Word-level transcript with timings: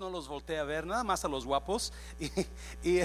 no 0.00 0.10
los 0.10 0.28
voltee 0.28 0.58
a 0.58 0.64
ver, 0.64 0.86
nada 0.86 1.04
más 1.04 1.24
a 1.24 1.28
los 1.28 1.44
guapos 1.44 1.92
y, 2.20 2.26
y, 2.82 3.02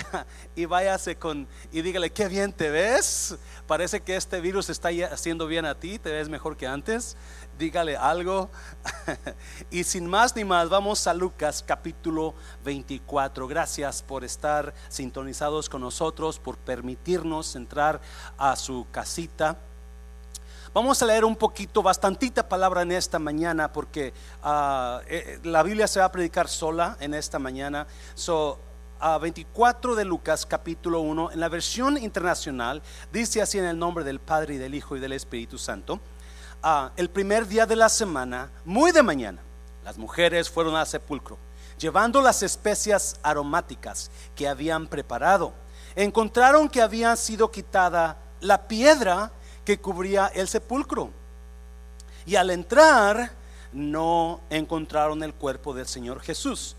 y 0.55 0.65
váyase 0.65 1.15
con 1.17 1.48
y 1.71 1.81
dígale 1.81 2.11
qué 2.11 2.27
bien 2.27 2.53
te 2.53 2.69
ves. 2.69 3.37
Parece 3.65 4.02
que 4.02 4.15
este 4.15 4.39
virus 4.41 4.70
está 4.70 4.89
haciendo 5.12 5.47
bien 5.47 5.65
a 5.65 5.76
ti, 5.76 6.00
te 6.00 6.12
ves 6.12 6.29
mejor 6.29 6.58
que 6.58 6.68
antes. 6.68 7.18
Dígale 7.58 7.97
algo. 7.97 8.50
y 9.71 9.84
sin 9.84 10.08
más 10.08 10.36
ni 10.36 10.46
más, 10.46 10.70
vamos 10.70 11.08
a 11.08 11.13
Lucas 11.13 11.63
capítulo 11.65 12.36
24. 12.63 13.47
Gracias 13.47 14.04
por 14.04 14.24
estar 14.24 14.74
sintonizados 14.90 15.69
con 15.69 15.81
nosotros, 15.81 16.40
por 16.40 16.58
permitirnos 16.58 17.56
entrar 17.56 18.00
a 18.38 18.56
su 18.56 18.86
casita. 18.92 19.58
Vamos 20.78 21.02
a 21.02 21.07
leer 21.07 21.25
un 21.25 21.36
poquito, 21.36 21.82
bastantita 21.82 22.48
palabra 22.48 22.84
en 22.84 22.91
esta 22.91 23.18
mañana, 23.18 23.73
porque 23.73 24.14
uh, 24.43 25.00
eh, 25.07 25.39
la 25.42 25.64
Biblia 25.64 25.88
se 25.88 26.00
va 26.00 26.05
a 26.05 26.11
predicar 26.11 26.48
sola 26.48 26.96
en 27.00 27.16
esta 27.16 27.39
mañana. 27.39 27.88
So, 28.14 28.60
uh, 29.02 29.19
24 29.19 29.96
de 29.96 30.05
Lucas, 30.05 30.46
capítulo 30.46 31.00
1, 31.00 31.32
en 31.32 31.39
la 31.39 31.50
versión 31.50 31.97
internacional, 31.97 32.83
dice 33.11 33.41
así 33.41 33.57
en 33.57 33.66
el 33.66 33.79
nombre 33.79 34.03
del 34.03 34.19
Padre 34.19 34.53
y 34.53 34.57
del 34.59 34.75
Hijo 34.75 34.95
y 34.95 34.99
del 34.99 35.13
Espíritu 35.13 35.57
Santo. 35.57 35.99
Uh, 36.63 36.89
el 36.95 37.09
primer 37.09 37.47
día 37.47 37.66
de 37.66 37.75
la 37.75 37.89
semana, 37.89 38.52
muy 38.63 38.91
de 38.91 39.02
mañana, 39.02 39.41
las 39.83 39.97
mujeres 39.97 40.47
fueron 40.47 40.75
al 40.75 40.85
sepulcro, 40.85 41.39
llevando 41.80 42.21
las 42.21 42.44
especias 42.44 43.19
aromáticas 43.23 44.11
que 44.35 44.47
habían 44.47 44.85
preparado. 44.85 45.55
Encontraron 45.95 46.69
que 46.69 46.83
había 46.83 47.16
sido 47.16 47.49
quitada 47.49 48.19
la 48.41 48.67
piedra 48.67 49.31
que 49.67 49.80
cubría 49.80 50.27
el 50.27 50.48
sepulcro. 50.48 51.09
Y 52.25 52.38
al 52.38 52.52
entrar 52.52 53.34
no 53.73 54.39
encontraron 54.49 55.21
el 55.23 55.34
cuerpo 55.34 55.73
del 55.73 55.85
Señor 55.85 56.21
Jesús. 56.21 56.77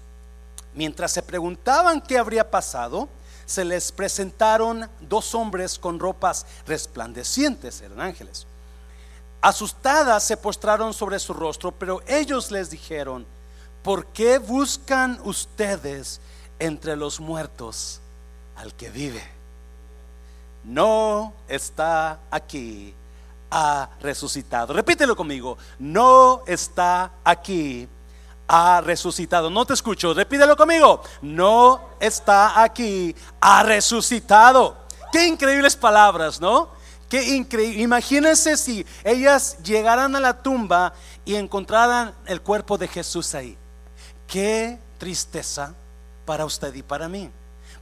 Mientras 0.73 1.13
se 1.13 1.23
preguntaban 1.23 2.01
qué 2.01 2.17
habría 2.17 2.51
pasado, 2.51 3.11
se 3.45 3.63
les 3.63 3.93
presentaron 3.93 4.89
dos 5.03 5.35
hombres 5.35 5.79
con 5.79 5.99
ropas 5.99 6.47
resplandecientes, 6.67 7.83
eran 7.83 8.01
ángeles. 8.01 8.47
Asustadas 9.43 10.25
se 10.25 10.39
postraron 10.39 10.95
sobre 10.95 11.19
su 11.19 11.35
rostro, 11.35 11.73
pero 11.73 12.01
ellos 12.07 12.51
les 12.51 12.71
dijeron, 12.71 13.27
¿por 13.83 14.07
qué 14.07 14.39
buscan 14.39 15.21
ustedes 15.25 16.23
entre 16.59 16.97
los 16.97 17.21
muertos 17.21 18.01
al 18.57 18.73
que 18.73 18.89
vive? 18.89 19.38
No 20.69 21.33
está 21.49 22.21
aquí, 22.31 22.95
ha 23.51 23.89
resucitado. 24.01 24.75
Repítelo 24.75 25.17
conmigo, 25.17 25.57
no 25.79 26.43
está 26.47 27.11
aquí, 27.25 27.89
ha 28.47 28.83
resucitado. 28.83 29.49
No 29.49 29.65
te 29.65 29.73
escucho, 29.73 30.13
repítelo 30.13 30.57
conmigo, 30.57 31.03
no 31.23 31.89
está 31.99 32.63
aquí, 32.63 33.17
ha 33.41 33.63
resucitado. 33.63 34.77
Qué 35.11 35.27
increíbles 35.27 35.75
palabras, 35.75 36.39
¿no? 36.39 36.69
Qué 37.09 37.35
increíble. 37.35 37.83
Imagínense 37.83 38.59
si 38.59 38.85
ellas 39.05 39.57
llegaran 39.63 40.15
a 40.17 40.21
la 40.21 40.43
tumba 40.43 40.93
y 41.25 41.37
encontraran 41.37 42.15
el 42.27 42.43
cuerpo 42.43 42.77
de 42.77 42.89
Jesús 42.89 43.35
ahí. 43.35 43.57
Qué 44.27 44.79
tristeza 44.99 45.75
para 46.27 46.45
usted 46.45 46.75
y 46.75 46.83
para 46.83 47.09
mí. 47.09 47.31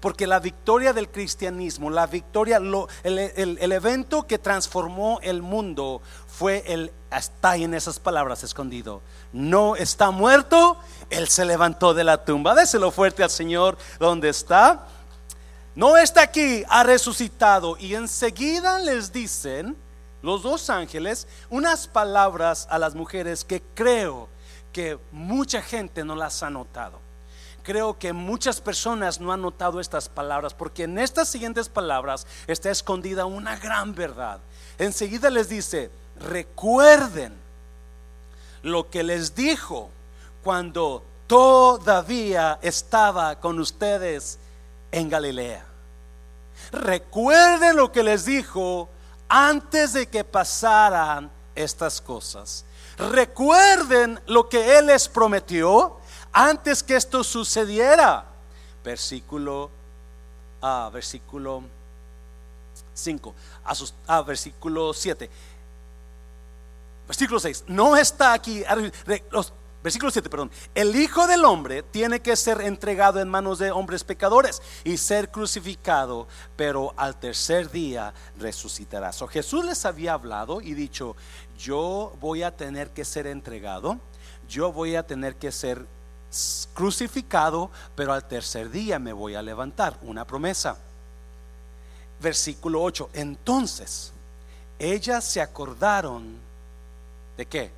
Porque 0.01 0.27
la 0.27 0.41
victoria 0.41 0.93
del 0.93 1.09
cristianismo, 1.09 1.91
la 1.91 2.07
victoria, 2.07 2.59
el, 2.59 3.73
evento 3.73 4.27
que 4.27 4.39
transformó 4.39 5.19
el 5.23 5.43
mundo 5.43 6.03
fue 6.27 6.65
el, 6.67 6.93
está 7.11 7.57
en 7.57 7.75
esas 7.75 7.99
palabras 7.99 8.45
escondido. 8.45 9.03
No 9.33 9.77
está 9.77 10.11
muerto, 10.11 10.79
Él 11.11 11.29
se 11.29 11.45
levantó 11.45 11.95
de 11.95 12.05
la 12.05 12.25
tumba. 12.25 12.55
Déselo 12.55 12.91
fuerte 12.91 13.23
al 13.23 13.31
Señor 13.31 13.79
donde 13.99 14.29
está. 14.29 14.87
No 15.75 15.97
está 15.97 16.23
aquí, 16.23 16.65
ha 16.69 16.83
resucitado. 16.83 17.77
Y 17.79 17.95
enseguida 17.95 18.79
les 18.79 19.13
dicen 19.13 19.77
los 20.23 20.43
dos 20.43 20.71
ángeles 20.71 21.27
unas 21.51 21.87
palabras 21.87 22.67
a 22.71 22.79
las 22.79 22.95
mujeres 22.95 23.45
que 23.45 23.63
creo 23.75 24.29
que 24.73 24.99
mucha 25.13 25.63
gente 25.63 26.05
no 26.05 26.17
las 26.17 26.43
ha 26.43 26.51
notado 26.51 27.06
creo 27.67 27.99
que 27.99 28.13
muchas 28.13 28.61
personas 28.61 29.21
no 29.21 29.33
han 29.33 29.43
notado 29.43 29.81
estas 29.81 30.09
palabras, 30.09 30.55
porque 30.55 30.85
en 30.85 31.01
estas 31.01 31.29
siguientes 31.29 31.69
palabras 31.69 32.25
está 32.47 32.71
escondida 32.71 33.27
una 33.27 33.57
gran 33.57 33.93
verdad. 33.93 34.39
Enseguida 34.79 35.31
les 35.31 35.49
dice, 35.49 35.91
recuerden 36.21 37.35
lo 38.63 38.89
que 38.89 39.03
les 39.03 39.35
dijo 39.35 39.91
cuando 40.45 41.03
todavía 41.27 42.61
estaba 42.63 43.41
con 43.41 43.59
ustedes 43.59 44.39
en 44.93 45.09
Galilea. 45.09 45.65
Recuerden 46.71 47.77
lo 47.77 47.91
que 47.91 48.05
les 48.05 48.27
dijo 48.27 48.89
antes 49.29 49.93
de 49.93 50.07
que 50.07 50.23
pasaran 50.23 51.33
estas 51.57 52.01
cosas. 52.01 52.65
Recuerden 52.97 54.21
lo 54.27 54.49
que 54.49 54.79
Él 54.79 54.87
les 54.87 55.09
prometió 55.09 55.97
antes 56.37 56.83
que 56.83 56.95
esto 56.95 57.25
sucediera. 57.25 58.27
Versículo, 58.85 59.71
ah, 60.61 60.91
versículo 60.93 61.63
5, 62.93 63.35
ah, 64.07 64.23
versículo 64.23 64.93
7. 64.93 65.31
Versículo 67.09 67.41
6, 67.41 67.65
no 67.69 67.97
está 67.97 68.33
aquí, 68.35 68.65
versículo 69.83 70.11
7, 70.11 70.29
perdón. 70.29 70.51
El 70.75 70.95
Hijo 70.97 71.27
del 71.27 71.45
Hombre 71.45 71.83
tiene 71.85 72.21
que 72.21 72.37
ser 72.37 72.61
entregado 72.61 73.21
en 73.21 73.29
manos 73.29 73.59
de 73.59 73.71
hombres 73.71 74.05
pecadores 74.05 74.61
y 74.85 74.99
ser 74.99 75.31
crucificado, 75.31 76.27
pero 76.57 76.93
al 76.97 77.17
tercer 77.19 77.71
día 77.71 78.13
resucitará. 78.39 79.13
Jesús 79.31 79.65
les 79.65 79.87
había 79.87 80.15
hablado 80.15 80.61
y 80.61 80.75
dicho, 80.75 81.17
yo 81.57 82.13
voy 82.21 82.43
a 82.43 82.55
tener 82.55 82.91
que 82.91 83.05
ser 83.05 83.27
entregado, 83.27 84.01
yo 84.49 84.73
voy 84.73 84.97
a 84.97 85.07
tener 85.07 85.37
que 85.37 85.53
ser 85.53 85.87
crucificado, 86.75 87.71
pero 87.95 88.13
al 88.13 88.27
tercer 88.27 88.71
día 88.71 88.99
me 88.99 89.13
voy 89.13 89.35
a 89.35 89.43
levantar. 89.43 89.99
Una 90.03 90.27
promesa. 90.27 90.77
Versículo 92.21 92.83
8. 92.83 93.11
Entonces, 93.13 94.13
ellas 94.79 95.25
se 95.25 95.41
acordaron 95.41 96.37
de 97.37 97.47
qué? 97.47 97.71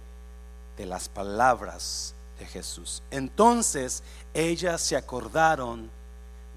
De 0.76 0.86
las 0.86 1.08
palabras 1.08 2.14
de 2.38 2.46
Jesús. 2.46 3.02
Entonces, 3.10 4.02
ellas 4.34 4.80
se 4.80 4.96
acordaron 4.96 5.90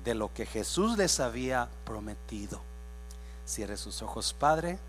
de 0.03 0.15
lo 0.15 0.33
que 0.33 0.45
Jesús 0.45 0.97
les 0.97 1.19
había 1.19 1.69
prometido. 1.85 2.61
Cierre 3.45 3.77
sus 3.77 4.01
ojos, 4.01 4.33
Padre. 4.33 4.79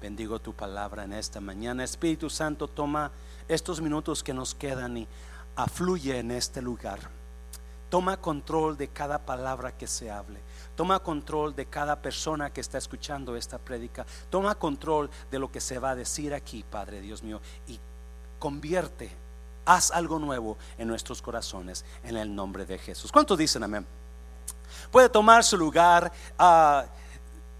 Bendigo 0.00 0.38
tu 0.38 0.52
palabra 0.52 1.04
en 1.04 1.12
esta 1.12 1.40
mañana. 1.40 1.84
Espíritu 1.84 2.28
Santo, 2.28 2.68
toma 2.68 3.10
estos 3.48 3.80
minutos 3.80 4.22
que 4.22 4.34
nos 4.34 4.54
quedan 4.54 4.96
y 4.96 5.08
afluye 5.56 6.18
en 6.18 6.30
este 6.30 6.62
lugar. 6.62 7.00
Toma 7.90 8.16
control 8.16 8.76
de 8.78 8.88
cada 8.88 9.18
palabra 9.18 9.76
que 9.76 9.86
se 9.86 10.10
hable. 10.10 10.40
Toma 10.74 11.00
control 11.00 11.54
de 11.54 11.66
cada 11.66 12.00
persona 12.00 12.50
que 12.50 12.62
está 12.62 12.78
escuchando 12.78 13.36
esta 13.36 13.58
prédica. 13.58 14.06
Toma 14.30 14.54
control 14.54 15.10
de 15.30 15.38
lo 15.38 15.52
que 15.52 15.60
se 15.60 15.78
va 15.78 15.90
a 15.90 15.94
decir 15.94 16.32
aquí, 16.32 16.64
Padre 16.68 17.02
Dios 17.02 17.22
mío. 17.22 17.40
Y 17.68 17.78
convierte, 18.38 19.10
haz 19.66 19.90
algo 19.90 20.18
nuevo 20.18 20.56
en 20.78 20.88
nuestros 20.88 21.20
corazones 21.20 21.84
en 22.02 22.16
el 22.16 22.34
nombre 22.34 22.64
de 22.64 22.78
Jesús. 22.78 23.12
¿Cuántos 23.12 23.36
dicen 23.36 23.62
amén? 23.62 23.86
Puede 24.90 25.10
tomar 25.10 25.44
su 25.44 25.58
lugar. 25.58 26.10
Ah, 26.38 26.86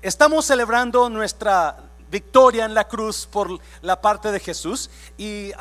estamos 0.00 0.46
celebrando 0.46 1.10
nuestra 1.10 1.76
victoria 2.10 2.64
en 2.64 2.74
la 2.74 2.88
cruz 2.88 3.26
por 3.26 3.58
la 3.80 4.00
parte 4.00 4.32
de 4.32 4.40
Jesús. 4.40 4.90
Y 5.18 5.52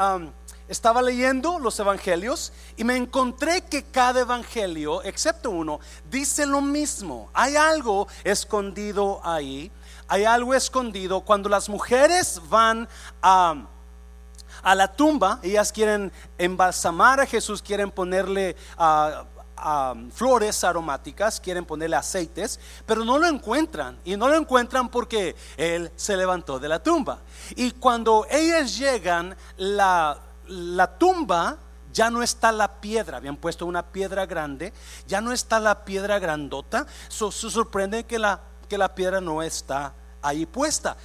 estaba 0.72 1.02
leyendo 1.02 1.60
los 1.60 1.78
evangelios 1.82 2.54
y 2.78 2.86
me 2.86 2.96
encontré 2.96 3.62
que 3.62 3.84
cada 3.84 4.22
evangelio, 4.22 5.04
excepto 5.04 5.50
uno, 5.52 5.82
dice 6.10 6.46
lo 6.46 6.62
mismo. 6.62 7.30
Hay 7.34 7.58
algo 7.58 8.08
escondido 8.24 9.20
ahí. 9.26 9.70
Hay 10.08 10.24
algo 10.24 10.54
escondido 10.54 11.20
cuando 11.22 11.50
las 11.50 11.68
mujeres 11.68 12.42
van 12.50 12.88
a, 13.22 13.66
a 14.64 14.76
la 14.76 14.88
tumba, 14.88 15.40
ellas 15.44 15.74
quieren 15.74 16.10
embalsamar 16.38 17.20
a 17.20 17.26
Jesús, 17.26 17.62
quieren 17.62 17.92
ponerle 17.92 18.56
a 18.78 19.94
flores 20.14 20.64
aromáticas, 20.64 21.42
quieren 21.42 21.66
ponerle 21.66 21.98
aceites, 21.98 22.62
pero 22.86 23.04
no 23.04 23.20
lo 23.20 23.28
encuentran. 23.28 24.00
Y 24.06 24.16
no 24.16 24.30
lo 24.30 24.36
encuentran 24.36 24.88
porque 24.88 25.36
Él 25.58 25.92
se 25.98 26.16
levantó 26.16 26.60
de 26.60 26.70
la 26.70 26.82
tumba. 26.82 27.20
Y 27.58 27.72
cuando 27.72 28.26
ellas 28.30 28.78
llegan, 28.78 29.36
la 29.58 30.31
la 30.52 30.98
tumba 30.98 31.58
ya 31.94 32.10
no 32.10 32.24
está 32.24 32.52
la 32.52 32.80
piedra, 32.80 33.18
habían 33.18 33.38
puesto 33.38 33.66
una 33.66 33.88
piedra 33.88 34.26
grande, 34.26 34.74
ya 35.08 35.22
no 35.22 35.32
está 35.32 35.60
la 35.60 35.84
piedra 35.84 36.20
grandota, 36.20 36.86
se 37.10 37.32
sorprende 37.32 38.06
que 38.06 38.20
la, 38.20 38.42
que 38.70 38.78
la 38.78 38.94
piedra 38.96 39.20
no 39.22 39.42
está 39.42 39.94
ahí 40.22 40.46
puesta. 40.46 40.98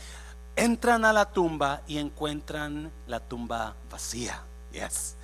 Entran 0.55 1.05
a 1.05 1.13
la 1.13 1.31
tumba 1.31 1.83
y 1.87 1.99
encuentran 1.99 2.91
la 3.07 3.21
tumba 3.21 3.75
vacía. 3.91 4.43
Yes. 4.73 5.17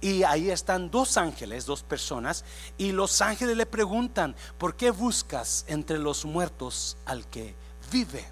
Y 0.00 0.22
ahí 0.22 0.50
están 0.50 0.90
dos 0.90 1.16
ángeles, 1.16 1.66
dos 1.66 1.82
personas, 1.82 2.44
y 2.78 2.92
los 2.92 3.20
ángeles 3.20 3.56
le 3.56 3.66
preguntan, 3.66 4.36
¿por 4.58 4.76
qué 4.76 4.90
buscas 4.90 5.64
entre 5.66 5.98
los 5.98 6.24
muertos 6.24 6.96
al 7.04 7.26
que 7.26 7.54
vive? 7.90 8.24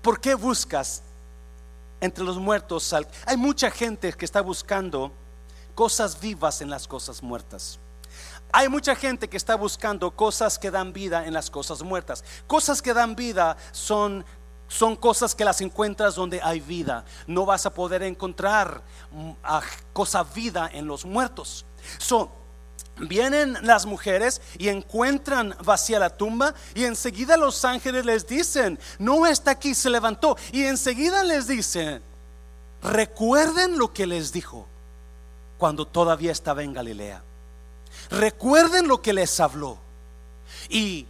¿Por 0.00 0.20
qué 0.20 0.34
buscas 0.34 1.02
entre 2.02 2.24
los 2.24 2.36
muertos. 2.36 2.94
Hay 3.24 3.36
mucha 3.36 3.70
gente 3.70 4.12
que 4.12 4.24
está 4.26 4.42
buscando 4.42 5.12
cosas 5.74 6.20
vivas 6.20 6.60
en 6.60 6.68
las 6.68 6.86
cosas 6.86 7.22
muertas. 7.22 7.78
Hay 8.52 8.68
mucha 8.68 8.94
gente 8.94 9.28
que 9.28 9.38
está 9.38 9.54
buscando 9.54 10.10
cosas 10.10 10.58
que 10.58 10.70
dan 10.70 10.92
vida 10.92 11.24
en 11.24 11.32
las 11.32 11.48
cosas 11.48 11.82
muertas. 11.82 12.22
Cosas 12.46 12.82
que 12.82 12.92
dan 12.92 13.16
vida 13.16 13.56
son 13.70 14.26
son 14.68 14.96
cosas 14.96 15.34
que 15.34 15.44
las 15.44 15.60
encuentras 15.60 16.14
donde 16.14 16.40
hay 16.42 16.58
vida. 16.58 17.04
No 17.26 17.44
vas 17.44 17.66
a 17.66 17.74
poder 17.74 18.02
encontrar 18.02 18.82
mm, 19.10 19.32
cosa 19.92 20.24
vida 20.24 20.68
en 20.72 20.86
los 20.86 21.04
muertos. 21.04 21.66
Son 21.98 22.30
Vienen 22.98 23.56
las 23.62 23.86
mujeres 23.86 24.40
y 24.58 24.68
encuentran 24.68 25.56
vacía 25.64 25.98
la 25.98 26.10
tumba 26.10 26.54
y 26.74 26.84
enseguida 26.84 27.36
los 27.36 27.64
ángeles 27.64 28.04
les 28.04 28.26
dicen, 28.26 28.78
no 28.98 29.26
está 29.26 29.52
aquí, 29.52 29.74
se 29.74 29.90
levantó. 29.90 30.36
Y 30.52 30.64
enseguida 30.64 31.24
les 31.24 31.46
dicen, 31.46 32.02
recuerden 32.82 33.78
lo 33.78 33.92
que 33.92 34.06
les 34.06 34.32
dijo 34.32 34.66
cuando 35.58 35.86
todavía 35.86 36.32
estaba 36.32 36.62
en 36.62 36.72
Galilea. 36.74 37.22
Recuerden 38.10 38.88
lo 38.88 39.00
que 39.00 39.12
les 39.12 39.40
habló. 39.40 39.78
Y 40.68 41.06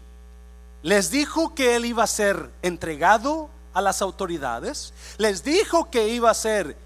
les 0.82 1.11
dijo 1.11 1.55
que 1.55 1.76
él 1.76 1.85
iba 1.85 2.05
a 2.05 2.08
ser 2.08 2.50
entregado 2.62 3.49
a 3.75 3.81
las 3.81 4.02
autoridades. 4.02 4.93
Les 5.19 5.43
dijo 5.43 5.90
que 5.90 6.08
iba 6.08 6.31
a 6.31 6.35
ser 6.35 6.76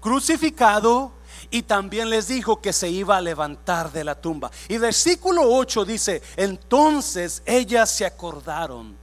crucificado 0.00 1.12
y 1.50 1.62
también 1.62 2.10
les 2.10 2.28
dijo 2.28 2.60
que 2.60 2.72
se 2.72 2.88
iba 2.88 3.16
a 3.16 3.20
levantar 3.20 3.92
de 3.92 4.04
la 4.04 4.14
tumba. 4.14 4.50
Y 4.68 4.78
versículo 4.78 5.42
8 5.44 5.84
dice, 5.84 6.22
entonces 6.36 7.42
ellas 7.46 7.90
se 7.90 8.06
acordaron 8.06 8.96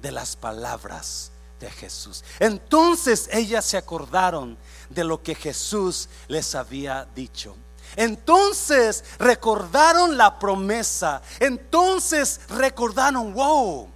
de 0.00 0.12
las 0.12 0.36
palabras 0.36 1.30
de 1.60 1.70
Jesús. 1.70 2.24
Entonces 2.40 3.28
ellas 3.32 3.64
se 3.64 3.76
acordaron 3.76 4.58
de 4.90 5.04
lo 5.04 5.22
que 5.22 5.34
Jesús 5.34 6.08
les 6.28 6.54
había 6.54 7.06
dicho. 7.14 7.56
Entonces 7.96 9.04
recordaron 9.18 10.16
la 10.16 10.38
promesa. 10.38 11.22
Entonces 11.38 12.40
recordaron, 12.48 13.32
wow. 13.32 13.88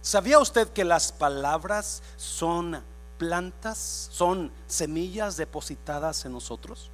¿Sabía 0.00 0.38
usted 0.40 0.68
que 0.68 0.84
las 0.84 1.12
palabras 1.12 2.02
son 2.16 2.82
plantas, 3.22 4.08
son 4.10 4.50
semillas 4.66 5.36
depositadas 5.36 6.24
en 6.24 6.32
nosotros? 6.32 6.90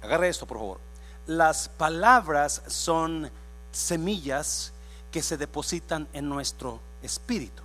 Agarre 0.00 0.28
esto, 0.28 0.46
por 0.46 0.58
favor. 0.58 0.80
Las 1.26 1.68
palabras 1.68 2.62
son 2.68 3.28
semillas 3.72 4.72
que 5.10 5.24
se 5.24 5.36
depositan 5.36 6.06
en 6.12 6.28
nuestro 6.28 6.78
espíritu. 7.02 7.64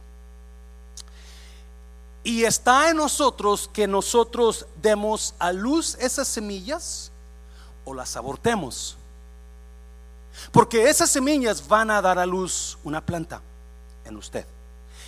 Y 2.23 2.43
está 2.43 2.89
en 2.89 2.97
nosotros 2.97 3.69
que 3.71 3.87
nosotros 3.87 4.65
demos 4.81 5.35
a 5.37 5.51
luz 5.51 5.95
esas 5.99 6.27
semillas 6.27 7.11
o 7.85 7.93
las 7.93 8.17
abortemos. 8.17 8.97
Porque 10.51 10.89
esas 10.89 11.11
semillas 11.11 11.67
van 11.67 11.91
a 11.91 12.01
dar 12.01 12.17
a 12.17 12.25
luz 12.25 12.79
una 12.83 13.05
planta 13.05 13.43
en 14.05 14.17
usted. 14.17 14.47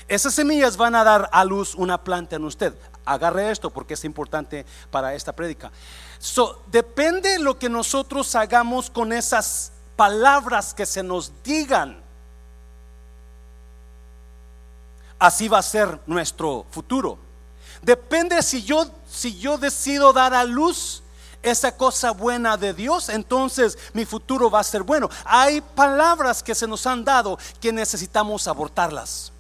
Esas 0.08 0.34
semillas 0.34 0.78
van 0.78 0.96
a 0.96 1.04
dar 1.04 1.30
a 1.32 1.44
luz 1.46 1.76
una 1.76 2.04
planta 2.04 2.36
en 2.36 2.44
usted. 2.44 2.74
Agarre 3.06 3.52
esto 3.52 3.70
porque 3.70 3.96
es 3.96 4.06
importante 4.06 4.66
para 4.90 5.14
esta 5.16 5.34
prédica. 5.34 5.72
So, 6.20 6.64
depende 6.68 7.40
lo 7.40 7.58
que 7.58 7.70
nosotros 7.70 8.36
hagamos 8.36 8.90
con 8.90 9.14
esas 9.14 9.72
palabras 9.96 10.74
que 10.74 10.86
se 10.86 11.04
nos 11.04 11.32
digan. 11.44 12.02
así 15.22 15.48
va 15.48 15.60
a 15.60 15.64
ser 15.64 16.00
nuestro 16.08 16.66
futuro. 16.72 17.18
Depende 17.84 18.42
si 18.42 18.64
yo 18.64 18.88
si 19.10 19.38
yo 19.38 19.58
decido 19.58 20.14
dar 20.14 20.34
a 20.34 20.44
luz 20.44 21.04
esa 21.44 21.76
cosa 21.76 22.12
buena 22.12 22.58
de 22.58 22.74
Dios, 22.74 23.10
entonces 23.10 23.78
mi 23.94 24.06
futuro 24.06 24.50
va 24.50 24.60
a 24.60 24.64
ser 24.64 24.84
bueno. 24.84 25.10
Hay 25.26 25.62
palabras 25.62 26.42
que 26.42 26.56
se 26.56 26.68
nos 26.68 26.88
han 26.88 27.04
dado 27.04 27.38
que 27.60 27.72
necesitamos 27.72 28.48
abortarlas. 28.48 29.32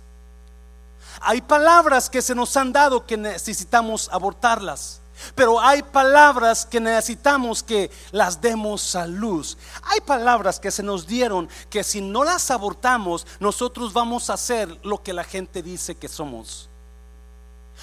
Hay 1.21 1.41
palabras 1.41 2.09
que 2.09 2.21
se 2.21 2.35
nos 2.35 2.56
han 2.57 2.73
dado 2.73 3.06
que 3.06 3.18
necesitamos 3.18 4.09
abortarlas. 4.12 5.01
Pero 5.35 5.59
hay 5.59 5.83
palabras 5.83 6.65
que 6.65 6.79
necesitamos 6.79 7.62
que 7.62 7.91
las 8.12 8.41
demos 8.41 8.95
a 8.95 9.06
luz. 9.06 9.57
Hay 9.83 10.01
palabras 10.01 10.59
que 10.59 10.71
se 10.71 10.83
nos 10.83 11.06
dieron 11.06 11.47
que 11.69 11.83
si 11.83 12.01
no 12.01 12.23
las 12.23 12.50
abortamos, 12.50 13.27
nosotros 13.39 13.94
vamos 13.94 14.29
a 14.29 14.33
hacer 14.33 14.79
lo 14.83 15.01
que 15.03 15.13
la 15.13 15.23
gente 15.23 15.62
dice 15.62 15.95
que 15.95 16.07
somos. 16.07 16.69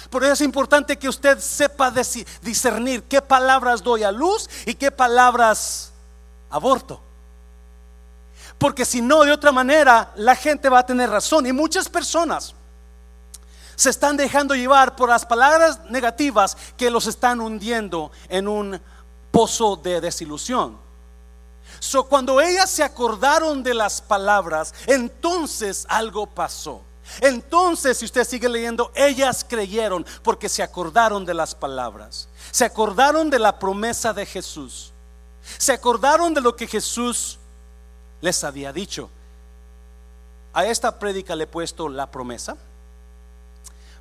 Por 0.09 0.23
eso 0.23 0.33
es 0.33 0.41
importante 0.41 0.97
que 0.97 1.09
usted 1.09 1.39
sepa 1.39 1.93
discernir 2.41 3.03
qué 3.03 3.21
palabras 3.21 3.83
doy 3.83 4.03
a 4.03 4.11
luz 4.11 4.49
y 4.65 4.73
qué 4.73 4.91
palabras 4.91 5.91
aborto. 6.49 7.01
Porque 8.57 8.85
si 8.85 9.01
no, 9.01 9.23
de 9.23 9.31
otra 9.31 9.51
manera, 9.51 10.11
la 10.15 10.35
gente 10.35 10.67
va 10.67 10.79
a 10.79 10.85
tener 10.85 11.09
razón. 11.09 11.45
Y 11.45 11.53
muchas 11.53 11.87
personas 11.87 12.53
se 13.79 13.91
están 13.91 14.17
dejando 14.17 14.55
llevar 14.55 14.97
por 14.97 15.07
las 15.07 15.25
palabras 15.25 15.79
negativas 15.89 16.57
que 16.75 16.89
los 16.89 17.07
están 17.07 17.39
hundiendo 17.39 18.11
en 18.27 18.49
un 18.49 18.81
pozo 19.31 19.77
de 19.77 20.01
desilusión. 20.01 20.77
So, 21.79 22.03
cuando 22.03 22.41
ellas 22.41 22.69
se 22.69 22.83
acordaron 22.83 23.63
de 23.63 23.73
las 23.73 24.01
palabras, 24.01 24.73
entonces 24.85 25.85
algo 25.87 26.27
pasó. 26.27 26.81
Entonces, 27.21 27.97
si 27.97 28.03
usted 28.03 28.25
sigue 28.25 28.49
leyendo, 28.49 28.91
ellas 28.95 29.45
creyeron 29.47 30.05
porque 30.23 30.49
se 30.49 30.61
acordaron 30.61 31.23
de 31.23 31.35
las 31.35 31.55
palabras. 31.55 32.27
Se 32.51 32.65
acordaron 32.65 33.29
de 33.29 33.39
la 33.39 33.59
promesa 33.59 34.11
de 34.11 34.25
Jesús. 34.25 34.91
Se 35.57 35.71
acordaron 35.71 36.33
de 36.33 36.41
lo 36.41 36.53
que 36.53 36.67
Jesús 36.67 37.39
les 38.19 38.43
había 38.43 38.73
dicho. 38.73 39.09
A 40.51 40.65
esta 40.65 40.99
prédica 40.99 41.33
le 41.33 41.45
he 41.45 41.47
puesto 41.47 41.87
la 41.87 42.11
promesa 42.11 42.57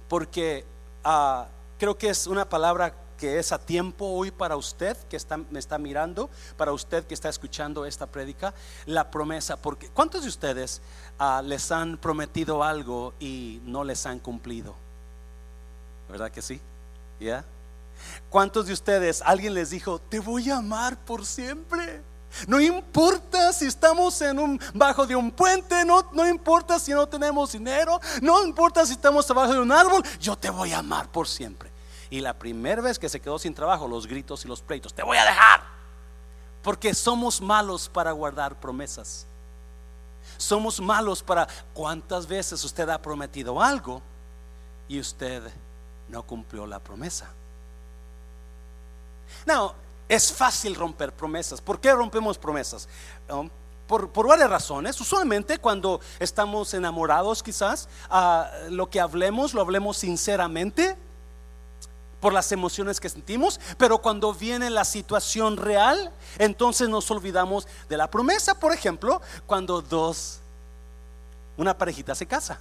porque 0.08 0.64
ah, 1.05 1.46
creo 1.78 1.96
que 1.96 2.08
es 2.08 2.26
una 2.26 2.49
palabra 2.49 2.94
que 3.19 3.38
es 3.38 3.52
a 3.52 3.58
tiempo 3.58 4.06
hoy 4.06 4.31
para 4.31 4.56
usted 4.56 4.96
que 5.08 5.16
está, 5.16 5.37
me 5.37 5.58
está 5.58 5.76
mirando, 5.76 6.31
para 6.56 6.72
usted 6.72 7.05
que 7.05 7.14
está 7.14 7.28
escuchando 7.28 7.84
esta 7.84 8.06
prédica, 8.06 8.54
la 8.87 9.11
promesa. 9.11 9.56
Porque 9.56 9.88
¿cuántos 9.88 10.23
de 10.23 10.28
ustedes 10.28 10.80
ah, 11.18 11.42
les 11.44 11.71
han 11.73 11.99
prometido 11.99 12.62
algo 12.62 13.12
y 13.18 13.61
no 13.64 13.85
les 13.85 14.06
han 14.06 14.21
cumplido? 14.21 14.75
¿Verdad 16.09 16.30
que 16.30 16.40
sí? 16.40 16.61
¿Ya? 17.21 17.44
¿Cuántos 18.30 18.66
de 18.66 18.73
ustedes 18.73 19.21
alguien 19.23 19.54
les 19.54 19.71
dijo, 19.71 19.99
te 19.99 20.21
voy 20.21 20.50
a 20.50 20.59
amar 20.59 20.97
por 20.97 21.26
siempre? 21.26 22.00
No 22.47 22.61
importa 22.61 23.52
si 23.52 23.66
estamos 23.66 24.21
en 24.23 24.38
un 24.38 24.61
bajo 24.75 25.07
de 25.07 25.16
un 25.16 25.30
puente, 25.30 25.85
no, 25.85 26.09
no 26.12 26.28
importa 26.28 26.78
si 26.78 26.92
no 26.92 27.07
tenemos 27.07 27.52
dinero, 27.52 28.00
no 28.23 28.45
importa 28.45 28.87
si 28.87 28.92
estamos 28.92 29.30
abajo 29.30 29.54
de 29.54 29.61
un 29.61 29.73
árbol, 29.73 30.02
yo 30.21 30.37
te 30.37 30.50
voy 30.50 30.73
a 30.73 30.78
amar 30.78 31.09
por 31.09 31.26
siempre. 31.26 31.71
Y 32.11 32.21
la 32.21 32.35
primera 32.35 32.80
vez 32.80 32.99
que 32.99 33.09
se 33.09 33.21
quedó 33.21 33.38
sin 33.38 33.54
trabajo, 33.54 33.87
los 33.87 34.07
gritos 34.07 34.45
y 34.45 34.49
los 34.49 34.62
pleitos, 34.62 34.95
te 34.95 35.02
voy 35.02 35.18
a 35.18 35.25
dejar. 35.25 35.62
Porque 36.62 36.95
somos 36.95 37.40
malos 37.40 37.88
para 37.88 38.12
guardar 38.12 38.54
promesas. 38.59 39.26
Somos 40.37 40.80
malos 40.80 41.23
para 41.23 41.49
cuántas 41.75 42.26
veces 42.26 42.62
usted 42.64 42.88
ha 42.88 43.00
prometido 43.00 43.61
algo 43.61 44.00
y 44.87 45.00
usted 45.00 45.42
no 46.09 46.23
cumplió 46.23 46.66
la 46.66 46.78
promesa. 46.78 47.30
Es 50.09 50.33
fácil 50.33 50.75
romper 50.75 51.12
promesas. 51.12 51.61
¿Por 51.61 51.81
qué 51.81 51.93
rompemos 51.93 52.38
promesas? 52.38 52.88
Um, 53.31 53.49
por, 53.88 54.29
varias 54.29 54.50
razones. 54.50 55.00
Usualmente 55.00 55.59
cuando 55.59 56.00
estamos 56.21 56.73
enamorados 56.75 57.43
quizás, 57.43 57.88
ah, 58.11 58.50
lo 58.71 58.88
que 58.91 59.00
hablemos 59.00 59.55
lo 59.55 59.62
hablemos 59.62 59.97
sinceramente 59.97 60.97
por 62.21 62.33
las 62.33 62.50
emociones 62.53 63.00
que 63.00 63.09
sentimos, 63.09 63.61
pero 63.79 63.99
cuando 63.99 64.35
viene 64.35 64.71
la 64.71 64.85
situación 64.85 65.57
real, 65.57 66.12
entonces 66.38 66.88
nos 66.88 67.11
olvidamos 67.11 67.67
de 67.88 67.97
la 67.97 68.11
promesa. 68.11 68.59
Por 68.59 68.73
ejemplo, 68.73 69.23
cuando 69.47 69.81
dos, 69.81 70.41
una 71.57 71.77
parejita 71.79 72.15
se 72.15 72.27
casa. 72.27 72.61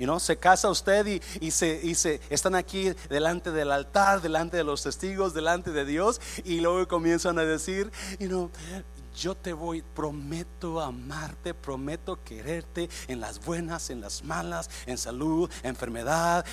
Y 0.00 0.06
no 0.06 0.18
se 0.18 0.38
casa 0.38 0.70
usted 0.70 1.20
y, 1.42 1.50
se, 1.50 2.20
están 2.30 2.54
aquí 2.54 2.90
delante 3.10 3.52
del 3.52 3.70
altar, 3.70 4.22
delante 4.22 4.56
de 4.56 4.64
los 4.64 4.82
testigos, 4.82 5.34
delante 5.34 5.72
de 5.72 5.84
Dios, 5.84 6.22
y 6.42 6.60
luego 6.60 6.88
comienzan 6.88 7.38
a 7.38 7.44
decir, 7.44 7.92
y 8.18 8.24
no, 8.24 8.50
yo 9.14 9.34
te 9.34 9.52
voy, 9.52 9.82
prometo 9.82 10.80
amarte, 10.80 11.52
prometo 11.52 12.18
quererte 12.24 12.88
en 13.08 13.20
las 13.20 13.44
buenas, 13.44 13.90
en 13.90 14.00
las 14.00 14.24
malas, 14.24 14.70
en 14.86 14.96
salud, 14.96 15.50
enfermedad. 15.62 16.46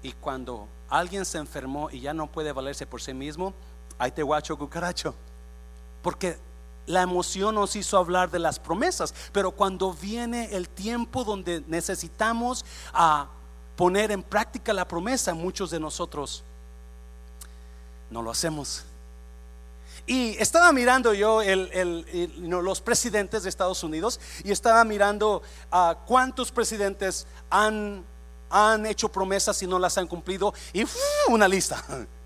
Y 0.00 0.12
cuando 0.12 0.68
alguien 0.88 1.24
se 1.24 1.38
enfermó 1.38 1.90
y 1.90 1.98
ya 2.02 2.14
no 2.14 2.30
puede 2.30 2.52
valerse 2.52 2.86
por 2.86 3.02
sí 3.02 3.12
mismo, 3.12 3.52
ahí 3.98 4.12
te 4.12 4.22
guacho 4.22 4.56
cucaracho. 4.56 5.12
Porque 6.02 6.38
la 6.86 7.02
emoción 7.02 7.54
nos 7.54 7.76
hizo 7.76 7.96
hablar 7.96 8.30
de 8.30 8.38
las 8.38 8.58
promesas, 8.58 9.14
pero 9.32 9.52
cuando 9.52 9.92
viene 9.92 10.54
el 10.54 10.68
tiempo 10.68 11.24
donde 11.24 11.62
necesitamos 11.66 12.64
a 12.92 13.28
poner 13.76 14.10
en 14.12 14.22
práctica 14.22 14.72
la 14.72 14.86
promesa, 14.86 15.34
muchos 15.34 15.70
de 15.70 15.80
nosotros 15.80 16.44
no 18.10 18.22
lo 18.22 18.30
hacemos. 18.30 18.84
Y 20.06 20.36
estaba 20.38 20.70
mirando 20.72 21.14
yo 21.14 21.40
los 22.36 22.80
presidentes 22.82 23.42
de 23.42 23.48
Estados 23.48 23.82
Unidos 23.82 24.20
y 24.44 24.52
estaba 24.52 24.84
mirando 24.84 25.42
a 25.70 25.96
cuántos 26.06 26.52
presidentes 26.52 27.26
han 27.48 28.04
hecho 28.86 29.08
promesas 29.08 29.62
y 29.62 29.66
no 29.66 29.78
las 29.78 29.96
han 29.96 30.06
cumplido 30.06 30.52
y 30.74 30.84
una 31.28 31.48
lista. 31.48 31.82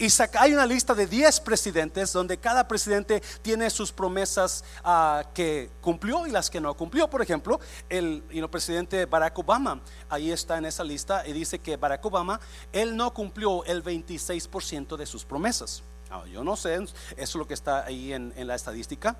Y 0.00 0.08
hay 0.38 0.54
una 0.54 0.64
lista 0.64 0.94
de 0.94 1.06
10 1.06 1.40
presidentes 1.40 2.10
donde 2.14 2.38
cada 2.38 2.66
presidente 2.66 3.22
tiene 3.42 3.68
sus 3.68 3.92
promesas 3.92 4.64
ah, 4.82 5.22
que 5.34 5.68
cumplió 5.82 6.26
y 6.26 6.30
las 6.30 6.48
que 6.48 6.58
no 6.58 6.74
cumplió. 6.74 7.10
Por 7.10 7.20
ejemplo, 7.20 7.60
el, 7.90 8.22
presidente 8.50 9.04
Barack 9.04 9.38
Obama, 9.38 9.78
ahí 10.08 10.32
está 10.32 10.56
en 10.56 10.64
esa 10.64 10.84
lista 10.84 11.28
y 11.28 11.34
dice 11.34 11.58
que 11.58 11.76
Barack 11.76 12.02
Obama, 12.06 12.40
él 12.72 12.96
no 12.96 13.12
cumplió 13.12 13.62
el 13.66 13.84
26% 13.84 14.96
de 14.96 15.04
sus 15.04 15.26
promesas. 15.26 15.82
Ah, 16.10 16.24
yo 16.32 16.42
no 16.44 16.56
sé, 16.56 16.76
eso 16.76 16.94
es 17.18 17.34
lo 17.34 17.46
que 17.46 17.52
está 17.52 17.84
ahí 17.84 18.14
en, 18.14 18.32
la 18.46 18.54
estadística. 18.54 19.18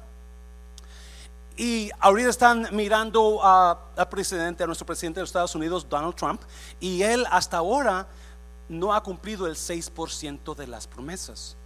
Y 1.59 1.91
ahorita 2.01 2.31
están 2.31 2.69
mirando 2.73 3.45
al 3.45 4.09
presidente, 4.09 4.65
a 4.65 4.67
nuestro 4.67 4.87
presidente 4.87 5.21
de 5.21 5.25
los 5.25 5.29
Estados 5.29 5.55
Unidos, 5.55 5.87
Donald 5.87 6.15
Trump, 6.15 6.41
y 6.81 7.03
él 7.03 7.27
hasta 7.31 7.59
ahora 7.59 8.07
no 8.71 8.95
ha 8.95 9.03
cumplido 9.03 9.47
el 9.47 9.57
6% 9.57 10.55
de 10.55 10.67
las 10.67 10.87
promesas. 10.87 11.57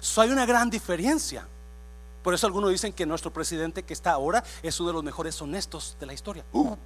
So, 0.00 0.20
hay 0.20 0.30
una 0.30 0.46
gran 0.46 0.70
diferencia. 0.70 1.46
Por 2.22 2.32
eso 2.32 2.46
algunos 2.46 2.70
dicen 2.70 2.92
que 2.92 3.04
nuestro 3.04 3.32
presidente 3.32 3.82
que 3.82 3.92
está 3.92 4.12
ahora 4.12 4.44
es 4.62 4.78
uno 4.78 4.90
de 4.90 4.94
los 4.94 5.04
mejores 5.04 5.42
honestos 5.42 5.96
de 5.98 6.06
la 6.06 6.12
historia. 6.12 6.44
Uh. 6.52 6.76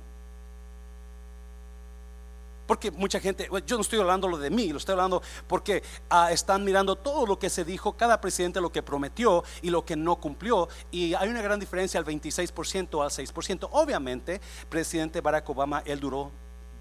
Porque 2.66 2.90
mucha 2.90 3.20
gente, 3.20 3.48
yo 3.66 3.76
no 3.76 3.82
estoy 3.82 4.00
hablando 4.00 4.26
lo 4.26 4.38
de 4.38 4.50
mí, 4.50 4.70
lo 4.70 4.78
estoy 4.78 4.94
hablando 4.94 5.22
porque 5.46 5.84
ah, 6.10 6.32
están 6.32 6.64
mirando 6.64 6.96
todo 6.96 7.24
lo 7.24 7.38
que 7.38 7.48
se 7.48 7.64
dijo, 7.64 7.92
cada 7.92 8.20
presidente 8.20 8.60
lo 8.60 8.72
que 8.72 8.82
prometió 8.82 9.44
y 9.62 9.70
lo 9.70 9.84
que 9.84 9.94
no 9.94 10.16
cumplió. 10.16 10.68
Y 10.90 11.14
hay 11.14 11.28
una 11.28 11.42
gran 11.42 11.60
diferencia 11.60 12.00
al 12.00 12.06
26% 12.06 13.04
al 13.04 13.10
6%. 13.10 13.68
Obviamente, 13.70 14.40
presidente 14.68 15.20
Barack 15.20 15.48
Obama, 15.50 15.82
él 15.84 16.00
duró 16.00 16.32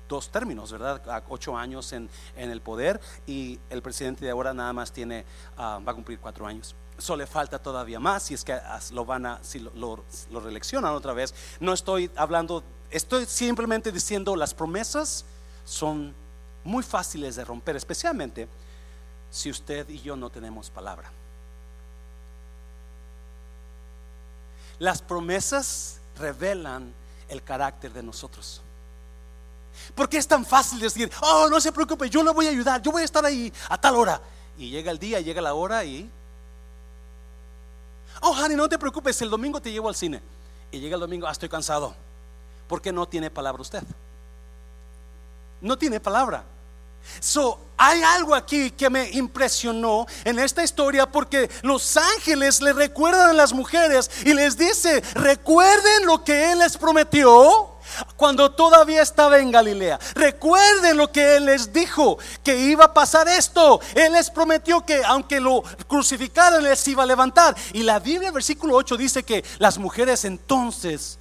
dos 0.08 0.30
términos, 0.30 0.72
¿verdad? 0.72 1.24
Ocho 1.30 1.58
años 1.58 1.94
en, 1.94 2.10
el 2.36 2.62
poder 2.62 3.00
y 3.26 3.60
el 3.70 3.82
presidente 3.82 4.26
de 4.26 4.32
ahora 4.32 4.54
nada 4.54 4.74
más 4.74 4.92
tiene, 4.92 5.26
ah, 5.58 5.80
va 5.86 5.92
a 5.92 5.96
cumplir 5.96 6.20
cuatro 6.20 6.46
años. 6.46 6.76
Eso 6.98 7.16
le 7.18 7.28
falta 7.28 7.60
todavía 7.60 8.00
más 8.00 8.24
si 8.24 8.34
es 8.34 8.44
que 8.44 8.58
lo 8.92 9.06
van 9.06 9.26
a, 9.26 9.44
si 9.44 9.60
lo, 9.60 10.04
reeleccionan 10.32 10.94
otra 10.94 11.14
vez. 11.14 11.34
No 11.60 11.74
estoy 11.74 12.10
hablando, 12.16 12.64
estoy 12.90 13.26
simplemente 13.26 13.92
diciendo 13.92 14.36
las 14.36 14.54
promesas 14.54 15.26
son 15.66 16.14
muy 16.64 16.84
fáciles 16.84 17.36
de 17.36 17.44
romper, 17.44 17.76
especialmente 17.76 18.48
si 19.30 19.50
usted 19.50 19.90
y 19.90 20.02
yo 20.02 20.16
no 20.16 20.30
tenemos 20.30 20.70
palabra. 20.70 21.12
Las 24.80 25.02
promesas 25.02 26.00
revelan 26.18 26.94
el 27.30 27.44
carácter 27.44 27.92
de 27.92 28.04
nosotros. 28.04 28.62
Porque 29.94 30.18
es 30.18 30.28
tan 30.28 30.46
fácil 30.46 30.80
decir, 30.80 31.12
oh, 31.22 31.48
no 31.50 31.60
se 31.60 31.72
preocupe, 31.72 32.10
yo 32.10 32.24
le 32.24 32.32
voy 32.32 32.48
a 32.48 32.50
ayudar, 32.50 32.82
yo 32.82 32.92
voy 32.92 33.02
a 33.02 33.06
estar 33.06 33.26
ahí 33.26 33.52
a 33.70 33.80
tal 33.80 33.96
hora. 33.96 34.22
Y 34.58 34.70
llega 34.70 34.92
el 34.92 35.00
día, 35.00 35.20
llega 35.20 35.42
la 35.42 35.54
hora 35.54 35.84
y... 35.84 36.10
Oh, 38.22 38.32
honey, 38.32 38.56
no 38.56 38.70
te 38.70 38.78
preocupes, 38.78 39.22
el 39.22 39.30
domingo 39.30 39.62
te 39.62 39.72
llevo 39.72 39.90
al 39.90 39.96
cine. 39.96 40.22
Y 40.72 40.80
llega 40.80 40.96
el 40.96 41.02
domingo, 41.02 41.28
ah, 41.28 41.32
estoy 41.32 41.50
cansado. 41.50 41.94
Porque 42.68 42.92
no 42.92 43.08
tiene 43.08 43.30
palabra 43.30 43.62
usted. 43.62 43.84
No 45.62 45.78
tiene 45.78 46.00
palabra. 46.00 46.44
So, 47.20 47.60
hay 47.78 48.02
algo 48.02 48.34
aquí 48.34 48.72
que 48.72 48.90
me 48.90 49.10
impresionó 49.12 50.06
en 50.24 50.40
esta 50.40 50.64
historia 50.64 51.06
porque 51.06 51.50
los 51.62 51.98
ángeles 51.98 52.62
le 52.62 52.74
recuerdan 52.74 53.30
a 53.30 53.34
las 53.34 53.54
mujeres 53.54 54.10
y 54.26 54.34
les 54.34 54.58
dice, 54.58 55.02
recuerden 55.14 56.06
lo 56.06 56.24
que 56.24 56.52
Él 56.52 56.60
les 56.60 56.78
prometió 56.78 57.75
cuando 58.16 58.52
todavía 58.52 59.02
estaba 59.02 59.40
en 59.40 59.52
Galilea. 59.52 60.00
Recuerden 60.16 60.98
lo 60.98 61.12
que 61.12 61.38
Él 61.38 61.46
les 61.46 61.72
dijo, 61.72 62.18
que 62.44 62.58
iba 62.58 62.86
a 62.86 62.94
pasar 62.94 63.28
esto. 63.28 63.80
Él 63.94 64.14
les 64.14 64.30
prometió 64.30 64.86
que 64.86 65.04
aunque 65.06 65.40
lo 65.40 65.64
crucificaran, 65.88 66.64
les 66.64 66.88
iba 66.88 67.04
a 67.04 67.06
levantar. 67.06 67.56
Y 67.74 67.84
la 67.84 68.00
Biblia, 68.00 68.32
versículo 68.32 68.76
8, 68.76 68.98
dice 68.98 69.24
que 69.24 69.44
las 69.60 69.78
mujeres 69.78 70.26
entonces 70.26 71.18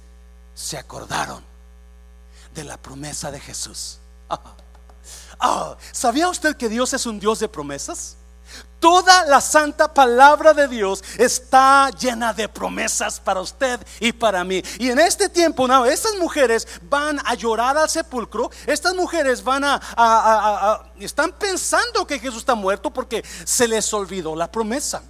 se 0.53 0.77
acordaron 0.77 1.43
de 2.53 2.63
la 2.63 2.77
promesa 2.77 3.31
de 3.31 3.39
Jesús. 3.39 3.99
Ah, 5.37 5.75
¿Sabía 5.91 6.29
usted 6.29 6.55
que 6.55 6.69
Dios 6.69 6.93
es 6.93 7.05
un 7.05 7.19
Dios 7.19 7.39
de 7.39 7.49
promesas? 7.49 8.15
Toda 8.85 9.25
la 9.25 9.41
santa 9.41 9.91
palabra 9.91 10.53
de 10.53 10.67
Dios 10.67 11.03
está 11.17 11.89
llena 11.89 12.33
de 12.33 12.47
promesas 12.47 13.19
para 13.19 13.41
usted 13.41 13.79
y 13.99 14.11
para 14.11 14.43
mí. 14.43 14.61
Y 14.77 14.91
en 14.91 14.99
este 14.99 15.27
tiempo, 15.27 15.67
no, 15.67 15.87
estas 15.87 16.13
mujeres 16.17 16.67
van 16.83 17.19
a 17.25 17.33
llorar 17.33 17.75
al 17.79 17.89
sepulcro. 17.89 18.51
Estas 18.67 18.93
mujeres 18.93 19.43
van 19.43 19.63
a, 19.65 20.83
están 20.99 21.31
pensando 21.31 22.05
que 22.05 22.19
Jesús 22.19 22.41
está 22.41 22.53
muerto 22.53 22.91
porque 22.91 23.25
se 23.43 23.67
les 23.67 23.91
olvidó 23.91 24.35
la 24.35 24.51
promesa. 24.51 25.01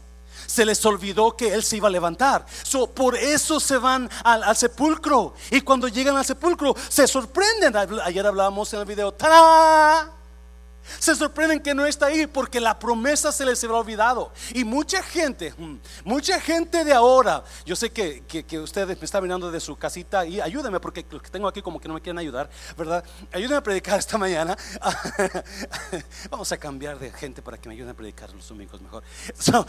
Se 0.48 0.64
les 0.64 0.86
olvidó 0.86 1.36
que 1.36 1.54
Él 1.54 1.62
se 1.62 1.76
iba 1.76 1.90
a 1.90 1.92
levantar. 1.92 2.46
por 2.94 3.18
eso 3.18 3.60
se 3.60 3.78
van 3.78 4.10
al, 4.24 4.56
sepulcro. 4.56 5.34
Y 5.52 5.60
cuando 5.60 5.90
llegan 5.90 6.16
al 6.16 6.24
sepulcro, 6.24 6.74
se 6.88 7.08
sorprenden. 7.10 7.76
Ayer 7.76 8.26
hablábamos 8.26 8.74
en 8.74 8.80
el 8.80 8.86
video. 8.86 9.14
Se 11.00 11.16
sorprenden 11.16 11.60
que 11.62 11.74
no 11.74 11.86
está 11.86 12.08
ahí 12.08 12.28
porque 12.28 12.60
la 12.60 12.78
promesa 12.78 13.32
se 13.32 13.46
les 13.46 13.64
habrá 13.64 13.78
olvidado. 13.78 14.32
Y 14.54 14.64
mucha 14.64 15.02
gente, 15.04 15.54
mm, 15.58 15.76
mucha 16.04 16.40
gente 16.40 16.84
de 16.84 16.94
ahora, 16.94 17.44
yo 17.66 17.76
sé 17.76 17.92
que, 17.92 18.24
que, 18.26 18.60
ustedes 18.60 18.98
me 18.98 19.06
están 19.06 19.24
mirando 19.24 19.52
de 19.52 19.60
su 19.60 19.76
casita 19.76 20.26
y 20.26 20.40
ayúdenme 20.40 20.80
porque 20.80 21.06
los 21.10 21.22
que 21.22 21.30
tengo 21.30 21.48
aquí 21.48 21.62
como 21.62 21.80
que 21.80 21.88
no 21.88 21.94
me 21.94 22.02
quieren 22.02 22.20
ayudar, 22.20 22.50
¿verdad? 22.78 23.04
Ayúdenme 23.32 23.58
a 23.58 23.64
predicar 23.64 24.00
esta 24.00 24.18
mañana. 24.18 24.58
Vamos 26.30 26.52
a 26.52 26.58
cambiar 26.58 27.00
de 27.00 27.12
gente 27.12 27.42
para 27.42 27.58
que 27.58 27.70
me 27.70 27.76
ayuden 27.76 27.92
a 27.92 27.94
predicar 27.96 28.32
los 28.34 28.48
domingos 28.48 28.82
mejor. 28.82 29.04
So, 29.38 29.66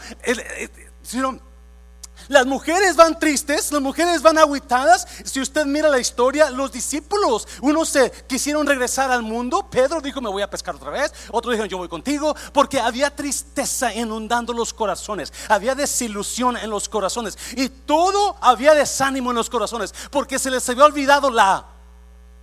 las 2.27 2.45
mujeres 2.45 2.95
van 2.95 3.17
tristes, 3.17 3.71
las 3.71 3.81
mujeres 3.81 4.21
van 4.21 4.37
aguitadas. 4.37 5.07
Si 5.23 5.39
usted 5.39 5.65
mira 5.65 5.87
la 5.89 5.99
historia, 5.99 6.49
los 6.49 6.71
discípulos, 6.71 7.47
unos 7.61 7.89
se 7.89 8.11
quisieron 8.27 8.67
regresar 8.67 9.11
al 9.11 9.23
mundo. 9.23 9.69
Pedro 9.69 10.01
dijo, 10.01 10.19
me 10.21 10.29
voy 10.29 10.41
a 10.41 10.49
pescar 10.49 10.75
otra 10.75 10.89
vez. 10.91 11.13
Otros 11.31 11.53
dijeron, 11.53 11.69
yo 11.69 11.77
voy 11.77 11.87
contigo. 11.87 12.35
Porque 12.53 12.79
había 12.79 13.15
tristeza 13.15 13.93
inundando 13.93 14.53
los 14.53 14.73
corazones. 14.73 15.31
Había 15.47 15.73
desilusión 15.73 16.57
en 16.57 16.69
los 16.69 16.89
corazones. 16.89 17.37
Y 17.55 17.69
todo 17.69 18.35
había 18.41 18.73
desánimo 18.73 19.31
en 19.31 19.37
los 19.37 19.49
corazones. 19.49 19.93
Porque 20.11 20.37
se 20.37 20.51
les 20.51 20.67
había 20.69 20.85
olvidado 20.85 21.29
la 21.29 21.65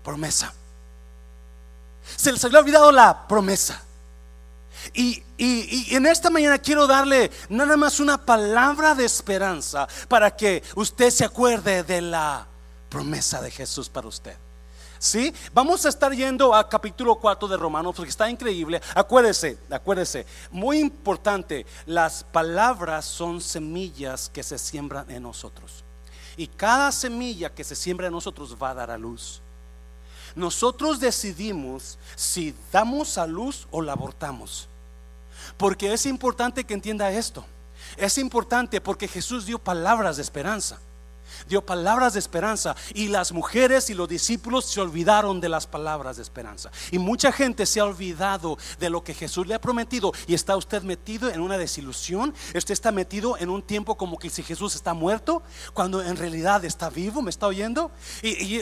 promesa. 0.02 0.54
Se 2.16 2.32
les 2.32 2.44
había 2.44 2.60
olvidado 2.60 2.90
la 2.90 3.26
promesa. 3.26 3.83
Y, 4.92 5.22
en 5.38 6.06
esta 6.06 6.30
mañana 6.30 6.58
quiero 6.58 6.86
darle 6.86 7.30
nada 7.48 7.76
más 7.76 8.00
una 8.00 8.24
palabra 8.24 8.94
de 8.94 9.04
esperanza 9.04 9.88
para 10.08 10.36
que 10.36 10.62
usted 10.76 11.10
se 11.10 11.24
acuerde 11.24 11.82
de 11.82 12.00
la 12.00 12.46
promesa 12.88 13.40
de 13.40 13.50
Jesús 13.50 13.88
para 13.88 14.08
usted. 14.08 14.36
¿Sí? 14.98 15.34
Vamos 15.52 15.84
a 15.84 15.90
estar 15.90 16.12
yendo 16.12 16.54
a 16.54 16.66
capítulo 16.66 17.16
4 17.16 17.48
de 17.48 17.56
Romanos 17.56 17.94
porque 17.94 18.10
está 18.10 18.30
increíble. 18.30 18.80
Acuérdese, 18.94 19.58
acuérdese, 19.68 20.24
muy 20.50 20.78
importante, 20.78 21.66
las 21.84 22.24
palabras 22.24 23.04
son 23.04 23.40
semillas 23.40 24.30
que 24.32 24.42
se 24.42 24.56
siembran 24.56 25.10
en 25.10 25.24
nosotros. 25.24 25.84
Y 26.36 26.46
cada 26.46 26.90
semilla 26.90 27.52
que 27.52 27.64
se 27.64 27.76
siembra 27.76 28.06
en 28.06 28.14
nosotros 28.14 28.56
va 28.60 28.70
a 28.70 28.74
dar 28.74 28.90
a 28.90 28.96
luz. 28.96 29.42
Nosotros 30.34 30.98
decidimos 31.00 31.98
si 32.16 32.54
damos 32.72 33.18
a 33.18 33.26
luz 33.26 33.68
o 33.70 33.82
la 33.82 33.92
abortamos. 33.92 34.68
Porque 35.56 35.92
es 35.92 36.06
importante 36.06 36.64
que 36.64 36.74
entienda 36.74 37.10
esto. 37.10 37.44
Es 37.96 38.18
importante 38.18 38.80
porque 38.80 39.08
Jesús 39.08 39.46
dio 39.46 39.58
palabras 39.58 40.16
de 40.16 40.22
esperanza. 40.22 40.78
Dio 41.48 41.64
palabras 41.64 42.14
de 42.14 42.18
esperanza 42.20 42.76
y 42.94 43.08
las 43.08 43.32
mujeres 43.32 43.90
y 43.90 43.94
los 43.94 44.08
discípulos 44.08 44.66
se 44.66 44.80
olvidaron 44.80 45.40
de 45.40 45.48
las 45.48 45.66
palabras 45.66 46.16
de 46.16 46.22
esperanza. 46.22 46.70
Y 46.90 46.98
mucha 46.98 47.32
gente 47.32 47.66
se 47.66 47.80
ha 47.80 47.84
olvidado 47.84 48.56
de 48.78 48.90
lo 48.90 49.02
que 49.02 49.14
Jesús 49.14 49.46
le 49.46 49.54
ha 49.54 49.60
prometido 49.60 50.12
y 50.26 50.34
está 50.34 50.56
usted 50.56 50.82
metido 50.82 51.30
en 51.30 51.40
una 51.40 51.58
desilusión. 51.58 52.34
Usted 52.54 52.72
está 52.72 52.92
metido 52.92 53.36
en 53.38 53.50
un 53.50 53.62
tiempo 53.62 53.96
como 53.96 54.18
que 54.18 54.30
si 54.30 54.42
Jesús 54.42 54.74
está 54.74 54.94
muerto, 54.94 55.42
cuando 55.72 56.02
en 56.02 56.16
realidad 56.16 56.64
está 56.64 56.88
vivo. 56.88 57.20
¿Me 57.22 57.30
está 57.30 57.46
oyendo? 57.46 57.90
Y, 58.22 58.60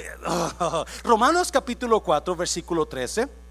Romanos 1.04 1.50
capítulo 1.52 2.00
4, 2.00 2.36
versículo 2.36 2.86
13 2.86 3.41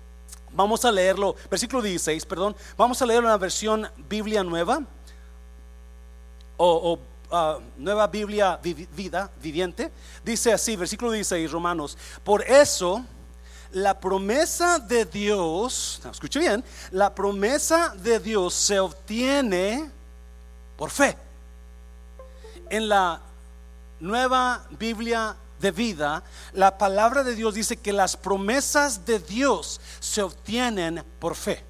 Vamos 0.54 0.84
a 0.84 0.92
leerlo, 0.92 1.36
versículo 1.50 1.82
16, 1.82 2.26
perdón. 2.26 2.56
Vamos 2.78 3.02
a 3.02 3.06
leerlo 3.06 3.28
en 3.28 3.32
la 3.32 3.38
versión 3.38 3.88
Biblia 4.10 4.44
nueva 4.44 4.82
o, 6.58 7.00
ah, 7.32 7.58
nueva 7.78 8.08
Biblia 8.08 8.60
vida 8.62 9.32
viviente. 9.42 9.92
Dice 10.24 10.54
así, 10.54 10.76
versículo 10.76 11.12
16, 11.12 11.52
Romanos. 11.52 11.98
Por 12.24 12.44
eso 12.44 13.04
la 13.72 14.00
promesa 14.00 14.80
de 14.80 15.06
Dios, 15.06 16.02
escuche 16.12 16.40
bien, 16.40 16.64
la 16.92 17.16
promesa 17.16 17.94
de 17.96 18.20
Dios 18.20 18.54
se 18.54 18.80
obtiene 18.80 19.90
por 20.76 20.90
fe. 20.90 21.18
En 22.70 22.90
la 22.90 23.22
nueva 24.00 24.66
Biblia 24.72 25.36
de 25.62 25.72
vida, 25.72 26.24
la 26.54 26.78
palabra 26.78 27.24
de 27.24 27.36
Dios 27.36 27.54
dice 27.54 27.78
que 27.78 27.94
las 27.94 28.18
promesas 28.18 29.06
de 29.06 29.20
Dios 29.20 29.80
se 30.00 30.22
obtienen 30.22 31.04
por 31.20 31.36
fe. 31.36 31.64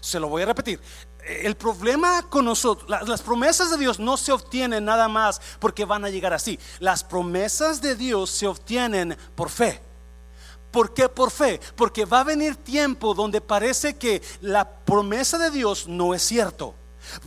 Se 0.00 0.20
lo 0.20 0.28
voy 0.28 0.42
a 0.42 0.46
repetir. 0.46 0.80
El 1.24 1.54
problema 1.54 2.28
con 2.28 2.44
nosotros, 2.44 2.90
las 3.08 3.22
promesas 3.22 3.70
de 3.70 3.78
Dios 3.78 3.98
no 3.98 4.18
se 4.18 4.32
obtienen 4.32 4.84
nada 4.84 5.08
más 5.08 5.40
porque 5.58 5.86
van 5.86 6.04
a 6.04 6.10
llegar 6.10 6.34
así. 6.34 6.58
Las 6.80 7.02
promesas 7.02 7.80
de 7.80 7.96
Dios 7.96 8.28
se 8.28 8.46
obtienen 8.46 9.16
por 9.34 9.48
fe. 9.48 9.80
¿Por 10.70 10.92
qué 10.92 11.08
por 11.08 11.30
fe? 11.30 11.60
Porque 11.76 12.04
va 12.04 12.20
a 12.20 12.24
venir 12.24 12.56
tiempo 12.56 13.14
donde 13.14 13.40
parece 13.40 13.96
que 13.96 14.20
la 14.40 14.68
promesa 14.68 15.38
de 15.38 15.50
Dios 15.50 15.86
no 15.88 16.14
es 16.14 16.22
cierto. 16.22 16.74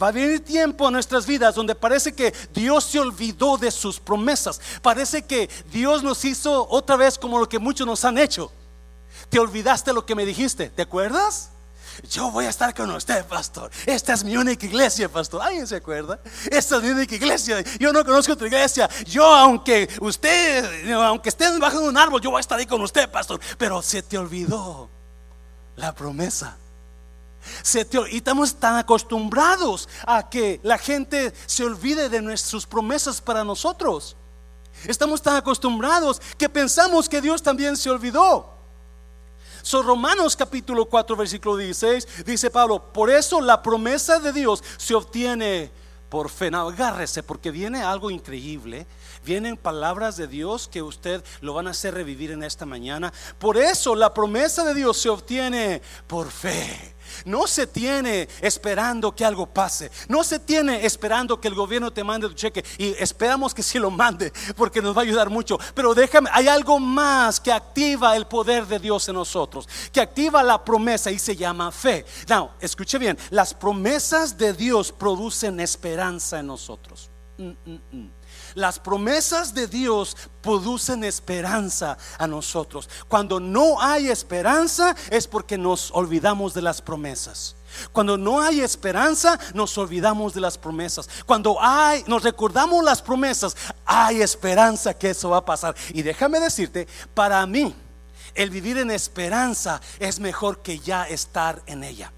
Va 0.01 0.09
a 0.09 0.11
venir 0.11 0.43
tiempo 0.43 0.87
en 0.87 0.93
nuestras 0.93 1.25
vidas 1.25 1.55
donde 1.55 1.75
parece 1.75 2.13
que 2.13 2.33
Dios 2.53 2.83
se 2.85 2.99
olvidó 2.99 3.57
de 3.57 3.71
sus 3.71 3.99
promesas. 3.99 4.59
Parece 4.81 5.23
que 5.23 5.49
Dios 5.71 6.03
nos 6.03 6.23
hizo 6.25 6.67
otra 6.69 6.95
vez 6.95 7.17
como 7.17 7.39
lo 7.39 7.47
que 7.49 7.59
muchos 7.59 7.87
nos 7.87 8.03
han 8.05 8.17
hecho. 8.17 8.51
Te 9.29 9.39
olvidaste 9.39 9.93
lo 9.93 10.05
que 10.05 10.15
me 10.15 10.25
dijiste, 10.25 10.69
¿te 10.69 10.83
acuerdas? 10.83 11.49
Yo 12.11 12.29
voy 12.29 12.45
a 12.45 12.49
estar 12.49 12.73
con 12.75 12.91
usted, 12.91 13.25
pastor. 13.25 13.71
Esta 13.85 14.13
es 14.13 14.23
mi 14.23 14.37
única 14.37 14.65
iglesia, 14.65 15.09
pastor. 15.09 15.41
¿Alguien 15.41 15.65
se 15.65 15.77
acuerda? 15.77 16.19
Esta 16.49 16.77
es 16.77 16.83
mi 16.83 16.89
única 16.89 17.15
iglesia. 17.15 17.61
Yo 17.79 17.91
no 17.91 18.05
conozco 18.05 18.33
otra 18.33 18.47
iglesia. 18.47 18.87
Yo, 19.05 19.25
aunque 19.25 19.89
usted, 19.99 20.91
aunque 20.93 21.29
esté 21.29 21.51
debajo 21.51 21.79
de 21.79 21.89
un 21.89 21.97
árbol, 21.97 22.21
yo 22.21 22.29
voy 22.29 22.37
a 22.37 22.41
estar 22.41 22.59
ahí 22.59 22.67
con 22.67 22.81
usted, 22.81 23.09
pastor. 23.09 23.39
Pero 23.57 23.81
se 23.81 24.03
te 24.03 24.17
olvidó 24.17 24.89
la 25.75 25.93
promesa 25.93 26.57
y 28.11 28.17
estamos 28.17 28.55
tan 28.55 28.77
acostumbrados 28.77 29.87
a 30.05 30.29
que 30.29 30.59
la 30.63 30.77
gente 30.77 31.33
se 31.45 31.63
olvide 31.63 32.09
de 32.09 32.21
nuestras 32.21 32.65
promesas 32.65 33.21
para 33.21 33.43
nosotros. 33.43 34.15
Estamos 34.85 35.21
tan 35.21 35.35
acostumbrados 35.35 36.21
que 36.37 36.49
pensamos 36.49 37.09
que 37.09 37.21
Dios 37.21 37.41
también 37.41 37.75
se 37.77 37.89
olvidó. 37.89 38.53
So, 39.61 39.83
Romanos 39.83 40.35
capítulo 40.35 40.85
4 40.85 41.15
versículo 41.15 41.57
16 41.57 42.25
dice 42.25 42.49
Pablo, 42.49 42.93
por 42.93 43.09
eso 43.09 43.41
la 43.41 43.61
promesa 43.61 44.19
de 44.19 44.31
Dios 44.31 44.63
se 44.77 44.95
obtiene 44.95 45.71
por 46.09 46.29
fe. 46.29 46.49
No, 46.51 46.69
agárrese 46.69 47.23
porque 47.23 47.51
viene 47.51 47.83
algo 47.83 48.09
increíble. 48.09 48.87
Vienen 49.25 49.57
palabras 49.57 50.15
de 50.15 50.27
Dios 50.27 50.67
que 50.67 50.81
usted 50.81 51.23
lo 51.41 51.53
van 51.53 51.67
a 51.67 51.71
hacer 51.71 51.93
revivir 51.93 52.31
en 52.31 52.43
esta 52.43 52.65
mañana. 52.65 53.11
Por 53.39 53.57
eso 53.57 53.93
la 53.93 54.13
promesa 54.13 54.63
de 54.63 54.73
Dios 54.73 54.97
se 54.97 55.09
obtiene 55.09 55.81
por 56.07 56.31
fe. 56.31 56.95
No 57.25 57.47
se 57.47 57.67
tiene 57.67 58.27
esperando 58.41 59.15
que 59.15 59.25
algo 59.25 59.45
pase. 59.45 59.91
No 60.07 60.23
se 60.23 60.39
tiene 60.39 60.85
esperando 60.85 61.39
que 61.39 61.47
el 61.47 61.55
gobierno 61.55 61.91
te 61.91 62.03
mande 62.03 62.27
tu 62.27 62.33
cheque. 62.33 62.63
Y 62.77 62.95
esperamos 62.99 63.53
que 63.53 63.63
sí 63.63 63.79
lo 63.79 63.91
mande 63.91 64.31
porque 64.55 64.81
nos 64.81 64.95
va 64.95 65.01
a 65.01 65.03
ayudar 65.03 65.29
mucho. 65.29 65.59
Pero 65.73 65.93
déjame, 65.93 66.29
hay 66.33 66.47
algo 66.47 66.79
más 66.79 67.39
que 67.39 67.51
activa 67.51 68.15
el 68.15 68.27
poder 68.27 68.65
de 68.67 68.79
Dios 68.79 69.07
en 69.07 69.15
nosotros. 69.15 69.67
Que 69.91 70.01
activa 70.01 70.43
la 70.43 70.63
promesa 70.63 71.11
y 71.11 71.19
se 71.19 71.35
llama 71.35 71.71
fe. 71.71 72.05
Now, 72.27 72.51
escuche 72.59 72.97
bien. 72.97 73.17
Las 73.29 73.53
promesas 73.53 74.37
de 74.37 74.53
Dios 74.53 74.91
producen 74.91 75.59
esperanza 75.59 76.39
en 76.39 76.47
nosotros. 76.47 77.09
Mm, 77.37 77.51
mm, 77.65 77.79
mm. 77.91 78.16
Las 78.57 78.79
promesas 78.79 79.53
de 79.53 79.67
Dios 79.67 80.17
producen 80.41 81.03
esperanza 81.03 81.95
a 82.17 82.25
nosotros. 82.25 82.89
Cuando 83.07 83.39
no 83.39 83.79
hay 83.79 84.09
esperanza 84.09 84.95
es 85.11 85.27
porque 85.27 85.59
nos 85.59 85.91
olvidamos 85.91 86.55
de 86.55 86.63
las 86.63 86.81
promesas. 86.81 87.55
Cuando 87.91 88.17
no 88.17 88.41
hay 88.41 88.61
esperanza, 88.61 89.37
nos 89.53 89.77
olvidamos 89.77 90.33
de 90.33 90.41
las 90.41 90.57
promesas. 90.57 91.07
Cuando 91.27 91.61
hay, 91.61 92.03
nos 92.07 92.23
recordamos 92.23 92.83
las 92.83 92.99
promesas, 92.99 93.55
hay 93.85 94.23
esperanza 94.23 94.91
que 94.95 95.11
eso 95.11 95.29
va 95.29 95.37
a 95.37 95.45
pasar. 95.45 95.75
Y 95.93 96.01
déjame 96.01 96.39
decirte, 96.39 96.87
para 97.13 97.45
mí, 97.45 97.75
el 98.33 98.49
vivir 98.49 98.79
en 98.79 98.89
esperanza 98.89 99.79
es 99.99 100.19
mejor 100.19 100.63
que 100.63 100.79
ya 100.79 101.07
estar 101.07 101.61
en 101.67 101.83
ella. 101.83 102.11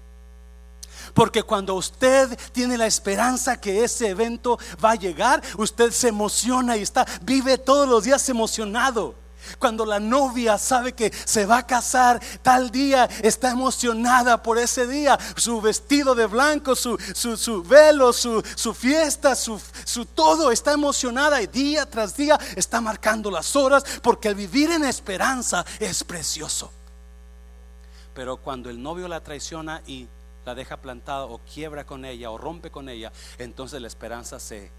Porque 1.14 1.42
cuando 1.42 1.74
usted 1.74 2.38
tiene 2.52 2.78
la 2.78 2.86
esperanza 2.86 3.60
que 3.60 3.84
ese 3.84 4.08
evento 4.08 4.58
va 4.82 4.92
a 4.92 4.96
llegar, 4.96 5.42
usted 5.56 5.90
se 5.90 6.08
emociona 6.08 6.76
y 6.76 6.82
está, 6.82 7.06
vive 7.22 7.58
todos 7.58 7.88
los 7.88 8.04
días 8.04 8.28
emocionado. 8.28 9.14
Cuando 9.58 9.84
la 9.86 9.98
novia 9.98 10.58
sabe 10.58 10.92
que 10.92 11.12
se 11.24 11.46
va 11.46 11.58
a 11.58 11.66
casar 11.66 12.20
tal 12.42 12.70
día, 12.70 13.08
está 13.22 13.50
emocionada 13.50 14.42
por 14.42 14.58
ese 14.58 14.86
día. 14.86 15.18
Su 15.36 15.60
vestido 15.60 16.14
de 16.14 16.26
blanco, 16.26 16.76
su, 16.76 16.96
velo, 17.66 18.12
su, 18.12 18.42
fiesta, 18.74 19.34
su, 19.34 19.60
su 19.84 20.04
todo 20.04 20.52
está 20.52 20.72
emocionada 20.72 21.42
y 21.42 21.46
día 21.46 21.88
tras 21.88 22.16
día 22.16 22.38
está 22.56 22.80
marcando 22.80 23.30
las 23.30 23.56
horas 23.56 23.84
porque 24.02 24.28
el 24.28 24.34
vivir 24.34 24.70
en 24.70 24.84
esperanza 24.84 25.64
es 25.78 26.04
precioso. 26.04 26.70
Pero 28.14 28.36
cuando 28.36 28.70
el 28.70 28.82
novio 28.82 29.08
la 29.08 29.20
traiciona 29.20 29.82
y 29.86 30.08
la 30.50 30.54
deja 30.56 30.78
plantada 30.78 31.26
o 31.26 31.38
quiebra 31.38 31.86
con 31.86 32.04
ella 32.04 32.30
o 32.30 32.38
rompe 32.38 32.70
con 32.72 32.88
ella, 32.88 33.12
entonces 33.38 33.80
la 33.80 33.86
esperanza 33.86 34.40
se 34.40 34.72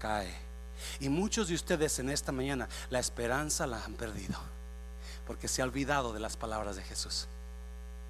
cae. 0.00 0.34
Y 0.98 1.08
muchos 1.08 1.46
de 1.46 1.54
ustedes 1.54 2.00
en 2.00 2.10
esta 2.10 2.32
mañana 2.32 2.68
la 2.90 2.98
esperanza 2.98 3.68
la 3.68 3.84
han 3.84 3.94
perdido 3.94 4.36
porque 5.28 5.46
se 5.46 5.62
ha 5.62 5.64
olvidado 5.64 6.12
de 6.12 6.18
las 6.18 6.36
palabras 6.36 6.74
de 6.74 6.82
Jesús. 6.82 7.28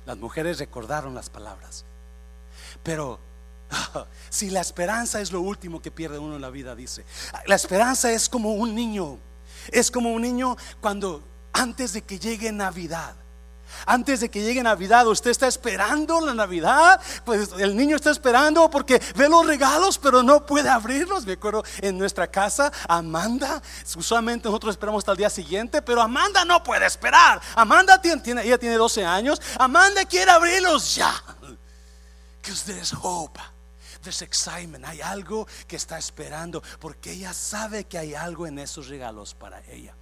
Las 0.07 0.17
mujeres 0.17 0.59
recordaron 0.59 1.15
las 1.15 1.29
palabras. 1.29 1.85
Pero 2.83 3.21
si 4.31 4.49
la 4.49 4.63
esperanza 4.63 5.21
es 5.21 5.33
lo 5.33 5.43
último 5.43 5.83
que 5.83 5.91
pierde 5.91 6.19
uno 6.19 6.37
en 6.37 6.41
la 6.41 6.49
vida, 6.49 6.75
dice, 6.75 7.05
la 7.47 7.57
esperanza 7.57 8.11
es 8.11 8.27
como 8.27 8.55
un 8.55 8.75
niño, 8.75 9.19
es 9.69 9.91
como 9.91 10.13
un 10.13 10.23
niño 10.23 10.57
cuando 10.81 11.23
antes 11.53 11.93
de 11.93 12.01
que 12.01 12.19
llegue 12.19 12.51
Navidad, 12.53 13.15
antes 13.87 14.21
de 14.21 14.31
que 14.31 14.43
llegue 14.43 14.63
Navidad, 14.63 15.07
usted 15.07 15.31
está 15.31 15.47
esperando 15.47 16.21
la 16.21 16.35
Navidad, 16.35 17.01
pues 17.25 17.51
el 17.59 17.77
niño 17.77 17.97
está 17.97 18.11
esperando 18.11 18.71
porque 18.71 19.01
ve 19.17 19.29
los 19.29 19.47
regalos, 19.47 19.99
pero 19.99 20.23
no 20.23 20.45
puede 20.47 20.69
abrirlos. 20.69 21.27
Me 21.27 21.35
acuerdo 21.35 21.65
en 21.79 21.99
nuestra 21.99 22.27
casa, 22.27 22.73
Amanda, 22.89 23.63
usualmente 23.97 24.49
nosotros 24.49 24.75
esperamos 24.75 25.01
hasta 25.01 25.13
el 25.13 25.19
día 25.19 25.31
siguiente, 25.31 25.83
pero 25.83 26.03
Amanda 26.03 26.45
no 26.45 26.63
puede 26.63 26.87
esperar. 26.87 27.41
Amanda 27.55 28.01
tiene, 28.01 28.43
ella 28.43 28.59
tiene 28.59 28.77
12 28.77 29.05
años, 29.05 29.41
Amanda 29.59 30.05
quiere 30.05 30.31
abrirlos 30.31 30.95
ya. 30.95 31.13
Because 32.41 32.65
there's 32.65 32.93
hope. 32.93 33.39
There's 34.03 34.23
excitement. 34.23 34.85
Hay 34.85 35.01
algo 35.01 35.47
que 35.69 35.77
está 35.77 35.97
esperando 35.97 36.61
porque 36.81 37.13
ella 37.13 37.33
sabe 37.33 37.85
que 37.85 37.99
hay 37.99 38.15
algo 38.15 38.47
en 38.49 38.59
esos 38.59 38.89
regalos 38.89 39.33
para 39.35 39.63
ella. 39.69 39.95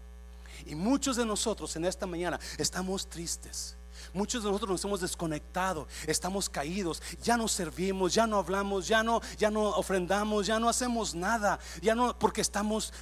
Y 0.67 0.75
muchos 0.75 1.17
de 1.17 1.27
nosotros 1.27 1.75
en 1.77 1.85
esta 1.85 2.07
mañana 2.07 2.39
estamos 2.59 3.07
tristes. 3.07 3.77
Muchos 4.13 4.43
de 4.43 4.49
nosotros 4.49 4.71
nos 4.71 4.85
hemos 4.85 5.01
desconectado, 5.01 5.87
estamos 6.07 6.49
caídos, 6.49 7.03
ya 7.23 7.37
no 7.37 7.47
servimos, 7.49 8.15
ya 8.15 8.27
no 8.27 8.39
hablamos, 8.39 8.89
ya 8.89 9.03
no, 9.03 9.21
ya 9.39 9.51
no 9.51 9.69
ofrendamos, 9.71 10.47
ya 10.47 10.59
no 10.59 10.69
hacemos 10.69 11.15
nada, 11.15 11.59
ya 11.81 11.95
no, 11.95 12.19
porque 12.19 12.41
estamos, 12.41 12.93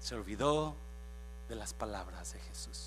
se 0.00 0.14
olvidó 0.14 0.74
de 1.48 1.56
las 1.56 1.74
palabras 1.74 2.32
de 2.32 2.40
Jesús. 2.40 2.85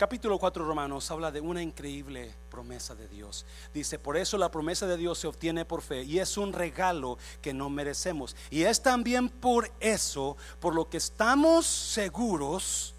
Capítulo 0.00 0.38
4 0.38 0.64
Romanos 0.64 1.10
habla 1.10 1.30
de 1.30 1.42
una 1.42 1.60
increíble 1.60 2.34
promesa 2.50 2.94
de 2.94 3.06
Dios. 3.06 3.44
Dice, 3.74 3.98
por 3.98 4.16
eso 4.16 4.38
la 4.38 4.50
promesa 4.50 4.86
de 4.86 4.96
Dios 4.96 5.18
se 5.18 5.26
obtiene 5.26 5.66
por 5.66 5.82
fe 5.82 6.04
y 6.04 6.20
es 6.20 6.38
un 6.38 6.54
regalo 6.54 7.18
que 7.42 7.52
no 7.52 7.68
merecemos. 7.68 8.34
Y 8.48 8.62
es 8.62 8.82
también 8.82 9.28
por 9.28 9.70
eso, 9.78 10.38
por 10.58 10.74
lo 10.74 10.88
que 10.88 10.96
estamos 10.96 11.66
seguros 11.66 12.94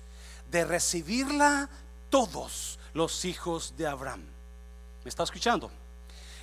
de 0.51 0.63
recibirla 0.63 1.71
todos 2.11 2.77
los 2.93 3.25
hijos 3.25 3.73
de 3.77 3.87
Abraham. 3.87 4.21
¿Me 5.03 5.09
está 5.09 5.23
escuchando? 5.23 5.71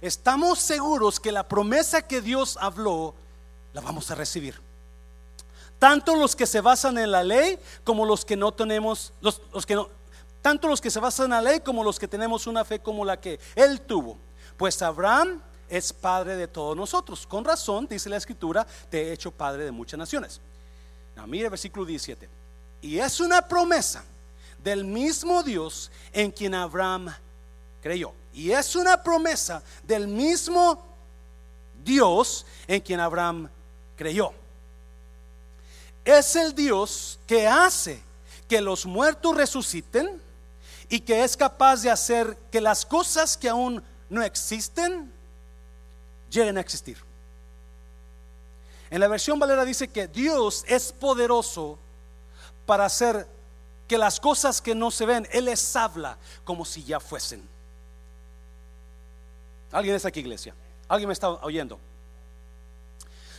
Estamos 0.00 0.58
seguros 0.58 1.20
que 1.20 1.30
la 1.30 1.46
promesa 1.46 2.02
que 2.02 2.20
Dios 2.20 2.58
habló, 2.60 3.14
la 3.74 3.80
vamos 3.80 4.10
a 4.10 4.16
recibir 4.16 4.60
tanto 5.78 6.16
los 6.16 6.34
que 6.34 6.44
se 6.44 6.60
basan 6.60 6.98
en 6.98 7.12
la 7.12 7.22
ley 7.22 7.56
como 7.84 8.04
los 8.04 8.24
que 8.24 8.36
no 8.36 8.52
tenemos, 8.52 9.12
los, 9.20 9.40
los, 9.52 9.64
que 9.64 9.76
no, 9.76 9.88
tanto 10.42 10.68
los 10.68 10.80
que 10.80 10.90
se 10.90 11.00
basan 11.00 11.26
en 11.26 11.30
la 11.30 11.42
ley 11.42 11.60
como 11.60 11.84
los 11.84 11.98
que 11.98 12.08
tenemos 12.08 12.46
una 12.46 12.64
fe 12.64 12.78
como 12.80 13.04
la 13.04 13.20
que 13.20 13.38
él 13.54 13.80
tuvo. 13.82 14.18
Pues 14.56 14.80
Abraham 14.82 15.42
es 15.68 15.92
padre 15.92 16.36
de 16.36 16.48
todos 16.48 16.76
nosotros. 16.76 17.26
Con 17.26 17.44
razón, 17.44 17.86
dice 17.88 18.08
la 18.08 18.16
escritura, 18.16 18.66
te 18.90 19.02
he 19.02 19.12
hecho 19.12 19.30
padre 19.30 19.64
de 19.64 19.70
muchas 19.70 19.98
naciones. 19.98 20.40
Now, 21.16 21.26
mire 21.26 21.48
versículo 21.48 21.84
17. 21.84 22.28
Y 22.82 22.98
es 22.98 23.20
una 23.20 23.42
promesa 23.42 24.04
del 24.62 24.84
mismo 24.84 25.42
Dios 25.42 25.90
en 26.12 26.30
quien 26.30 26.54
Abraham 26.54 27.14
creyó. 27.82 28.12
Y 28.32 28.50
es 28.52 28.76
una 28.76 29.02
promesa 29.02 29.62
del 29.82 30.06
mismo 30.06 30.82
Dios 31.84 32.46
en 32.66 32.80
quien 32.80 33.00
Abraham 33.00 33.48
creyó. 33.96 34.32
Es 36.04 36.36
el 36.36 36.54
Dios 36.54 37.18
que 37.26 37.46
hace 37.46 38.00
que 38.48 38.60
los 38.60 38.86
muertos 38.86 39.36
resuciten 39.36 40.22
y 40.88 41.00
que 41.00 41.22
es 41.22 41.36
capaz 41.36 41.82
de 41.82 41.90
hacer 41.90 42.36
que 42.50 42.60
las 42.60 42.86
cosas 42.86 43.36
que 43.36 43.48
aún 43.48 43.82
no 44.08 44.22
existen 44.22 45.12
lleguen 46.30 46.56
a 46.56 46.60
existir. 46.60 46.98
En 48.90 49.00
la 49.00 49.08
versión 49.08 49.38
Valera 49.38 49.64
dice 49.64 49.88
que 49.88 50.08
Dios 50.08 50.64
es 50.66 50.92
poderoso 50.92 51.78
para 52.64 52.86
hacer 52.86 53.26
que 53.86 53.98
las 53.98 54.20
cosas 54.20 54.60
que 54.60 54.74
no 54.74 54.90
se 54.90 55.06
ven, 55.06 55.28
Él 55.30 55.46
les 55.46 55.76
habla 55.76 56.16
como 56.44 56.64
si 56.64 56.84
ya 56.84 57.00
fuesen. 57.00 57.46
¿Alguien 59.72 59.94
está 59.94 60.08
aquí, 60.08 60.20
iglesia? 60.20 60.54
¿Alguien 60.88 61.08
me 61.08 61.12
está 61.12 61.28
oyendo? 61.28 61.78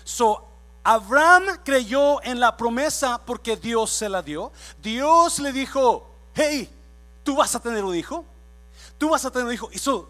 So, 0.04 0.48
Abraham 0.84 1.60
creyó 1.64 2.22
en 2.24 2.40
la 2.40 2.56
promesa 2.56 3.20
porque 3.24 3.56
Dios 3.58 3.92
se 3.92 4.10
la 4.10 4.22
dio. 4.22 4.52
Dios 4.82 5.40
le 5.40 5.52
dijo, 5.52 6.08
hey, 6.34 6.70
tú 7.30 7.36
vas 7.36 7.54
a 7.54 7.60
tener 7.60 7.86
un 7.86 7.96
hijo. 7.96 8.26
Tú 8.98 9.10
vas 9.10 9.24
a 9.24 9.30
tener 9.30 9.46
un 9.46 9.54
hijo. 9.54 9.70
Y 9.72 9.78
so, 9.78 10.10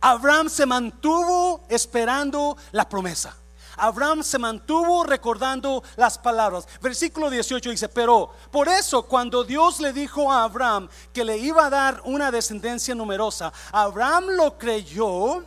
Abraham 0.00 0.48
se 0.48 0.64
mantuvo 0.64 1.64
esperando 1.68 2.56
la 2.70 2.88
promesa. 2.88 3.34
Abraham 3.76 4.22
se 4.22 4.38
mantuvo 4.38 5.02
recordando 5.02 5.82
las 5.96 6.16
palabras. 6.18 6.68
Versículo 6.80 7.30
18 7.30 7.68
dice, 7.68 7.88
pero 7.88 8.30
por 8.52 8.68
eso 8.68 9.02
cuando 9.02 9.42
Dios 9.42 9.80
le 9.80 9.92
dijo 9.92 10.30
a 10.30 10.44
Abraham 10.44 10.88
que 11.12 11.24
le 11.24 11.36
iba 11.36 11.66
a 11.66 11.70
dar 11.70 12.00
una 12.04 12.30
descendencia 12.30 12.94
numerosa, 12.94 13.52
Abraham 13.72 14.26
lo 14.36 14.56
creyó 14.56 15.42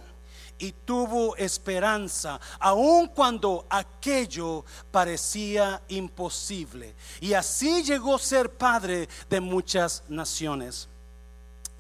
y 0.58 0.74
tuvo 0.74 1.38
esperanza, 1.38 2.42
aun 2.60 3.08
cuando 3.08 3.66
aquello 3.70 4.66
parecía 4.92 5.82
imposible. 5.88 6.94
Y 7.22 7.32
así 7.32 7.84
llegó 7.84 8.16
a 8.16 8.20
ser 8.20 8.52
padre 8.58 9.08
de 9.30 9.40
muchas 9.40 10.04
naciones. 10.10 10.90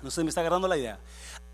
No 0.05 0.11
sé, 0.11 0.23
me 0.23 0.29
está 0.29 0.41
agarrando 0.41 0.67
la 0.67 0.77
idea. 0.77 0.99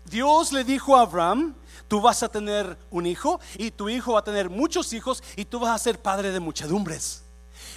Dios 0.04 0.52
le 0.52 0.62
dijo 0.62 0.94
a 0.94 1.00
Abraham, 1.00 1.54
tú 1.88 2.02
vas 2.02 2.22
a 2.22 2.28
tener 2.28 2.76
un 2.90 3.06
hijo 3.06 3.40
y 3.56 3.70
tu 3.70 3.88
hijo 3.88 4.12
va 4.12 4.18
a 4.18 4.24
tener 4.24 4.50
muchos 4.50 4.92
hijos 4.92 5.24
y 5.36 5.46
tú 5.46 5.58
vas 5.58 5.70
a 5.74 5.82
ser 5.82 5.98
padre 5.98 6.32
de 6.32 6.38
muchedumbres. 6.38 7.24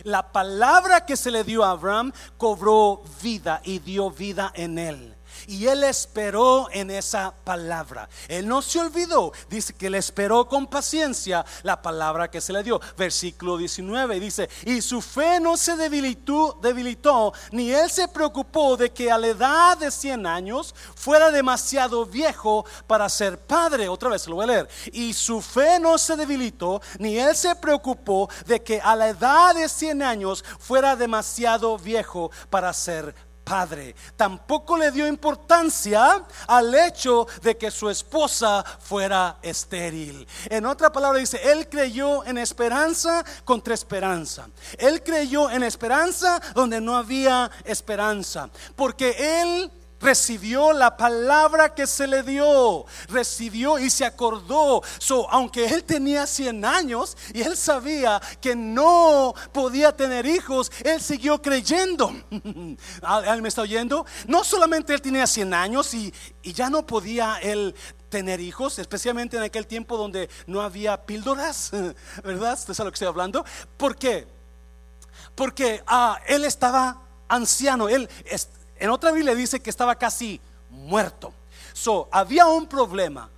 La 0.03 0.33
palabra 0.33 1.05
que 1.05 1.15
se 1.15 1.31
le 1.31 1.45
dio 1.45 1.63
a 1.63 1.71
Abraham 1.71 2.11
cobró 2.35 3.03
vida 3.23 3.61
y 3.63 3.79
dio 3.79 4.11
vida 4.11 4.51
en 4.53 4.77
él. 4.77 5.15
Y 5.47 5.67
él 5.67 5.83
esperó 5.83 6.67
en 6.71 6.91
esa 6.91 7.33
palabra. 7.43 8.09
Él 8.27 8.47
no 8.47 8.61
se 8.61 8.79
olvidó. 8.79 9.31
Dice 9.49 9.73
que 9.73 9.87
él 9.87 9.95
esperó 9.95 10.47
con 10.47 10.67
paciencia 10.67 11.45
la 11.63 11.81
palabra 11.81 12.29
que 12.29 12.41
se 12.41 12.53
le 12.53 12.63
dio. 12.63 12.79
Versículo 12.97 13.57
19 13.57 14.19
dice, 14.19 14.49
y 14.65 14.81
su 14.81 15.01
fe 15.01 15.39
no 15.39 15.57
se 15.57 15.75
debilitó, 15.75 17.33
ni 17.51 17.71
él 17.71 17.89
se 17.89 18.07
preocupó 18.07 18.77
de 18.77 18.91
que 18.91 19.11
a 19.11 19.17
la 19.17 19.27
edad 19.27 19.77
de 19.77 19.91
100 19.91 20.25
años 20.25 20.73
fuera 20.95 21.31
demasiado 21.31 22.05
viejo 22.05 22.65
para 22.87 23.09
ser 23.09 23.39
padre. 23.39 23.89
Otra 23.89 24.09
vez 24.09 24.27
lo 24.27 24.35
voy 24.35 24.45
a 24.45 24.47
leer. 24.47 24.69
Y 24.91 25.13
su 25.13 25.41
fe 25.41 25.79
no 25.79 25.97
se 25.97 26.15
debilitó, 26.15 26.81
ni 26.99 27.17
él 27.17 27.35
se 27.35 27.55
preocupó 27.55 28.29
de 28.45 28.61
que 28.63 28.79
a 28.81 28.95
la 28.95 29.09
edad 29.09 29.55
de 29.55 29.69
100 29.69 30.01
años 30.01 30.43
fuera 30.59 30.95
demasiado 30.95 31.77
viejo 31.77 32.31
para 32.49 32.73
ser 32.73 33.15
padre. 33.45 33.95
Tampoco 34.17 34.75
le 34.75 34.91
dio 34.91 35.07
importancia 35.07 36.25
al 36.47 36.75
hecho 36.75 37.27
de 37.41 37.55
que 37.55 37.71
su 37.71 37.89
esposa 37.89 38.65
fuera 38.79 39.37
estéril. 39.41 40.27
En 40.49 40.65
otra 40.65 40.91
palabra 40.91 41.19
dice, 41.19 41.39
él 41.51 41.69
creyó 41.69 42.25
en 42.25 42.37
esperanza 42.37 43.23
contra 43.45 43.73
esperanza. 43.73 44.49
Él 44.77 45.03
creyó 45.03 45.49
en 45.49 45.63
esperanza 45.63 46.41
donde 46.53 46.81
no 46.81 46.97
había 46.97 47.49
esperanza. 47.63 48.49
Porque 48.75 49.41
él 49.41 49.71
recibió 50.05 50.71
la 50.71 50.95
palabra 50.95 51.73
que 51.73 51.87
se 51.87 52.05
le 52.05 52.21
dio, 52.21 52.85
recibió 53.09 53.79
y 53.79 53.89
se 53.89 54.05
acordó. 54.05 54.83
So, 54.99 55.27
aunque 55.31 55.65
él 55.65 55.83
tenía 55.83 56.27
100 56.27 56.63
años 56.63 57.17
y 57.33 57.41
él 57.41 57.57
sabía 57.57 58.21
que 58.39 58.55
no 58.55 59.33
podía 59.51 59.95
tener 59.95 60.27
hijos, 60.27 60.71
él 60.83 61.01
siguió 61.01 61.41
creyendo. 61.41 62.13
¿Alguien 63.01 63.41
me 63.41 63.49
está 63.49 63.63
oyendo? 63.63 64.05
No 64.27 64.43
solamente 64.43 64.93
él 64.93 65.01
tenía 65.01 65.25
100 65.25 65.53
años 65.53 65.93
y, 65.93 66.13
ya 66.43 66.69
no 66.69 66.85
podía 66.85 67.39
él 67.41 67.75
tener 68.09 68.39
hijos, 68.39 68.77
especialmente 68.77 69.35
en 69.35 69.43
aquel 69.43 69.65
tiempo 69.65 69.97
donde 69.97 70.29
no 70.45 70.61
había 70.61 71.05
píldoras, 71.05 71.71
¿verdad? 72.23 72.53
¿Usted 72.53 72.73
sabe 72.75 72.87
lo 72.87 72.91
que 72.91 72.95
estoy 72.95 73.07
hablando? 73.07 73.43
¿Por 73.75 73.97
qué? 73.97 74.27
Porque 75.33 75.83
ah, 75.87 76.19
él 76.27 76.45
estaba 76.45 77.01
anciano, 77.27 77.89
él 77.89 78.07
en 78.85 78.91
otra 78.91 79.11
Biblia 79.11 79.33
dice 79.33 79.59
que 79.59 79.69
estaba 79.69 79.95
casi 79.95 80.39
muerto. 80.69 81.33
So, 81.73 82.07
había 82.11 82.45
un 82.45 82.67
problema. 82.67 83.29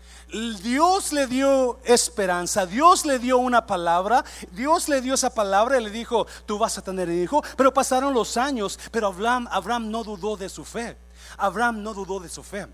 Dios 0.62 1.14
le 1.14 1.26
dio 1.26 1.80
esperanza, 1.86 2.66
Dios 2.66 3.06
le 3.06 3.18
dio 3.18 3.38
una 3.38 3.66
palabra, 3.66 4.26
Dios 4.52 4.90
le 4.90 5.00
dio 5.00 5.14
esa 5.14 5.34
palabra 5.34 5.80
y 5.80 5.84
le 5.86 5.90
dijo, 5.90 6.28
tú 6.46 6.58
vas 6.58 6.78
a 6.78 6.82
tener 6.82 7.10
hijo, 7.10 7.42
pero 7.56 7.74
pasaron 7.74 8.14
los 8.14 8.36
años, 8.36 8.78
pero 8.92 9.08
Abraham, 9.08 9.90
no 9.90 10.04
dudó 10.04 10.36
de 10.36 10.50
su 10.50 10.66
fe, 10.66 10.98
Abraham 11.38 11.82
no 11.82 11.94
dudó 11.94 12.20
de 12.20 12.28
su 12.28 12.44
fe. 12.44 12.68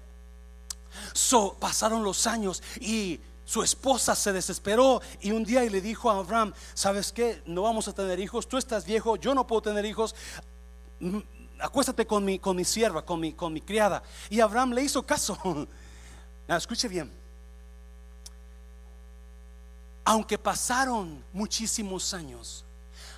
So, 1.13 1.55
pasaron 1.59 2.03
los 2.03 2.25
años 2.25 2.63
y 2.81 3.19
su 3.45 3.61
esposa 3.61 4.15
se 4.15 4.33
desesperó 4.33 4.99
y 5.21 5.31
un 5.31 5.43
día 5.43 5.61
le 5.61 5.79
dijo 5.79 6.09
a 6.09 6.17
Abraham, 6.17 6.53
¿sabes 6.73 7.11
qué? 7.11 7.43
No 7.45 7.61
vamos 7.61 7.87
a 7.87 7.93
tener 7.93 8.19
hijos, 8.19 8.47
tú 8.47 8.57
estás 8.57 8.83
viejo, 8.83 9.15
yo 9.15 9.35
no 9.35 9.45
puedo 9.45 9.61
tener 9.61 9.85
hijos, 9.85 10.15
acuéstate 11.59 12.05
con 12.05 12.23
mi, 12.23 12.39
con 12.39 12.55
mi 12.55 12.65
sierva, 12.65 13.05
con 13.05 13.19
mi, 13.19 13.33
con 13.33 13.53
mi 13.53 13.61
criada. 13.61 14.03
Y 14.29 14.39
Abraham 14.39 14.73
le 14.73 14.83
hizo 14.83 15.03
caso. 15.05 15.37
escuche 16.47 16.87
bien. 16.87 17.11
Aunque 20.05 20.37
pasaron 20.37 21.23
muchísimos 21.31 22.13
años, 22.13 22.65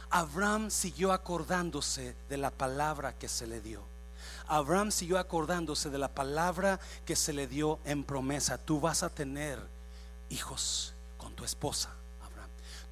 Abraham 0.09 0.69
siguió 0.69 1.11
acordándose 1.11 2.15
de 2.29 2.37
la 2.37 2.51
palabra 2.51 3.13
que 3.17 3.27
se 3.27 3.47
le 3.47 3.59
dio. 3.59 3.81
Abraham 4.47 4.91
siguió 4.91 5.17
acordándose 5.17 5.89
de 5.89 5.97
la 5.97 6.09
palabra 6.09 6.79
que 7.05 7.15
se 7.15 7.33
le 7.33 7.47
dio 7.47 7.79
en 7.83 8.03
promesa. 8.03 8.59
Tú 8.59 8.79
vas 8.79 9.01
a 9.01 9.09
tener 9.09 9.59
hijos 10.29 10.93
con 11.17 11.33
tu 11.33 11.43
esposa 11.43 11.89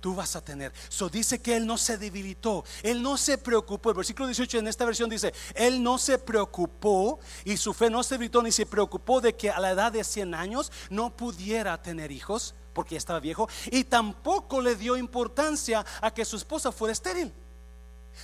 tú 0.03 0.13
vas 0.13 0.35
a 0.35 0.43
tener. 0.43 0.73
So 0.89 1.07
dice 1.07 1.41
que 1.41 1.55
él 1.55 1.65
no 1.65 1.77
se 1.77 1.97
debilitó, 1.97 2.65
él 2.83 3.01
no 3.01 3.15
se 3.15 3.37
preocupó. 3.37 3.89
El 3.89 3.95
versículo 3.95 4.27
18 4.27 4.57
en 4.57 4.67
esta 4.67 4.83
versión 4.83 5.09
dice, 5.09 5.33
él 5.55 5.81
no 5.81 5.97
se 5.97 6.17
preocupó 6.17 7.21
y 7.45 7.55
su 7.55 7.73
fe 7.73 7.89
no 7.89 8.03
se 8.03 8.15
debilitó 8.15 8.43
ni 8.43 8.51
se 8.51 8.65
preocupó 8.65 9.21
de 9.21 9.33
que 9.33 9.49
a 9.49 9.61
la 9.61 9.71
edad 9.71 9.93
de 9.93 10.03
100 10.03 10.33
años 10.35 10.73
no 10.89 11.15
pudiera 11.15 11.81
tener 11.81 12.11
hijos 12.11 12.53
porque 12.73 12.97
estaba 12.97 13.21
viejo 13.21 13.47
y 13.71 13.85
tampoco 13.85 14.59
le 14.59 14.75
dio 14.75 14.97
importancia 14.97 15.85
a 16.01 16.13
que 16.13 16.25
su 16.25 16.35
esposa 16.35 16.73
fuera 16.73 16.91
estéril. 16.91 17.31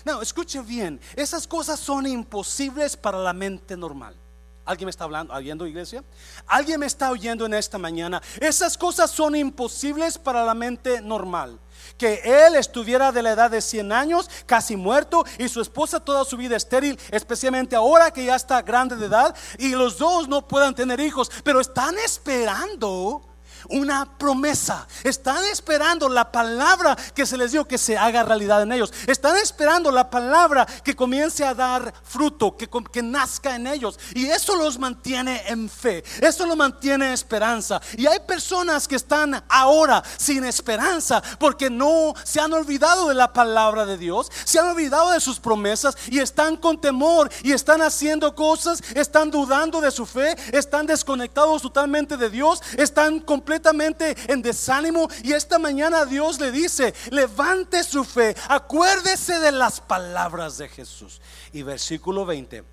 No, 0.04 0.22
escuche 0.22 0.60
bien, 0.60 1.00
esas 1.16 1.48
cosas 1.48 1.80
son 1.80 2.06
imposibles 2.06 2.98
para 2.98 3.20
la 3.20 3.32
mente 3.32 3.78
normal. 3.78 4.18
¿Alguien 4.66 4.86
me 4.86 4.92
está 4.92 5.06
hablando, 5.06 5.34
oyendo 5.34 5.66
iglesia? 5.66 6.04
¿Alguien 6.46 6.82
me 6.82 6.86
está 6.88 7.10
oyendo 7.10 7.46
en 7.46 7.54
esta 7.54 7.78
mañana? 7.78 8.22
Esas 8.40 8.78
cosas 8.78 9.10
son 9.10 9.36
imposibles 9.36 10.18
para 10.18 10.44
la 10.44 10.54
mente 10.54 11.02
normal 11.02 11.58
que 11.98 12.22
él 12.24 12.56
estuviera 12.56 13.12
de 13.12 13.22
la 13.22 13.32
edad 13.32 13.52
de 13.52 13.62
100 13.62 13.92
años, 13.92 14.30
casi 14.46 14.76
muerto, 14.76 15.26
y 15.38 15.48
su 15.50 15.62
esposa 15.62 16.00
toda 16.00 16.26
su 16.26 16.38
vida 16.38 16.56
estéril, 16.56 17.00
especialmente 17.12 17.76
ahora 17.76 18.12
que 18.12 18.26
ya 18.26 18.36
está 18.36 18.62
grande 18.62 18.96
de 18.96 19.06
edad, 19.06 19.36
y 19.58 19.70
los 19.70 19.98
dos 19.98 20.28
no 20.28 20.48
puedan 20.48 20.76
tener 20.76 21.00
hijos, 21.00 21.32
pero 21.44 21.60
están 21.60 21.98
esperando 22.00 23.29
una 23.68 24.18
promesa. 24.18 24.88
Están 25.04 25.44
esperando 25.46 26.10
la 26.10 26.32
palabra 26.32 26.96
que 27.14 27.26
se 27.26 27.38
les 27.38 27.52
dio 27.52 27.66
que 27.66 27.78
se 27.78 27.98
haga 27.98 28.24
realidad 28.24 28.62
en 28.62 28.72
ellos. 28.72 28.94
Están 29.08 29.38
esperando 29.38 29.92
la 29.92 30.10
palabra 30.10 30.66
que 30.66 30.96
comience 30.96 31.44
a 31.44 31.54
dar 31.54 31.94
fruto, 32.04 32.56
que, 32.56 32.70
que 32.92 33.02
nazca 33.02 33.56
en 33.56 33.68
ellos. 33.68 34.00
Y 34.14 34.28
eso 34.28 34.56
los 34.56 34.80
mantiene 34.80 35.44
en 35.48 35.70
fe. 35.70 36.04
Eso 36.22 36.46
los 36.46 36.58
mantiene 36.58 37.08
en 37.08 37.14
esperanza. 37.14 37.82
Y 37.98 38.08
hay 38.08 38.20
personas 38.20 38.88
que 38.88 38.96
están 38.96 39.44
ahora 39.50 40.04
sin 40.18 40.44
esperanza 40.44 41.22
porque 41.40 41.70
no 41.70 42.14
se 42.24 42.40
han 42.40 42.54
olvidado 42.54 43.10
de 43.10 43.16
la 43.16 43.34
palabra 43.34 43.86
de 43.86 43.98
Dios, 43.98 44.32
se 44.46 44.60
han 44.60 44.68
olvidado 44.68 45.12
de 45.12 45.20
sus 45.20 45.40
promesas 45.40 45.98
y 46.08 46.20
están 46.20 46.56
con 46.58 46.80
temor 46.80 47.30
y 47.44 47.52
están 47.52 47.82
haciendo 47.82 48.36
cosas, 48.36 48.82
están 48.96 49.32
dudando 49.32 49.82
de 49.82 49.92
su 49.92 50.06
fe, 50.06 50.36
están 50.52 50.86
desconectados 50.86 51.62
totalmente 51.62 52.18
de 52.18 52.30
Dios, 52.30 52.62
están 52.78 53.20
completamente 53.20 53.49
completamente 53.50 54.16
en 54.32 54.44
desánimo 54.44 55.10
y 55.24 55.34
esta 55.34 55.58
mañana 55.58 56.06
Dios 56.06 56.40
le 56.40 56.52
dice, 56.52 56.94
levante 57.10 57.84
su 57.84 58.04
fe, 58.04 58.36
acuérdese 58.48 59.40
de 59.40 59.52
las 59.52 59.82
palabras 59.82 60.60
de 60.60 60.70
Jesús. 60.70 61.20
Y 61.52 61.64
versículo 61.64 62.28
20, 62.28 62.64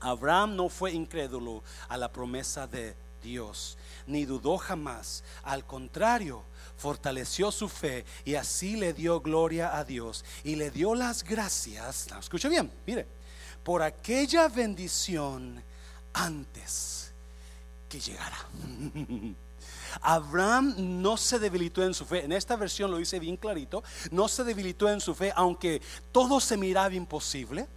Abraham 0.00 0.56
no 0.56 0.68
fue 0.68 0.90
incrédulo 0.90 1.62
a 1.88 1.96
la 1.96 2.10
promesa 2.10 2.66
de 2.66 2.96
Dios, 3.22 3.78
ni 4.08 4.24
dudó 4.24 4.58
jamás. 4.58 5.22
Al 5.44 5.64
contrario, 5.64 6.42
fortaleció 6.76 7.52
su 7.52 7.68
fe 7.68 8.04
y 8.24 8.34
así 8.34 8.74
le 8.74 8.94
dio 8.94 9.20
gloria 9.20 9.78
a 9.78 9.84
Dios 9.84 10.24
y 10.42 10.56
le 10.56 10.72
dio 10.72 10.96
las 10.96 11.22
gracias. 11.22 12.08
Escucha 12.18 12.48
bien, 12.48 12.68
mire, 12.84 13.06
por 13.62 13.80
aquella 13.80 14.48
bendición 14.48 15.62
antes 16.12 17.12
que 17.88 18.00
llegara. 18.00 18.38
Abraham 20.00 20.74
no 20.78 21.16
se 21.16 21.38
debilitó 21.38 21.82
en 21.82 21.94
su 21.94 22.04
fe. 22.04 22.24
En 22.24 22.32
esta 22.32 22.56
versión 22.56 22.90
lo 22.90 22.98
dice 22.98 23.18
bien 23.18 23.36
clarito. 23.36 23.82
No 24.10 24.28
se 24.28 24.44
debilitó 24.44 24.88
en 24.88 25.00
su 25.00 25.14
fe, 25.14 25.32
aunque 25.34 25.80
todo 26.12 26.40
se 26.40 26.56
miraba 26.56 26.94
imposible. 26.94 27.68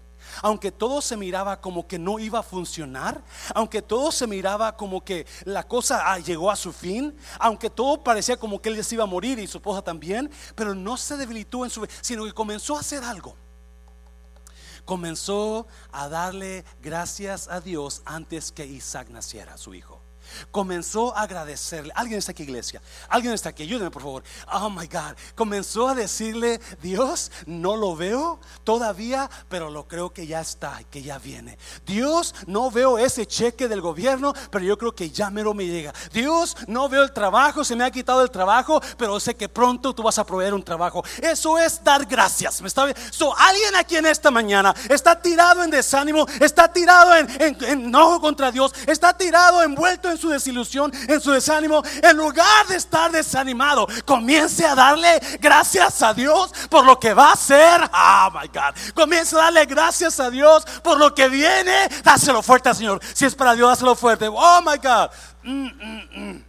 Aunque 0.41 0.71
todo 0.71 1.01
se 1.01 1.15
miraba 1.15 1.61
como 1.61 1.87
que 1.87 1.97
no 1.97 2.19
iba 2.19 2.39
a 2.39 2.43
funcionar, 2.43 3.23
aunque 3.55 3.81
todo 3.81 4.11
se 4.11 4.27
miraba 4.27 4.75
como 4.75 5.03
que 5.03 5.25
la 5.45 5.63
cosa 5.63 6.11
ah, 6.11 6.19
llegó 6.19 6.51
a 6.51 6.55
su 6.55 6.73
fin, 6.73 7.15
aunque 7.39 7.69
todo 7.69 8.03
parecía 8.03 8.37
como 8.37 8.61
que 8.61 8.67
él 8.69 8.83
se 8.83 8.95
iba 8.95 9.05
a 9.05 9.07
morir 9.07 9.39
y 9.39 9.47
su 9.47 9.57
esposa 9.57 9.81
también, 9.81 10.29
pero 10.53 10.75
no 10.75 10.97
se 10.97 11.15
debilitó 11.15 11.63
en 11.63 11.71
su 11.71 11.81
fe, 11.81 11.87
sino 12.01 12.25
que 12.25 12.33
comenzó 12.33 12.75
a 12.75 12.81
hacer 12.81 13.03
algo 13.03 13.35
comenzó 14.85 15.67
a 15.91 16.07
darle 16.07 16.63
gracias 16.81 17.49
a 17.49 17.59
Dios 17.59 18.01
antes 18.05 18.53
que 18.53 18.65
Isaac 18.65 19.09
naciera, 19.09 19.57
su 19.57 19.75
hijo 19.75 19.96
comenzó 20.51 21.15
a 21.15 21.21
agradecerle. 21.21 21.91
Alguien 21.95 22.19
está 22.19 22.31
aquí, 22.31 22.43
iglesia. 22.43 22.81
Alguien 23.09 23.33
está 23.33 23.49
aquí, 23.49 23.63
ayúdenme 23.63 23.91
por 23.91 24.01
favor. 24.01 24.23
Oh 24.53 24.69
my 24.69 24.87
God. 24.87 25.15
Comenzó 25.35 25.87
a 25.89 25.95
decirle, 25.95 26.59
Dios, 26.81 27.31
no 27.45 27.75
lo 27.75 27.95
veo 27.95 28.39
todavía, 28.63 29.29
pero 29.49 29.69
lo 29.69 29.87
creo 29.87 30.11
que 30.13 30.27
ya 30.27 30.41
está, 30.41 30.81
que 30.89 31.01
ya 31.01 31.19
viene. 31.19 31.57
Dios, 31.85 32.35
no 32.45 32.71
veo 32.71 32.97
ese 32.97 33.25
cheque 33.25 33.67
del 33.67 33.81
gobierno, 33.81 34.33
pero 34.51 34.63
yo 34.63 34.77
creo 34.77 34.93
que 34.93 35.09
ya 35.09 35.29
mero 35.29 35.53
me 35.53 35.65
llega. 35.65 35.93
Dios, 36.13 36.55
no 36.67 36.89
veo 36.89 37.03
el 37.03 37.13
trabajo, 37.13 37.63
se 37.63 37.75
me 37.75 37.83
ha 37.83 37.91
quitado 37.91 38.21
el 38.21 38.31
trabajo, 38.31 38.81
pero 38.97 39.19
sé 39.19 39.35
que 39.35 39.49
pronto 39.49 39.93
tú 39.93 40.03
vas 40.03 40.17
a 40.17 40.25
proveer 40.25 40.53
un 40.53 40.63
trabajo. 40.63 41.03
Eso 41.21 41.57
es 41.57 41.83
dar 41.83 42.05
gracias. 42.05 42.61
¿Me 42.61 42.67
está 42.67 42.85
bien? 42.85 42.97
So, 43.11 43.35
alguien 43.37 43.75
aquí 43.75 43.95
en 43.95 44.05
esta 44.05 44.31
mañana 44.31 44.73
está 44.89 45.19
tirado 45.19 45.63
en 45.63 45.71
desánimo, 45.71 46.25
está 46.39 46.71
tirado 46.71 47.15
en, 47.15 47.29
en, 47.41 47.63
en 47.63 47.87
enojo 47.87 48.21
contra 48.21 48.51
Dios, 48.51 48.73
está 48.85 49.17
tirado 49.17 49.63
envuelto 49.63 50.09
en 50.09 50.16
su 50.17 50.29
desilusión, 50.29 50.91
en 51.07 51.21
su 51.21 51.31
desánimo, 51.31 51.83
en 52.01 52.17
lugar 52.17 52.67
de 52.67 52.75
estar 52.75 53.11
desanimado, 53.11 53.87
comience 54.05 54.65
a 54.65 54.75
darle 54.75 55.19
gracias 55.39 56.01
a 56.01 56.13
Dios 56.13 56.51
por 56.69 56.85
lo 56.85 56.99
que 56.99 57.13
va 57.13 57.29
a 57.29 57.33
hacer. 57.33 57.81
Oh 57.93 58.29
my 58.31 58.47
God. 58.47 58.75
Comience 58.93 59.35
a 59.35 59.39
darle 59.39 59.65
gracias 59.65 60.19
a 60.19 60.29
Dios 60.29 60.65
por 60.83 60.97
lo 60.97 61.13
que 61.13 61.29
viene. 61.29 61.89
Dáselo 62.03 62.41
fuerte, 62.41 62.73
Señor. 62.73 62.99
Si 63.13 63.25
es 63.25 63.35
para 63.35 63.55
Dios, 63.55 63.69
dáselo 63.69 63.95
fuerte. 63.95 64.27
Oh 64.27 64.61
my 64.61 64.77
God. 64.77 65.09
Mm, 65.43 65.67
mm, 65.67 66.31
mm. 66.31 66.45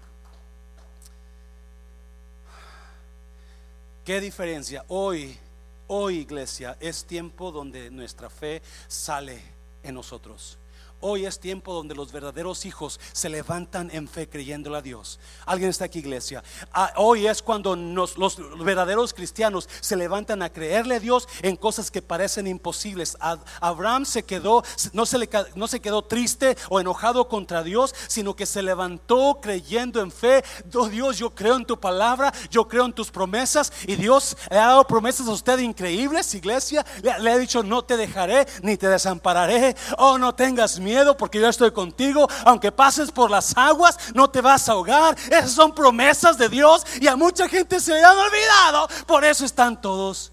¿Qué 4.04 4.20
diferencia? 4.20 4.84
Hoy, 4.88 5.38
hoy 5.86 6.16
iglesia, 6.20 6.76
es 6.80 7.04
tiempo 7.04 7.52
donde 7.52 7.90
nuestra 7.90 8.30
fe 8.30 8.62
sale 8.86 9.42
en 9.82 9.94
nosotros. 9.94 10.57
Hoy 11.00 11.26
es 11.26 11.38
tiempo 11.38 11.72
donde 11.74 11.94
los 11.94 12.10
verdaderos 12.10 12.66
hijos 12.66 12.98
se 13.12 13.28
levantan 13.28 13.88
en 13.92 14.08
fe 14.08 14.28
creyendo 14.28 14.74
a 14.74 14.82
Dios. 14.82 15.20
Alguien 15.46 15.70
está 15.70 15.84
aquí, 15.84 16.00
iglesia. 16.00 16.42
Ah, 16.72 16.92
hoy 16.96 17.28
es 17.28 17.40
cuando 17.40 17.76
los 17.76 18.36
verdaderos 18.64 19.14
cristianos 19.14 19.68
se 19.80 19.94
levantan 19.94 20.42
a 20.42 20.50
creerle 20.50 20.96
a 20.96 21.00
Dios 21.00 21.28
en 21.42 21.54
cosas 21.54 21.92
que 21.92 22.02
parecen 22.02 22.48
imposibles. 22.48 23.16
Abraham 23.60 24.06
se 24.06 24.24
quedó, 24.24 24.64
no 24.92 25.06
se, 25.06 25.18
le, 25.18 25.30
no 25.54 25.68
se 25.68 25.78
quedó 25.78 26.02
triste 26.02 26.56
o 26.68 26.80
enojado 26.80 27.28
contra 27.28 27.62
Dios, 27.62 27.94
sino 28.08 28.34
que 28.34 28.44
se 28.44 28.60
levantó 28.60 29.38
creyendo 29.40 30.00
en 30.00 30.10
fe. 30.10 30.42
Oh, 30.74 30.88
Dios, 30.88 31.16
yo 31.16 31.32
creo 31.32 31.54
en 31.54 31.64
tu 31.64 31.78
palabra, 31.78 32.34
yo 32.50 32.66
creo 32.66 32.84
en 32.86 32.92
tus 32.92 33.12
promesas. 33.12 33.72
Y 33.86 33.94
Dios 33.94 34.36
le 34.50 34.58
ha 34.58 34.66
dado 34.66 34.84
promesas 34.84 35.28
a 35.28 35.32
usted 35.32 35.60
increíbles, 35.60 36.34
iglesia. 36.34 36.84
Le, 37.02 37.16
le 37.20 37.30
ha 37.30 37.38
dicho, 37.38 37.62
no 37.62 37.84
te 37.84 37.96
dejaré 37.96 38.48
ni 38.62 38.76
te 38.76 38.88
desampararé. 38.88 39.76
Oh, 39.96 40.18
no 40.18 40.34
tengas 40.34 40.80
miedo 40.80 40.87
miedo 40.88 41.16
porque 41.16 41.40
yo 41.40 41.48
estoy 41.48 41.70
contigo. 41.70 42.28
Aunque 42.44 42.72
pases 42.72 43.10
por 43.10 43.30
las 43.30 43.56
aguas, 43.56 43.96
no 44.14 44.28
te 44.28 44.40
vas 44.40 44.68
a 44.68 44.72
ahogar. 44.72 45.16
Esas 45.26 45.52
son 45.52 45.74
promesas 45.74 46.38
de 46.38 46.48
Dios 46.48 46.84
y 47.00 47.06
a 47.06 47.16
mucha 47.16 47.48
gente 47.48 47.80
se 47.80 47.92
le 47.92 48.02
han 48.02 48.16
olvidado. 48.16 48.88
Por 49.06 49.24
eso 49.24 49.44
están 49.44 49.80
todos 49.80 50.32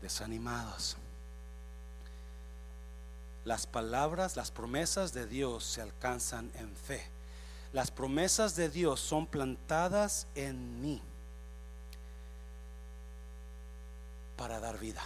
desanimados. 0.00 0.96
Las 3.44 3.66
palabras, 3.66 4.36
las 4.36 4.50
promesas 4.50 5.12
de 5.12 5.26
Dios 5.26 5.64
se 5.64 5.82
alcanzan 5.82 6.50
en 6.54 6.74
fe. 6.76 7.04
Las 7.72 7.90
promesas 7.90 8.54
de 8.54 8.68
Dios 8.68 9.00
son 9.00 9.26
plantadas 9.26 10.26
en 10.34 10.80
mí 10.80 11.00
para 14.36 14.60
dar 14.60 14.78
vida. 14.78 15.02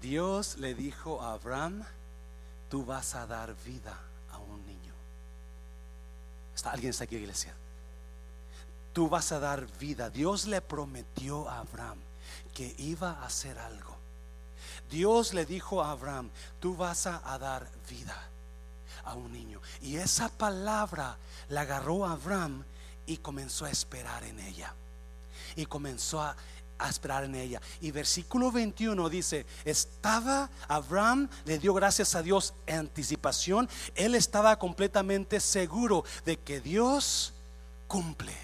Dios 0.00 0.56
le 0.58 0.74
dijo 0.74 1.20
a 1.22 1.32
Abraham, 1.32 1.84
tú 2.68 2.84
vas 2.84 3.14
a 3.14 3.26
dar 3.26 3.54
vida 3.64 3.98
a 4.32 4.38
un 4.38 4.64
niño. 4.66 4.94
¿Está 6.54 6.70
alguien 6.70 6.90
está 6.90 7.04
aquí, 7.04 7.16
iglesia? 7.16 7.54
Tú 8.92 9.08
vas 9.08 9.30
a 9.32 9.38
dar 9.38 9.66
vida. 9.78 10.08
Dios 10.10 10.46
le 10.46 10.60
prometió 10.60 11.48
a 11.48 11.58
Abraham 11.58 11.98
que 12.54 12.74
iba 12.78 13.10
a 13.10 13.26
hacer 13.26 13.58
algo. 13.58 13.96
Dios 14.90 15.34
le 15.34 15.44
dijo 15.44 15.82
a 15.82 15.90
Abraham, 15.90 16.30
tú 16.60 16.76
vas 16.76 17.06
a, 17.06 17.20
dar 17.38 17.68
vida 17.90 18.16
a 19.04 19.14
un 19.14 19.32
niño. 19.32 19.60
Y 19.82 19.96
esa 19.96 20.28
palabra 20.28 21.16
la 21.48 21.62
agarró 21.62 22.06
a 22.06 22.12
Abraham 22.12 22.64
y 23.06 23.18
comenzó 23.18 23.64
a 23.64 23.70
esperar 23.70 24.24
en 24.24 24.40
ella. 24.40 24.72
Y 25.56 25.66
comenzó 25.66 26.22
a 26.22 26.36
a 26.78 26.88
esperar 26.88 27.24
en 27.24 27.34
ella. 27.34 27.60
Y 27.80 27.90
versículo 27.90 28.50
21 28.52 29.08
dice, 29.08 29.46
estaba, 29.64 30.50
Abraham 30.68 31.28
le 31.44 31.58
dio 31.58 31.74
gracias 31.74 32.14
a 32.14 32.22
Dios 32.22 32.54
en 32.66 32.80
anticipación, 32.80 33.68
él 33.94 34.14
estaba 34.14 34.58
completamente 34.58 35.40
seguro 35.40 36.04
de 36.24 36.38
que 36.38 36.60
Dios 36.60 37.32
cumple 37.86 38.34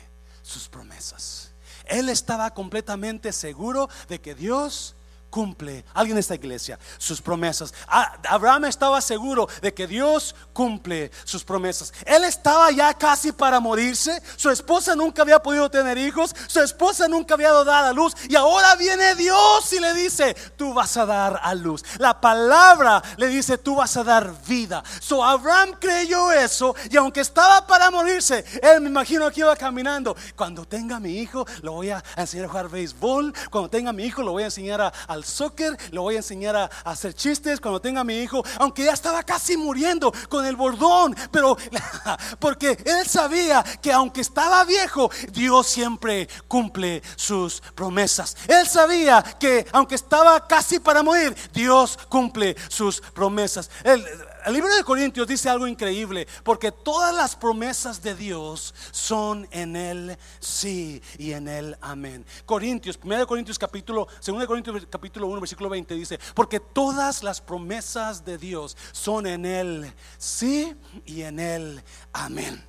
sus 0.42 0.68
promesas. 0.68 1.53
Él 1.87 2.09
estaba 2.09 2.53
completamente 2.53 3.33
seguro 3.33 3.88
de 4.09 4.21
que 4.21 4.35
Dios 4.35 4.95
cumple, 5.33 5.83
alguien 5.95 6.18
en 6.18 6.21
esta 6.21 6.35
iglesia, 6.35 6.79
sus 6.99 7.23
promesas. 7.23 7.73
Abraham 7.88 8.66
estaba 8.66 9.01
seguro 9.01 9.49
de 9.62 9.73
que 9.73 9.87
Dios 9.87 10.35
cumple 10.53 11.11
sus 11.25 11.42
promesas. 11.42 11.90
Él 12.05 12.23
estaba 12.25 12.71
ya 12.71 12.92
casi 12.92 13.33
para 13.33 13.59
morirse. 13.59 14.23
Su 14.37 14.51
esposa 14.51 14.95
nunca 14.95 15.23
había 15.23 15.38
podido 15.38 15.71
tener 15.71 15.97
hijos. 15.97 16.37
Su 16.47 16.61
esposa 16.61 17.09
nunca 17.09 17.33
había 17.33 17.51
dado 17.51 17.73
a 17.73 17.92
luz. 17.95 18.14
Y 18.29 18.37
ahora 18.37 18.77
viene 18.77 19.14
Dios 19.14 19.73
y 19.73 19.81
le 19.81 19.95
dice, 19.95 20.35
tú 20.57 20.75
vas 20.75 20.99
a 20.99 21.07
dar 21.07 21.40
a 21.42 21.55
luz. 21.55 21.83
La 21.97 22.21
palabra 22.21 23.03
le 23.16 23.29
dice, 23.29 23.57
tú 23.57 23.77
vas 23.77 23.97
a 23.97 24.05
dar 24.05 24.35
vida. 24.47 24.85
So 25.01 25.25
Abraham 25.25 25.77
creyó 25.81 26.31
eso 26.31 26.77
y 26.90 26.97
aunque 26.99 27.21
estaba 27.21 27.66
para 27.66 27.90
morirse, 27.90 28.45
él 28.62 28.83
me 28.83 28.90
imagino 28.90 29.31
que 29.31 29.40
iba 29.40 29.57
caminando. 29.57 30.14
Cuando 30.37 30.66
tenga 30.66 31.01
mi 31.01 31.21
hijo, 31.21 31.47
lo 31.62 31.73
voy 31.73 31.88
a 31.88 32.05
enseñar 32.16 32.45
a 32.45 32.49
jugar 32.51 32.68
béisbol. 32.68 33.33
Cuando 33.51 33.71
tenga 33.71 33.95
mi 33.95 34.05
hijo, 34.05 34.23
lo 34.23 34.33
voy 34.33 34.42
a 34.42 34.47
enseñar 34.47 34.83
a, 34.83 34.92
soccer, 35.25 35.77
le 35.91 35.99
voy 35.99 36.15
a 36.15 36.19
enseñar 36.19 36.57
a, 36.57 36.65
hacer 36.85 37.15
chistes 37.15 37.61
cuando 37.61 37.81
tenga 37.81 38.05
mi 38.05 38.19
hijo, 38.19 38.45
aunque 38.59 38.85
ya 38.85 38.93
estaba 38.93 39.23
casi 39.23 39.57
muriendo 39.57 40.13
con 40.29 40.45
el 40.47 40.57
bordón, 40.57 41.17
pero 41.31 41.57
porque 42.39 42.79
él 42.85 43.07
sabía 43.07 43.65
que 43.81 43.93
aunque 43.93 44.21
estaba 44.21 44.65
viejo, 44.65 45.11
Dios 45.31 45.67
siempre 45.67 46.29
cumple 46.49 47.03
sus 47.17 47.61
promesas. 47.75 48.37
Él 48.49 48.67
sabía 48.67 49.23
que 49.39 49.67
aunque 49.73 49.95
estaba 49.95 50.47
casi 50.47 50.79
para 50.79 51.03
morir, 51.03 51.35
Dios 51.53 51.99
cumple 52.09 52.57
sus 52.69 53.01
promesas. 53.01 53.71
Él, 53.85 54.05
el 54.44 54.52
libro 54.52 54.74
de 54.74 54.85
Corintios 54.85 55.26
dice 55.26 55.48
algo 55.48 55.66
increíble, 55.66 56.26
porque 56.42 56.72
todas 56.72 57.14
las 57.14 57.37
promesas 57.37 58.02
de 58.02 58.14
Dios 58.14 58.74
son 58.90 59.46
en 59.50 59.76
el 59.76 60.18
sí 60.40 61.02
y 61.18 61.33
en 61.33 61.48
el 61.48 61.76
amén. 61.81 62.24
Corintios, 62.46 62.98
1 63.02 63.26
Corintios 63.26 63.59
capítulo, 63.59 64.09
2 64.24 64.46
Corintios 64.46 64.87
capítulo 64.90 65.26
1 65.26 65.40
versículo 65.40 65.68
20 65.68 65.94
dice, 65.94 66.18
porque 66.35 66.61
todas 66.61 67.22
las 67.22 67.40
promesas 67.40 68.24
de 68.24 68.38
Dios 68.38 68.76
son 68.92 69.26
en 69.26 69.44
el 69.44 69.92
sí 70.18 70.74
y 71.05 71.22
en 71.22 71.38
el 71.38 71.83
amén. 72.12 72.64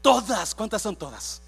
Todas, 0.00 0.54
¿cuántas 0.54 0.82
son 0.82 0.96
todas? 0.96 1.41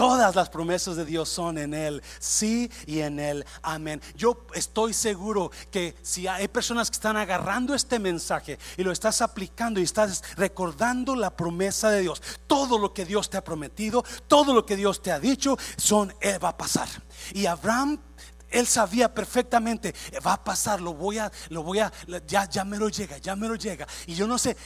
Todas 0.00 0.34
las 0.34 0.48
promesas 0.48 0.96
de 0.96 1.04
Dios 1.04 1.28
son 1.28 1.58
en 1.58 1.74
Él, 1.74 2.02
sí 2.18 2.70
y 2.86 3.00
en 3.00 3.20
Él, 3.20 3.44
amén. 3.60 4.00
Yo 4.16 4.46
estoy 4.54 4.94
seguro 4.94 5.50
que 5.70 5.94
si 6.00 6.26
hay 6.26 6.48
personas 6.48 6.90
que 6.90 6.94
están 6.94 7.18
agarrando 7.18 7.74
este 7.74 7.98
mensaje 7.98 8.58
y 8.78 8.82
lo 8.82 8.92
estás 8.92 9.20
aplicando 9.20 9.78
y 9.78 9.82
estás 9.82 10.24
recordando 10.38 11.14
la 11.14 11.36
promesa 11.36 11.90
de 11.90 12.00
Dios, 12.00 12.22
todo 12.46 12.78
lo 12.78 12.94
que 12.94 13.04
Dios 13.04 13.28
te 13.28 13.36
ha 13.36 13.44
prometido, 13.44 14.02
todo 14.26 14.54
lo 14.54 14.64
que 14.64 14.74
Dios 14.74 15.02
te 15.02 15.12
ha 15.12 15.20
dicho, 15.20 15.58
son, 15.76 16.14
Él 16.22 16.42
va 16.42 16.48
a 16.48 16.56
pasar. 16.56 16.88
Y 17.34 17.44
Abraham 17.44 18.00
él 18.48 18.66
sabía 18.66 19.12
perfectamente, 19.12 19.94
va 20.26 20.32
a 20.32 20.42
pasar, 20.42 20.80
lo 20.80 20.94
voy 20.94 21.18
a, 21.18 21.30
lo 21.50 21.62
voy 21.62 21.80
a, 21.80 21.92
ya, 22.26 22.48
ya 22.48 22.64
me 22.64 22.78
lo 22.78 22.88
llega, 22.88 23.18
ya 23.18 23.36
me 23.36 23.48
lo 23.48 23.54
llega. 23.54 23.86
Y 24.06 24.14
yo 24.14 24.26
no 24.26 24.38
sé 24.38 24.56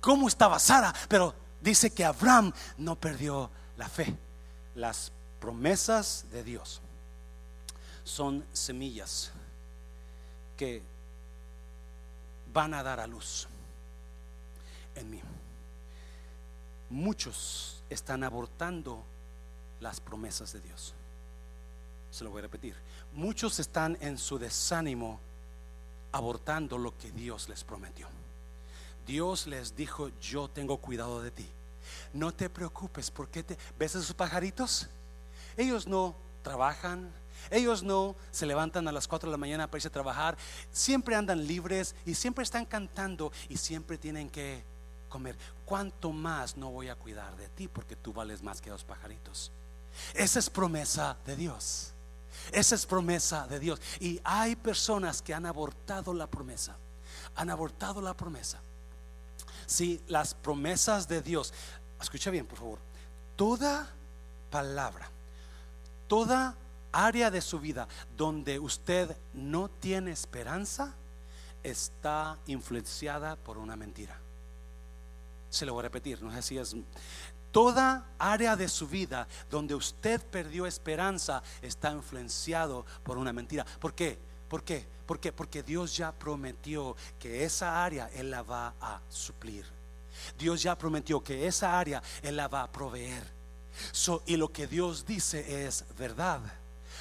cómo 0.00 0.26
estaba 0.26 0.58
Sara, 0.58 0.92
pero 1.06 1.36
dice 1.60 1.92
que 1.92 2.04
Abraham 2.04 2.52
no 2.78 2.96
perdió 2.96 3.48
la 3.76 3.88
fe. 3.88 4.25
Las 4.76 5.10
promesas 5.40 6.26
de 6.30 6.44
Dios 6.44 6.80
son 8.04 8.44
semillas 8.52 9.32
que 10.56 10.82
van 12.52 12.72
a 12.74 12.82
dar 12.82 13.00
a 13.00 13.06
luz 13.06 13.48
en 14.94 15.10
mí. 15.10 15.20
Muchos 16.90 17.82
están 17.90 18.22
abortando 18.22 19.02
las 19.80 20.00
promesas 20.00 20.52
de 20.52 20.60
Dios. 20.60 20.94
Se 22.10 22.22
lo 22.22 22.30
voy 22.30 22.40
a 22.40 22.42
repetir. 22.42 22.76
Muchos 23.14 23.58
están 23.58 23.96
en 24.00 24.18
su 24.18 24.38
desánimo 24.38 25.18
abortando 26.12 26.78
lo 26.78 26.96
que 26.96 27.10
Dios 27.10 27.48
les 27.48 27.64
prometió. 27.64 28.08
Dios 29.06 29.46
les 29.46 29.74
dijo, 29.74 30.10
yo 30.20 30.48
tengo 30.48 30.78
cuidado 30.78 31.22
de 31.22 31.30
ti. 31.30 31.48
No 32.16 32.32
te 32.32 32.48
preocupes, 32.48 33.10
porque 33.10 33.42
te 33.42 33.58
ves 33.78 33.94
a 33.94 33.98
esos 33.98 34.14
pajaritos. 34.14 34.88
Ellos 35.56 35.86
no 35.86 36.14
trabajan, 36.42 37.10
ellos 37.50 37.82
no 37.82 38.16
se 38.30 38.46
levantan 38.46 38.86
a 38.88 38.92
las 38.92 39.06
4 39.08 39.28
de 39.28 39.32
la 39.32 39.38
mañana 39.38 39.66
para 39.66 39.78
irse 39.78 39.88
a 39.88 39.92
trabajar, 39.92 40.36
siempre 40.70 41.14
andan 41.14 41.46
libres 41.46 41.94
y 42.04 42.14
siempre 42.14 42.42
están 42.42 42.64
cantando 42.64 43.32
y 43.48 43.56
siempre 43.56 43.98
tienen 43.98 44.30
que 44.30 44.62
comer. 45.08 45.36
¿Cuánto 45.64 46.12
más 46.12 46.56
no 46.56 46.70
voy 46.70 46.88
a 46.88 46.94
cuidar 46.94 47.36
de 47.36 47.48
ti 47.48 47.68
porque 47.68 47.96
tú 47.96 48.12
vales 48.12 48.42
más 48.42 48.60
que 48.60 48.70
los 48.70 48.84
pajaritos? 48.84 49.50
Esa 50.14 50.38
es 50.38 50.50
promesa 50.50 51.16
de 51.24 51.36
Dios. 51.36 51.92
Esa 52.52 52.74
es 52.74 52.86
promesa 52.86 53.46
de 53.46 53.58
Dios. 53.58 53.80
Y 54.00 54.20
hay 54.24 54.56
personas 54.56 55.22
que 55.22 55.34
han 55.34 55.46
abortado 55.46 56.12
la 56.14 56.26
promesa. 56.26 56.76
Han 57.34 57.50
abortado 57.50 58.00
la 58.00 58.14
promesa. 58.14 58.60
Si 59.66 60.00
las 60.06 60.34
promesas 60.34 61.08
de 61.08 61.22
Dios, 61.22 61.52
escucha 62.06 62.30
bien, 62.30 62.46
por 62.46 62.58
favor. 62.58 62.78
Toda 63.34 63.88
palabra, 64.50 65.10
toda 66.06 66.54
área 66.92 67.30
de 67.30 67.40
su 67.40 67.58
vida 67.58 67.88
donde 68.16 68.58
usted 68.58 69.14
no 69.34 69.68
tiene 69.68 70.12
esperanza, 70.12 70.94
está 71.64 72.38
influenciada 72.46 73.34
por 73.34 73.58
una 73.58 73.74
mentira. 73.76 74.16
Se 75.50 75.66
lo 75.66 75.72
voy 75.74 75.80
a 75.80 75.82
repetir, 75.82 76.22
no 76.22 76.32
sé 76.32 76.42
si 76.42 76.58
es 76.58 76.76
Toda 77.50 78.06
área 78.18 78.54
de 78.54 78.68
su 78.68 78.86
vida 78.86 79.26
donde 79.50 79.74
usted 79.74 80.22
perdió 80.22 80.66
esperanza 80.66 81.42
está 81.62 81.90
influenciado 81.90 82.84
por 83.02 83.18
una 83.18 83.32
mentira. 83.32 83.64
¿Por 83.80 83.94
qué? 83.94 84.18
¿Por 84.48 84.62
qué? 84.62 84.86
¿Por 85.06 85.18
qué? 85.18 85.32
Porque 85.32 85.62
Dios 85.62 85.96
ya 85.96 86.12
prometió 86.12 86.94
que 87.18 87.44
esa 87.44 87.84
área 87.84 88.10
Él 88.14 88.30
la 88.30 88.42
va 88.42 88.74
a 88.80 89.00
suplir. 89.08 89.75
Dios 90.38 90.62
ya 90.62 90.76
prometió 90.76 91.22
que 91.22 91.46
esa 91.46 91.78
área 91.78 92.02
Él 92.22 92.36
la 92.36 92.48
va 92.48 92.62
a 92.62 92.72
proveer. 92.72 93.22
y 94.26 94.36
lo 94.36 94.52
que 94.52 94.66
Dios 94.66 95.06
dice 95.06 95.66
es 95.66 95.84
verdad. 95.98 96.40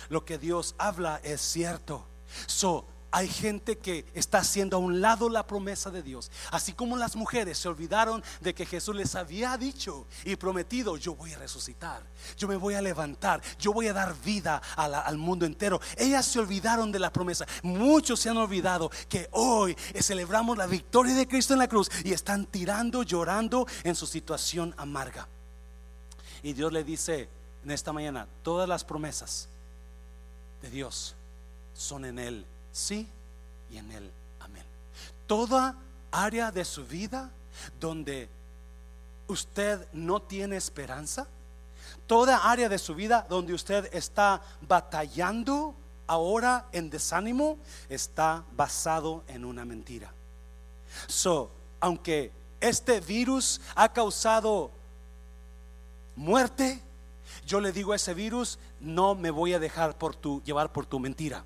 Lo 0.09 0.25
que 0.25 0.37
Dios 0.37 0.75
habla 0.77 1.19
es 1.23 1.41
cierto. 1.41 2.05
So, 2.47 2.85
hay 3.15 3.29
gente 3.29 3.77
que 3.77 4.05
está 4.13 4.39
haciendo 4.39 4.75
a 4.75 4.79
un 4.81 4.99
lado 4.99 5.29
la 5.29 5.47
promesa 5.47 5.89
de 5.89 6.03
Dios. 6.03 6.29
Así 6.51 6.73
como 6.73 6.97
las 6.97 7.15
mujeres 7.15 7.57
se 7.57 7.69
olvidaron 7.69 8.21
de 8.41 8.53
que 8.53 8.65
Jesús 8.65 8.93
les 8.93 9.15
había 9.15 9.57
dicho 9.57 10.05
y 10.25 10.35
prometido, 10.35 10.97
yo 10.97 11.15
voy 11.15 11.31
a 11.31 11.37
resucitar, 11.37 12.03
yo 12.35 12.49
me 12.49 12.57
voy 12.57 12.73
a 12.73 12.81
levantar, 12.81 13.41
yo 13.57 13.71
voy 13.71 13.87
a 13.87 13.93
dar 13.93 14.13
vida 14.21 14.61
al 14.75 15.17
mundo 15.17 15.45
entero. 15.45 15.79
Ellas 15.95 16.25
se 16.25 16.39
olvidaron 16.39 16.91
de 16.91 16.99
la 16.99 17.09
promesa. 17.09 17.45
Muchos 17.63 18.19
se 18.19 18.29
han 18.29 18.35
olvidado 18.35 18.91
que 19.07 19.29
hoy 19.31 19.77
celebramos 20.01 20.57
la 20.57 20.67
victoria 20.67 21.15
de 21.15 21.25
Cristo 21.25 21.53
en 21.53 21.59
la 21.59 21.69
cruz 21.69 21.89
y 22.03 22.11
están 22.11 22.45
tirando, 22.45 23.01
llorando 23.03 23.65
en 23.85 23.95
su 23.95 24.07
situación 24.07 24.75
amarga. 24.75 25.25
Y 26.43 26.51
Dios 26.51 26.73
le 26.73 26.83
dice 26.83 27.29
en 27.63 27.71
esta 27.71 27.93
mañana, 27.93 28.27
todas 28.43 28.67
las 28.67 28.83
promesas 28.83 29.47
de 30.61 30.69
Dios 30.69 31.15
son 31.73 32.03
en 32.03 32.19
Él 32.19 32.45
sí 32.75 33.07
y 33.71 33.77
en 33.77 33.89
el 33.91 34.11
amén. 34.41 34.65
Toda 35.25 35.75
área 36.11 36.51
de 36.51 36.65
su 36.65 36.85
vida 36.85 37.31
donde 37.79 38.27
usted 39.27 39.87
no 39.93 40.21
tiene 40.21 40.57
esperanza, 40.57 41.25
toda 42.05 42.51
área 42.51 42.67
de 42.67 42.77
su 42.77 42.93
vida 42.93 43.25
donde 43.29 43.53
usted 43.53 43.89
está 43.93 44.41
batallando 44.67 45.73
ahora 46.05 46.65
en 46.73 46.89
desánimo, 46.89 47.57
está 47.87 48.43
basado 48.55 49.23
en 49.29 49.45
una 49.45 49.63
mentira. 49.63 50.11
So, 51.07 51.49
aunque 51.79 52.31
este 52.59 52.99
virus 52.99 53.61
ha 53.75 53.91
causado 53.93 54.69
muerte, 56.17 56.81
yo 57.47 57.61
le 57.61 57.71
digo 57.71 57.93
a 57.93 57.95
ese 57.95 58.13
virus, 58.13 58.59
no 58.81 59.15
me 59.15 59.31
voy 59.31 59.53
a 59.53 59.59
dejar 59.59 59.97
por 59.97 60.13
tu, 60.13 60.43
llevar 60.43 60.71
por 60.73 60.85
tu 60.85 60.99
mentira 60.99 61.45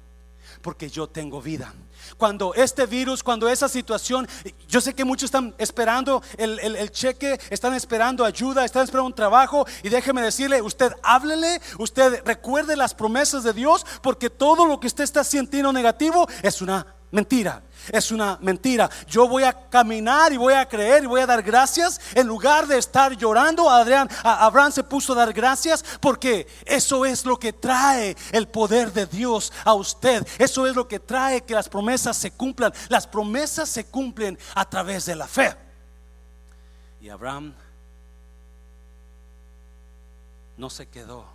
porque 0.62 0.90
yo 0.90 1.08
tengo 1.08 1.42
vida. 1.42 1.74
Cuando 2.18 2.54
este 2.54 2.86
virus, 2.86 3.24
cuando 3.24 3.48
esa 3.48 3.68
situación, 3.68 4.28
yo 4.68 4.82
sé 4.82 4.94
que 4.94 5.06
muchos 5.06 5.26
están 5.26 5.54
esperando 5.58 6.22
el, 6.38 6.92
cheque, 6.92 7.40
están 7.50 7.74
esperando 7.74 8.26
ayuda, 8.26 8.66
están 8.66 8.84
esperando 8.84 9.08
un 9.08 9.16
trabajo 9.16 9.66
y 9.84 9.90
déjeme 9.90 10.22
decirle, 10.22 10.62
usted 10.62 10.92
háblele, 11.04 11.62
usted 11.78 12.24
recuerde 12.26 12.76
las 12.76 12.94
promesas 12.94 13.44
de 13.44 13.54
Dios, 13.54 13.86
porque 14.02 14.30
todo 14.30 14.66
lo 14.66 14.80
que 14.80 14.88
usted 14.88 15.04
está 15.04 15.24
sintiendo 15.24 15.72
negativo 15.74 16.28
es 16.42 16.62
una 16.62 16.99
mentira. 17.12 17.64
Es 17.92 18.12
una 18.12 18.38
mentira. 18.42 18.90
Yo 19.08 19.28
voy 19.28 19.44
a 19.44 19.54
caminar 19.70 20.32
y 20.34 20.38
voy 20.38 20.54
a 20.54 20.68
creer 20.68 21.04
y 21.04 21.08
voy 21.08 21.22
a 21.22 21.26
dar 21.26 21.42
gracias 21.42 22.00
en 22.14 22.28
lugar 22.28 22.68
de 22.68 22.78
estar 22.78 23.16
llorando. 23.16 23.70
Adrián, 23.70 24.10
Abraham 24.24 24.72
se 24.72 24.84
puso 24.84 25.14
a 25.14 25.16
dar 25.16 25.34
gracias 25.34 25.84
porque 26.00 26.48
eso 26.66 27.06
es 27.06 27.26
lo 27.26 27.38
que 27.38 27.54
trae 27.54 28.16
el 28.32 28.48
poder 28.48 28.92
de 28.92 29.06
Dios 29.06 29.52
a 29.64 29.74
usted. 29.74 30.28
Eso 30.38 30.68
es 30.68 30.76
lo 30.76 30.88
que 30.88 31.00
trae 31.00 31.42
que 31.42 31.54
las 31.54 31.70
promesas 31.70 32.18
se 32.18 32.32
cumplan. 32.32 32.74
Las 32.90 33.08
promesas 33.08 33.70
se 33.70 33.86
cumplen 33.86 34.38
a 34.56 34.70
través 34.70 35.06
de 35.06 35.16
la 35.16 35.28
fe. 35.28 35.56
Y 37.02 37.10
Abraham 37.10 37.54
no 40.58 40.70
se 40.70 40.88
quedó 40.90 41.26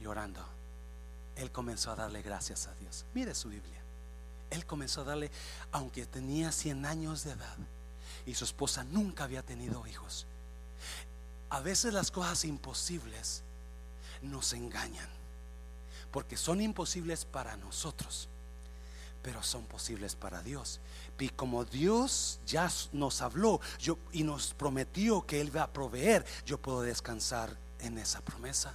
llorando. 0.00 0.44
Él 1.36 1.50
comenzó 1.50 1.92
a 1.92 1.96
darle 1.96 2.20
gracias 2.20 2.66
a 2.66 2.74
Dios. 2.74 3.06
Mire 3.14 3.34
su 3.34 3.48
Biblia 3.48 3.83
él 4.54 4.66
comenzó 4.66 5.02
a 5.02 5.04
darle, 5.04 5.30
aunque 5.72 6.06
tenía 6.06 6.52
100 6.52 6.86
años 6.86 7.24
de 7.24 7.32
edad 7.32 7.56
y 8.26 8.34
su 8.34 8.44
esposa 8.44 8.84
nunca 8.84 9.24
había 9.24 9.42
tenido 9.42 9.86
hijos. 9.86 10.26
A 11.50 11.60
veces 11.60 11.92
las 11.92 12.10
cosas 12.10 12.44
imposibles 12.44 13.42
nos 14.22 14.52
engañan, 14.52 15.08
porque 16.10 16.36
son 16.36 16.60
imposibles 16.60 17.24
para 17.24 17.56
nosotros, 17.56 18.28
pero 19.22 19.42
son 19.42 19.64
posibles 19.64 20.16
para 20.16 20.42
Dios. 20.42 20.80
Y 21.18 21.28
como 21.28 21.64
Dios 21.64 22.40
ya 22.46 22.70
nos 22.92 23.22
habló 23.22 23.60
y 24.12 24.22
nos 24.22 24.54
prometió 24.54 25.26
que 25.26 25.40
Él 25.40 25.54
va 25.54 25.64
a 25.64 25.72
proveer, 25.72 26.24
yo 26.46 26.58
puedo 26.58 26.82
descansar 26.82 27.56
en 27.80 27.98
esa 27.98 28.20
promesa 28.20 28.74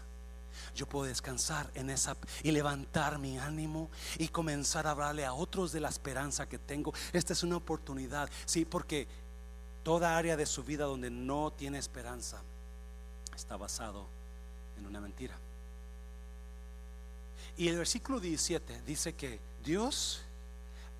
yo 0.79 0.87
puedo 0.87 1.05
descansar 1.05 1.69
en 1.75 1.89
esa 1.89 2.15
y 2.41 2.51
levantar 2.51 3.19
mi 3.19 3.37
ánimo 3.37 3.89
y 4.17 4.29
comenzar 4.29 4.87
a 4.87 4.91
hablarle 4.91 5.25
a 5.25 5.33
otros 5.33 5.73
de 5.73 5.81
la 5.81 5.89
esperanza 5.89 6.47
que 6.47 6.57
tengo. 6.57 6.93
Esta 7.11 7.33
es 7.33 7.43
una 7.43 7.57
oportunidad, 7.57 8.29
sí, 8.45 8.63
porque 8.63 9.05
toda 9.83 10.17
área 10.17 10.37
de 10.37 10.45
su 10.45 10.63
vida 10.63 10.85
donde 10.85 11.09
no 11.09 11.51
tiene 11.51 11.79
esperanza 11.79 12.41
está 13.35 13.57
basado 13.57 14.07
en 14.77 14.85
una 14.85 15.01
mentira. 15.01 15.35
Y 17.57 17.67
el 17.67 17.77
versículo 17.77 18.21
17 18.21 18.83
dice 18.83 19.13
que 19.15 19.41
Dios 19.65 20.21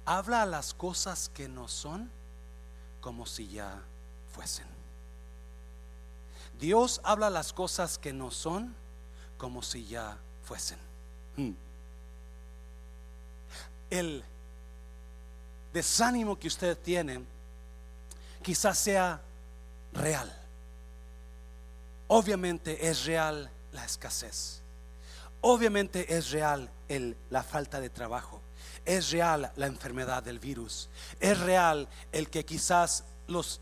habla 0.03 0.41
a 0.41 0.45
las 0.45 0.73
cosas 0.73 1.29
que 1.33 1.47
no 1.47 1.69
son 1.69 2.11
como 2.99 3.25
si 3.25 3.47
ya 3.47 3.81
fuesen. 4.33 4.67
Dios 6.59 6.99
habla 7.05 7.29
las 7.29 7.53
cosas 7.53 7.97
que 7.97 8.11
no 8.11 8.29
son 8.29 8.75
como 9.39 9.63
si 9.63 9.87
ya 9.87 10.15
fuesen. 10.43 10.77
Hmm. 11.37 11.53
El 13.89 14.23
desánimo 15.73 16.37
que 16.37 16.47
usted 16.47 16.77
tiene 16.77 17.21
quizás 18.43 18.77
sea 18.77 19.19
real. 19.93 20.31
Obviamente 22.09 22.87
es 22.87 23.05
real 23.05 23.49
la 23.71 23.85
escasez. 23.85 24.61
Obviamente 25.41 26.15
es 26.15 26.31
real 26.31 26.69
el, 26.89 27.15
la 27.29 27.41
falta 27.41 27.79
de 27.79 27.89
trabajo. 27.89 28.41
Es 28.85 29.11
real 29.11 29.51
la 29.55 29.67
enfermedad 29.67 30.21
del 30.21 30.39
virus. 30.39 30.89
Es 31.19 31.39
real 31.39 31.87
el 32.11 32.29
que 32.29 32.43
quizás 32.43 33.05
los 33.27 33.61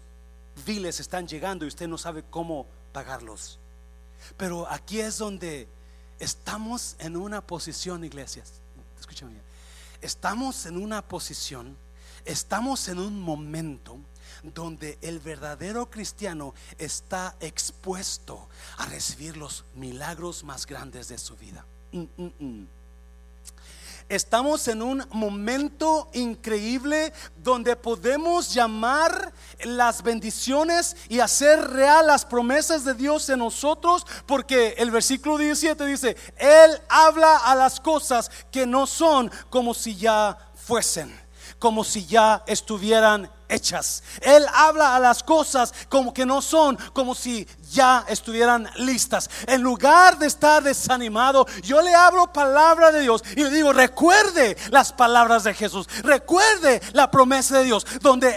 viles 0.66 1.00
están 1.00 1.28
llegando 1.28 1.66
y 1.66 1.68
usted 1.68 1.88
no 1.88 2.00
sabe 2.00 2.24
cómo 2.30 2.66
pagarlos. 2.92 3.60
Pero 4.38 4.70
aquí 4.70 5.00
es 5.00 5.18
donde 5.18 5.68
estamos 6.20 6.96
en 7.00 7.16
una 7.18 7.42
posición, 7.42 8.04
iglesias, 8.04 8.54
escúchame 9.00 9.32
bien. 9.32 9.44
Estamos 10.02 10.66
en 10.66 10.78
una 10.78 11.02
posición, 11.02 11.76
estamos 12.26 12.88
en 12.88 13.00
un 13.00 13.20
momento 13.20 13.98
donde 14.44 14.98
el 15.02 15.20
verdadero 15.20 15.90
cristiano 15.90 16.54
está 16.78 17.36
expuesto 17.40 18.48
a 18.78 18.86
recibir 18.86 19.38
los 19.38 19.66
milagros 19.76 20.44
más 20.44 20.66
grandes 20.66 21.08
de 21.08 21.18
su 21.18 21.36
vida. 21.36 21.66
Mm, 21.92 22.04
mm, 22.18 22.32
mm. 22.40 22.68
Estamos 24.10 24.70
en 24.70 24.82
un 24.82 25.06
momento 25.12 26.10
increíble 26.14 27.12
donde 27.36 27.76
podemos 27.76 28.54
llamar 28.54 29.34
las 29.66 30.02
bendiciones 30.02 30.96
y 31.10 31.20
hacer 31.20 31.60
real 31.72 32.08
las 32.08 32.24
promesas 32.24 32.86
de 32.86 32.94
Dios 32.94 33.28
en 33.30 33.40
nosotros, 33.40 34.08
porque 34.26 34.76
el 34.78 34.92
versículo 34.92 35.38
17 35.38 35.86
dice, 35.86 36.16
Él 36.38 36.82
habla 36.88 37.36
a 37.36 37.54
las 37.54 37.82
cosas 37.82 38.32
que 38.50 38.66
no 38.66 38.88
son 38.88 39.30
como 39.50 39.74
si 39.74 39.98
ya 39.98 40.38
fuesen, 40.56 41.14
como 41.60 41.84
si 41.84 42.06
ya 42.06 42.44
estuvieran 42.48 43.30
hechas. 43.50 44.04
Él 44.22 44.46
habla 44.54 44.96
a 44.96 45.00
las 45.00 45.24
cosas 45.24 45.74
como 45.90 46.14
que 46.14 46.26
no 46.26 46.42
son, 46.42 46.78
como 46.94 47.16
si 47.16 47.48
ya 47.72 48.06
estuvieran 48.08 48.70
listas. 48.78 49.30
En 49.48 49.62
lugar 49.62 50.18
de 50.18 50.28
estar 50.28 50.64
desanimado, 50.64 51.46
yo 51.64 51.82
le 51.82 51.94
hablo 51.94 52.32
palabra 52.32 52.92
de 52.92 53.02
Dios 53.02 53.24
y 53.36 53.44
le 53.44 53.50
digo, 53.52 53.74
recuerde 53.74 54.58
las 54.70 54.94
palabras 54.94 55.44
de 55.44 55.54
Jesús, 55.54 55.88
recuerde 56.04 56.82
la 56.94 57.12
promesa 57.12 57.60
de 57.60 57.66
Dios, 57.66 57.86
donde 58.02 58.30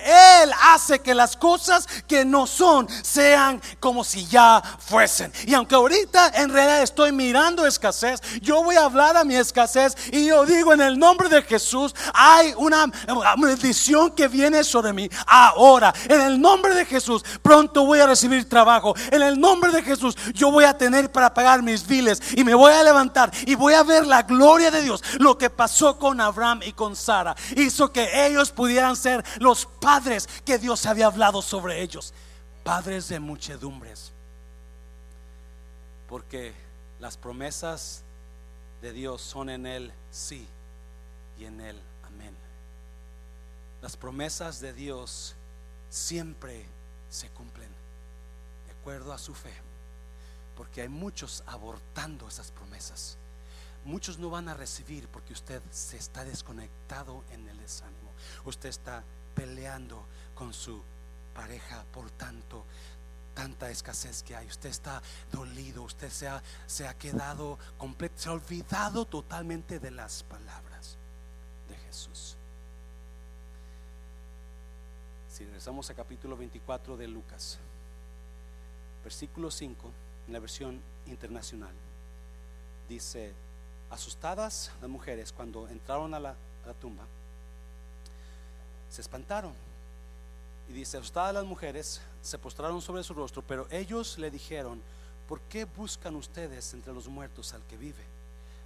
Él 0.43 0.51
hace 0.63 1.01
que 1.01 1.15
las 1.15 1.37
cosas 1.37 1.87
que 2.07 2.25
no 2.25 2.47
son 2.47 2.89
sean 3.03 3.61
como 3.79 4.05
si 4.05 4.27
ya 4.27 4.63
fuesen. 4.79 5.33
Y 5.47 5.55
aunque 5.55 5.75
ahorita 5.75 6.33
en 6.35 6.51
realidad 6.51 6.83
estoy 6.83 7.13
mirando 7.13 7.67
escasez, 7.67 8.21
yo 8.41 8.63
voy 8.63 8.77
a 8.77 8.85
hablar 8.85 9.17
a 9.17 9.25
mi 9.25 9.37
escasez 9.37 9.97
y 10.13 10.27
yo 10.27 10.45
digo 10.45 10.73
en 10.73 10.81
el 10.81 10.99
nombre 10.99 11.29
de 11.29 11.43
Jesús, 11.43 11.95
hay 12.15 12.53
una 12.57 12.87
bendición 13.37 14.11
que 14.11 14.29
viene 14.29 14.65
sobre 14.65 14.93
mí 14.93 15.00
ahora. 15.27 15.95
En 16.09 16.21
el 16.21 16.41
nombre 16.41 16.75
de 16.75 16.85
Jesús, 16.85 17.23
pronto 17.43 17.87
voy 17.87 18.01
a 18.01 18.07
recibir 18.07 18.49
trabajo. 18.49 18.95
En 19.11 19.23
el 19.23 19.39
nombre 19.39 19.71
de 19.71 19.83
Jesús, 19.83 20.17
yo 20.35 20.51
voy 20.51 20.65
a 20.65 20.77
tener 20.77 21.13
para 21.13 21.33
pagar 21.33 21.63
mis 21.63 21.87
biles 21.87 22.21
y 22.37 22.45
me 22.45 22.55
voy 22.55 22.73
a 22.73 22.83
levantar 22.83 23.31
y 23.47 23.55
voy 23.55 23.75
a 23.75 23.83
ver 23.83 24.07
la 24.07 24.23
gloria 24.23 24.71
de 24.71 24.83
Dios. 24.83 25.03
Lo 25.19 25.39
que 25.39 25.51
pasó 25.51 25.99
con 25.99 26.21
Abraham 26.21 26.61
y 26.65 26.73
con 26.73 26.97
Sara 26.97 27.37
hizo 27.57 27.93
que 27.93 28.27
ellos 28.27 28.51
pudieran 28.51 28.97
ser 28.97 29.25
los 29.39 29.67
padres 29.67 30.29
que 30.45 30.59
Dios 30.59 30.85
había 30.87 31.07
hablado 31.07 31.43
sobre 31.43 31.83
ellos. 31.83 32.13
Padres 32.65 33.09
de 33.09 33.21
muchedumbres. 33.21 34.13
Porque 36.09 36.53
las 36.99 37.17
promesas 37.17 38.03
de 38.83 38.93
Dios 38.93 39.23
son 39.23 39.49
en 39.49 39.67
Él 39.67 39.93
sí 40.11 40.47
y 41.39 41.45
en 41.45 41.61
Él 41.61 41.90
las 43.83 43.97
promesas 43.97 44.61
de 44.61 44.73
Dios 44.73 45.35
siempre 45.89 46.65
se 47.11 47.29
cumplen 47.31 47.69
de 48.67 48.73
acuerdo 48.73 49.13
a 49.13 49.19
su 49.19 49.35
fe. 49.35 49.53
Porque 50.57 50.83
hay 50.83 50.89
muchos 50.89 51.43
abortando 51.47 52.29
esas 52.29 52.51
promesas. 52.51 53.17
Muchos 53.85 54.19
no 54.19 54.29
van 54.29 54.49
a 54.49 54.55
recibir 54.55 55.09
porque 55.09 55.33
usted 55.33 55.63
se 55.71 55.97
está 55.97 56.25
desconectado 56.25 57.25
en 57.31 57.49
el 57.49 57.59
desánimo. 57.59 58.11
Usted 58.45 58.69
está 58.69 59.03
peleando 59.35 60.05
con 60.35 60.53
su 60.53 60.83
pareja 61.35 61.85
por 61.93 62.11
tanto 62.11 62.65
tanta 63.35 63.71
escasez 63.71 64.23
que 64.23 64.37
hay. 64.37 64.47
Usted 64.49 64.69
está 64.69 65.03
dolido, 65.33 65.83
usted 65.83 66.11
se 66.11 66.29
ha, 66.29 66.43
se 66.67 66.87
ha 66.87 66.95
quedado 66.95 67.59
completo, 67.79 68.15
se 68.19 68.29
ha 68.29 68.33
olvidado 68.33 69.07
totalmente 69.07 69.79
de 69.79 69.91
las 69.91 70.23
palabras 70.25 70.99
de 71.69 71.77
Jesús. 71.77 72.37
Regresamos 75.41 75.89
a 75.89 75.95
capítulo 75.95 76.37
24 76.37 76.99
de 76.99 77.09
Lucas, 77.09 77.59
versículo 79.03 79.51
5, 79.51 79.91
en 80.27 80.33
la 80.35 80.39
versión 80.39 80.83
internacional, 81.07 81.73
dice, 82.87 83.33
asustadas 83.89 84.71
las 84.83 84.91
mujeres 84.91 85.33
cuando 85.33 85.67
entraron 85.69 86.13
a 86.13 86.21
la, 86.21 86.35
tumba, 86.79 87.05
se 88.91 89.01
espantaron. 89.01 89.55
Y 90.69 90.75
dice, 90.75 90.99
asustadas 90.99 91.33
las 91.33 91.45
mujeres 91.47 92.03
se 92.21 92.37
postraron 92.37 92.83
sobre 92.83 93.03
su 93.03 93.15
rostro, 93.15 93.41
pero 93.41 93.67
ellos 93.71 94.19
le 94.19 94.31
dijeron, 94.31 94.83
¿por 95.27 95.41
qué 95.41 95.65
buscan 95.65 96.17
ustedes 96.17 96.75
entre 96.75 96.93
los 96.93 97.09
muertos 97.09 97.55
al 97.55 97.63
que 97.63 97.79
vive? 97.79 98.05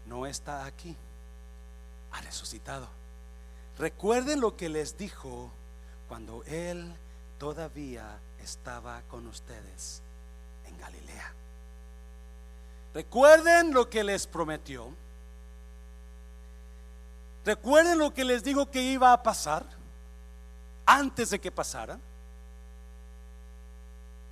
No 0.06 0.26
está 0.26 0.64
aquí, 0.66 0.96
ha 2.10 2.20
resucitado. 2.20 2.88
Recuerden 3.78 4.40
lo 4.40 4.56
que 4.56 4.68
les 4.68 4.98
dijo 4.98 5.52
cuando 6.14 6.44
Él 6.44 6.94
todavía 7.40 8.20
estaba 8.40 9.02
con 9.08 9.26
ustedes 9.26 10.00
en 10.64 10.78
Galilea. 10.78 11.32
Recuerden 12.94 13.74
lo 13.74 13.90
que 13.90 14.04
les 14.04 14.24
prometió. 14.28 14.94
Recuerden 17.44 17.98
lo 17.98 18.14
que 18.14 18.24
les 18.24 18.44
dijo 18.44 18.70
que 18.70 18.80
iba 18.80 19.12
a 19.12 19.24
pasar 19.24 19.66
antes 20.86 21.30
de 21.30 21.40
que 21.40 21.50
pasara. 21.50 21.98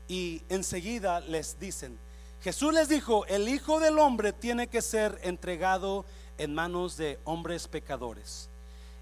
Y 0.06 0.40
enseguida 0.48 1.18
les 1.18 1.58
dicen, 1.58 1.98
Jesús 2.42 2.72
les 2.72 2.88
dijo, 2.88 3.26
el 3.26 3.48
Hijo 3.48 3.80
del 3.80 3.98
Hombre 3.98 4.32
tiene 4.32 4.68
que 4.68 4.82
ser 4.82 5.18
entregado 5.24 6.04
en 6.38 6.54
manos 6.54 6.96
de 6.96 7.18
hombres 7.24 7.66
pecadores 7.66 8.48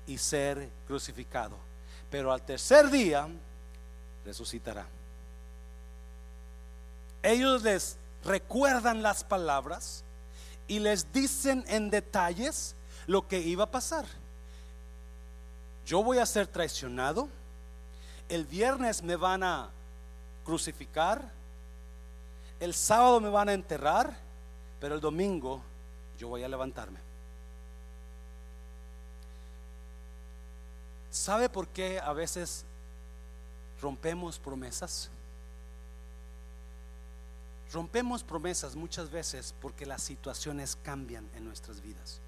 y 0.06 0.16
ser 0.16 0.70
crucificado 0.86 1.68
pero 2.10 2.32
al 2.32 2.42
tercer 2.42 2.90
día 2.90 3.28
resucitará. 4.24 4.86
Ellos 7.22 7.62
les 7.62 7.96
recuerdan 8.24 9.02
las 9.02 9.24
palabras 9.24 10.02
y 10.66 10.78
les 10.78 11.12
dicen 11.12 11.64
en 11.68 11.90
detalles 11.90 12.74
lo 13.06 13.26
que 13.26 13.40
iba 13.40 13.64
a 13.64 13.70
pasar. 13.70 14.06
Yo 15.86 16.02
voy 16.02 16.18
a 16.18 16.26
ser 16.26 16.46
traicionado. 16.46 17.28
El 18.28 18.44
viernes 18.44 19.02
me 19.02 19.16
van 19.16 19.42
a 19.42 19.70
crucificar. 20.44 21.22
El 22.60 22.74
sábado 22.74 23.20
me 23.20 23.28
van 23.28 23.48
a 23.48 23.52
enterrar. 23.52 24.16
Pero 24.78 24.94
el 24.94 25.00
domingo 25.00 25.60
yo 26.18 26.28
voy 26.28 26.42
a 26.42 26.48
levantarme. 26.48 27.09
¿Sabe 31.10 31.48
por 31.48 31.66
qué 31.68 31.98
a 31.98 32.12
veces 32.12 32.64
rompemos 33.82 34.38
promesas? 34.38 35.10
Rompemos 37.72 38.22
promesas 38.22 38.76
muchas 38.76 39.10
veces 39.10 39.54
porque 39.60 39.86
las 39.86 40.02
situaciones 40.02 40.76
cambian 40.82 41.28
en 41.36 41.44
nuestras 41.44 41.80
vidas. 41.80 42.20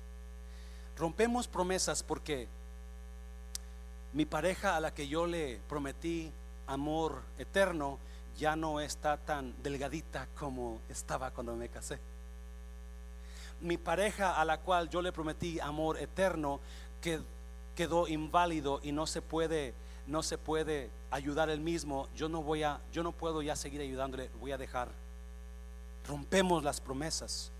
Rompemos 0.96 1.48
promesas 1.48 2.02
porque 2.02 2.48
mi 4.12 4.24
pareja 4.24 4.76
a 4.76 4.80
la 4.80 4.92
que 4.92 5.08
yo 5.08 5.26
le 5.26 5.60
prometí 5.68 6.32
amor 6.66 7.22
eterno 7.38 7.98
ya 8.36 8.56
no 8.56 8.80
está 8.80 9.16
tan 9.16 9.54
delgadita 9.62 10.26
como 10.38 10.80
estaba 10.88 11.30
cuando 11.30 11.54
me 11.54 11.68
casé. 11.68 11.98
Mi 13.60 13.76
pareja 13.78 14.40
a 14.40 14.44
la 14.44 14.58
cual 14.58 14.88
yo 14.90 15.02
le 15.02 15.12
prometí 15.12 15.60
amor 15.60 15.98
eterno 15.98 16.60
que 17.00 17.20
quedó 17.82 18.06
inválido 18.06 18.78
y 18.84 18.92
no 18.92 19.06
se 19.08 19.20
puede 19.20 19.74
no 20.06 20.22
se 20.22 20.36
puede 20.38 20.90
ayudar 21.10 21.48
él 21.48 21.60
mismo, 21.60 22.08
yo 22.14 22.28
no 22.28 22.42
voy 22.42 22.62
a 22.62 22.80
yo 22.92 23.02
no 23.02 23.10
puedo 23.10 23.42
ya 23.42 23.56
seguir 23.56 23.80
ayudándole, 23.80 24.30
voy 24.40 24.52
a 24.52 24.58
dejar. 24.58 24.88
Rompemos 26.06 26.62
las 26.62 26.80
promesas. 26.80 27.50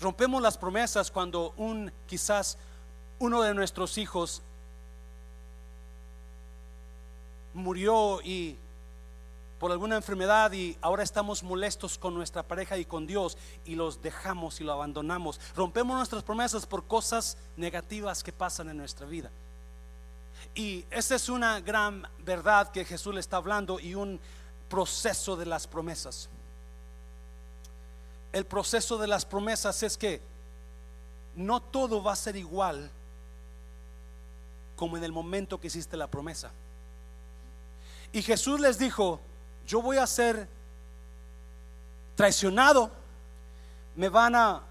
Rompemos 0.00 0.42
las 0.42 0.58
promesas 0.58 1.10
cuando 1.10 1.54
un 1.56 1.90
quizás 2.06 2.58
uno 3.18 3.42
de 3.42 3.54
nuestros 3.54 3.96
hijos 3.96 4.42
murió 7.54 8.20
y 8.22 8.56
por 9.58 9.72
alguna 9.72 9.96
enfermedad 9.96 10.52
y 10.52 10.76
ahora 10.80 11.02
estamos 11.02 11.42
molestos 11.42 11.98
con 11.98 12.14
nuestra 12.14 12.42
pareja 12.42 12.78
y 12.78 12.84
con 12.84 13.06
Dios 13.06 13.36
y 13.64 13.74
los 13.74 14.00
dejamos 14.02 14.60
y 14.60 14.64
lo 14.64 14.72
abandonamos. 14.72 15.40
Rompemos 15.56 15.96
nuestras 15.96 16.22
promesas 16.22 16.66
por 16.66 16.86
cosas 16.86 17.36
negativas 17.56 18.22
que 18.22 18.32
pasan 18.32 18.68
en 18.68 18.76
nuestra 18.76 19.06
vida. 19.06 19.30
Y 20.54 20.84
esa 20.90 21.16
es 21.16 21.28
una 21.28 21.60
gran 21.60 22.06
verdad 22.24 22.70
que 22.70 22.84
Jesús 22.84 23.14
le 23.14 23.20
está 23.20 23.38
hablando 23.38 23.80
y 23.80 23.94
un 23.94 24.20
proceso 24.68 25.36
de 25.36 25.46
las 25.46 25.66
promesas. 25.66 26.28
El 28.32 28.44
proceso 28.44 28.98
de 28.98 29.08
las 29.08 29.24
promesas 29.24 29.82
es 29.82 29.96
que 29.96 30.20
no 31.34 31.60
todo 31.60 32.02
va 32.02 32.12
a 32.12 32.16
ser 32.16 32.36
igual 32.36 32.90
como 34.76 34.96
en 34.96 35.04
el 35.04 35.12
momento 35.12 35.58
que 35.60 35.66
hiciste 35.66 35.96
la 35.96 36.06
promesa. 36.06 36.52
Y 38.12 38.22
Jesús 38.22 38.60
les 38.60 38.78
dijo, 38.78 39.20
yo 39.68 39.82
voy 39.82 39.98
a 39.98 40.06
ser 40.06 40.48
traicionado, 42.16 42.90
me 43.94 44.08
van 44.08 44.34
a 44.34 44.62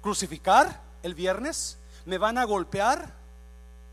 crucificar 0.00 0.80
el 1.02 1.14
viernes, 1.14 1.76
me 2.06 2.16
van 2.16 2.38
a 2.38 2.44
golpear 2.44 3.12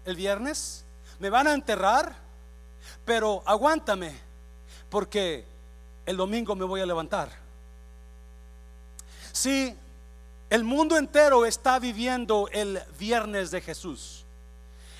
el 0.05 0.15
viernes, 0.15 0.85
me 1.19 1.29
van 1.29 1.47
a 1.47 1.53
enterrar, 1.53 2.15
pero 3.03 3.43
aguántame, 3.45 4.17
porque 4.89 5.45
el 6.05 6.15
domingo 6.15 6.55
me 6.55 6.63
voy 6.63 6.79
a 6.79 6.85
levantar. 6.85 7.29
Si 9.33 9.75
el 10.49 10.63
mundo 10.63 10.95
entero 10.95 11.45
está 11.45 11.79
viviendo 11.79 12.47
el 12.53 12.81
viernes 12.97 13.51
de 13.51 13.59
Jesús. 13.59 14.22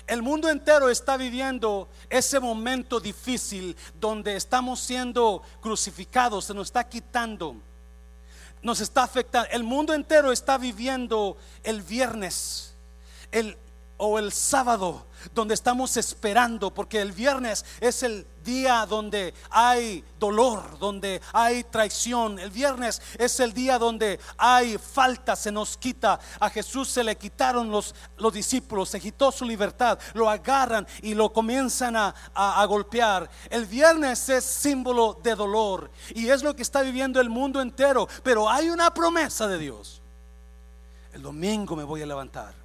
El 0.06 0.20
mundo 0.20 0.50
entero 0.50 0.90
está 0.90 1.16
viviendo 1.16 1.88
ese 2.10 2.38
momento 2.38 3.00
difícil 3.00 3.76
donde 3.98 4.36
estamos 4.36 4.80
siendo 4.80 5.42
crucificados, 5.62 6.44
se 6.44 6.54
nos 6.54 6.68
está 6.68 6.86
quitando, 6.86 7.56
nos 8.62 8.80
está 8.80 9.02
afectando. 9.02 9.48
El 9.50 9.64
mundo 9.64 9.94
entero 9.94 10.30
está 10.30 10.58
viviendo 10.58 11.38
el 11.62 11.80
viernes, 11.80 12.74
el, 13.32 13.56
o 13.96 14.18
el 14.18 14.30
sábado 14.30 15.06
donde 15.34 15.54
estamos 15.54 15.96
esperando, 15.96 16.72
porque 16.72 17.00
el 17.00 17.12
viernes 17.12 17.64
es 17.80 18.02
el 18.02 18.26
día 18.44 18.86
donde 18.86 19.34
hay 19.50 20.04
dolor, 20.20 20.78
donde 20.78 21.20
hay 21.32 21.64
traición. 21.64 22.38
El 22.38 22.50
viernes 22.50 23.00
es 23.18 23.40
el 23.40 23.52
día 23.52 23.78
donde 23.78 24.20
hay 24.36 24.78
falta, 24.78 25.34
se 25.34 25.50
nos 25.50 25.76
quita. 25.76 26.20
A 26.38 26.50
Jesús 26.50 26.88
se 26.88 27.02
le 27.02 27.16
quitaron 27.16 27.70
los, 27.70 27.94
los 28.18 28.32
discípulos, 28.32 28.90
se 28.90 29.00
quitó 29.00 29.32
su 29.32 29.44
libertad, 29.44 29.98
lo 30.12 30.28
agarran 30.28 30.86
y 31.02 31.14
lo 31.14 31.32
comienzan 31.32 31.96
a, 31.96 32.14
a 32.34 32.64
golpear. 32.66 33.28
El 33.50 33.66
viernes 33.66 34.28
es 34.28 34.44
símbolo 34.44 35.18
de 35.22 35.34
dolor 35.34 35.90
y 36.14 36.28
es 36.28 36.42
lo 36.42 36.54
que 36.54 36.62
está 36.62 36.82
viviendo 36.82 37.20
el 37.20 37.30
mundo 37.30 37.60
entero, 37.60 38.08
pero 38.22 38.48
hay 38.48 38.68
una 38.68 38.92
promesa 38.92 39.48
de 39.48 39.58
Dios. 39.58 40.00
El 41.12 41.22
domingo 41.22 41.76
me 41.76 41.84
voy 41.84 42.02
a 42.02 42.06
levantar 42.06 42.63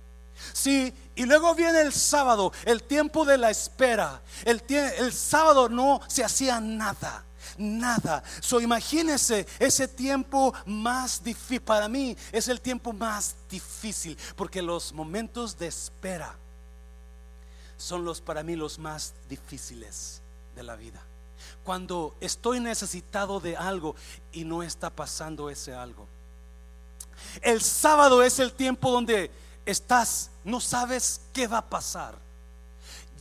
Sí, 0.53 0.93
y 1.15 1.25
luego 1.25 1.53
viene 1.55 1.81
el 1.81 1.93
sábado, 1.93 2.51
el 2.65 2.83
tiempo 2.83 3.25
de 3.25 3.37
la 3.37 3.49
espera. 3.49 4.21
El, 4.45 5.13
sábado 5.13 5.69
no 5.69 6.01
se 6.07 6.23
hacía 6.23 6.59
nada 6.59 7.25
nada. 7.57 8.23
So 8.39 8.61
imagínese 8.61 9.45
ese 9.59 9.87
tiempo 9.87 10.53
más 10.65 11.21
difícil. 11.21 11.61
Para 11.61 11.89
mí 11.89 12.15
es 12.31 12.47
el 12.47 12.61
tiempo 12.61 12.93
más 12.93 13.35
difícil 13.49 14.17
porque 14.37 14.61
los 14.61 14.93
momentos 14.93 15.57
de 15.57 15.67
espera 15.67 16.37
son 17.77 18.05
los 18.05 18.21
para 18.21 18.43
mí 18.43 18.55
los 18.55 18.79
más 18.79 19.13
difíciles 19.27 20.21
de 20.55 20.63
la 20.63 20.77
vida. 20.77 21.01
Cuando 21.65 22.15
estoy 22.21 22.61
necesitado 22.61 23.41
de 23.41 23.57
algo 23.57 23.95
y 24.31 24.45
no 24.45 24.63
está 24.63 24.89
pasando 24.89 25.49
ese 25.49 25.73
algo. 25.73 26.07
El 27.41 27.61
sábado 27.61 28.23
es 28.23 28.39
el 28.39 28.53
tiempo 28.53 28.91
donde 28.91 29.31
estás, 29.70 30.30
no 30.43 30.59
sabes 30.59 31.22
qué 31.34 31.47
va 31.47 31.59
a 31.59 31.70
pasar. 31.70 32.15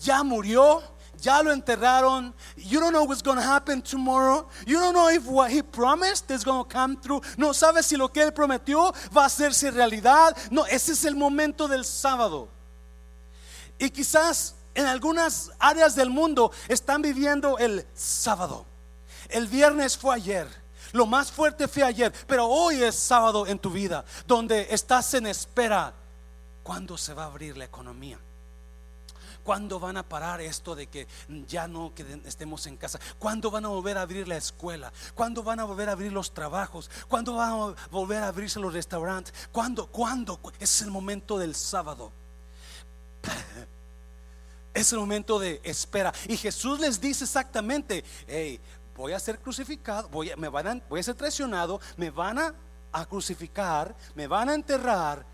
Ya 0.03 0.22
murió, 0.22 0.82
ya 1.20 1.42
lo 1.42 1.53
enterraron. 1.53 2.32
You 2.57 2.80
don't 2.80 2.92
know 2.92 3.05
what's 3.05 3.22
going 3.22 3.38
to 3.38 3.42
happen 3.42 3.82
tomorrow. 3.82 4.49
You 4.66 4.78
don't 4.78 4.94
know 4.94 5.09
if 5.09 5.26
what 5.26 5.51
he 5.51 5.62
promised 5.62 6.30
is 6.30 6.44
going 6.44 6.64
to 6.64 6.70
come 6.70 6.96
through. 6.96 7.22
No 7.36 7.53
sabes 7.53 7.86
si 7.86 7.96
lo 7.96 8.09
que 8.09 8.22
él 8.22 8.32
prometió 8.32 8.92
va 9.14 9.22
a 9.22 9.26
hacerse 9.26 9.70
realidad. 9.70 10.36
No, 10.51 10.64
ese 10.66 10.92
es 10.92 11.05
el 11.05 11.16
momento 11.16 11.68
del 11.68 11.84
sábado. 11.84 12.49
Y 13.78 13.90
quizás 13.90 14.55
en 14.74 14.86
algunas 14.86 15.51
áreas 15.59 15.94
del 15.94 16.11
mundo 16.11 16.53
están 16.68 17.03
viviendo 17.03 17.59
el 17.59 17.86
sábado. 17.94 18.64
El 19.28 19.46
viernes 19.46 19.96
fue 19.96 20.14
ayer. 20.14 20.49
Lo 20.92 21.05
más 21.05 21.30
fuerte 21.30 21.68
fue 21.68 21.82
ayer, 21.82 22.12
pero 22.26 22.46
hoy 22.46 22.82
es 22.82 22.94
sábado 22.94 23.46
en 23.46 23.59
tu 23.59 23.70
vida, 23.70 24.05
donde 24.26 24.68
estás 24.70 25.12
en 25.14 25.26
espera 25.26 25.92
¿Cuándo 26.68 26.98
se 26.98 27.14
va 27.14 27.22
a 27.22 27.26
abrir 27.28 27.56
la 27.56 27.64
economía? 27.64 28.18
¿Cuándo 29.42 29.80
van 29.80 29.96
a 29.96 30.02
parar 30.02 30.42
esto 30.42 30.74
de 30.74 30.86
que 30.86 31.08
ya 31.46 31.66
no 31.66 31.94
estemos 32.26 32.66
en 32.66 32.76
casa? 32.76 33.00
¿Cuándo 33.18 33.50
van 33.50 33.64
a 33.64 33.68
volver 33.68 33.96
a 33.96 34.02
abrir 34.02 34.28
la 34.28 34.36
escuela? 34.36 34.92
¿Cuándo 35.14 35.42
van 35.42 35.60
a 35.60 35.64
volver 35.64 35.88
a 35.88 35.92
abrir 35.92 36.12
los 36.12 36.34
trabajos? 36.34 36.90
¿Cuándo 37.08 37.36
van 37.36 37.52
a 37.52 37.74
volver 37.90 38.22
a 38.22 38.28
abrirse 38.28 38.60
los 38.60 38.74
restaurantes? 38.74 39.32
¿Cuándo? 39.50 39.86
¿Cuándo? 39.86 40.38
Es 40.60 40.82
el 40.82 40.90
momento 40.90 41.38
del 41.38 41.54
sábado. 41.54 42.12
Es 44.74 44.92
el 44.92 44.98
momento 44.98 45.38
de 45.38 45.62
espera. 45.64 46.12
Y 46.28 46.36
Jesús 46.36 46.78
les 46.80 47.00
dice 47.00 47.24
exactamente, 47.24 48.04
hey, 48.26 48.60
voy 48.94 49.12
a 49.12 49.18
ser 49.18 49.38
crucificado, 49.38 50.06
voy 50.10 50.30
a, 50.30 50.36
me 50.36 50.48
van 50.48 50.68
a, 50.68 50.72
a 50.72 51.02
ser 51.02 51.14
traicionado, 51.14 51.80
me 51.96 52.10
van 52.10 52.38
a, 52.38 52.54
a 52.92 53.06
crucificar, 53.06 53.96
me 54.14 54.26
van 54.26 54.50
a 54.50 54.54
enterrar, 54.54 55.24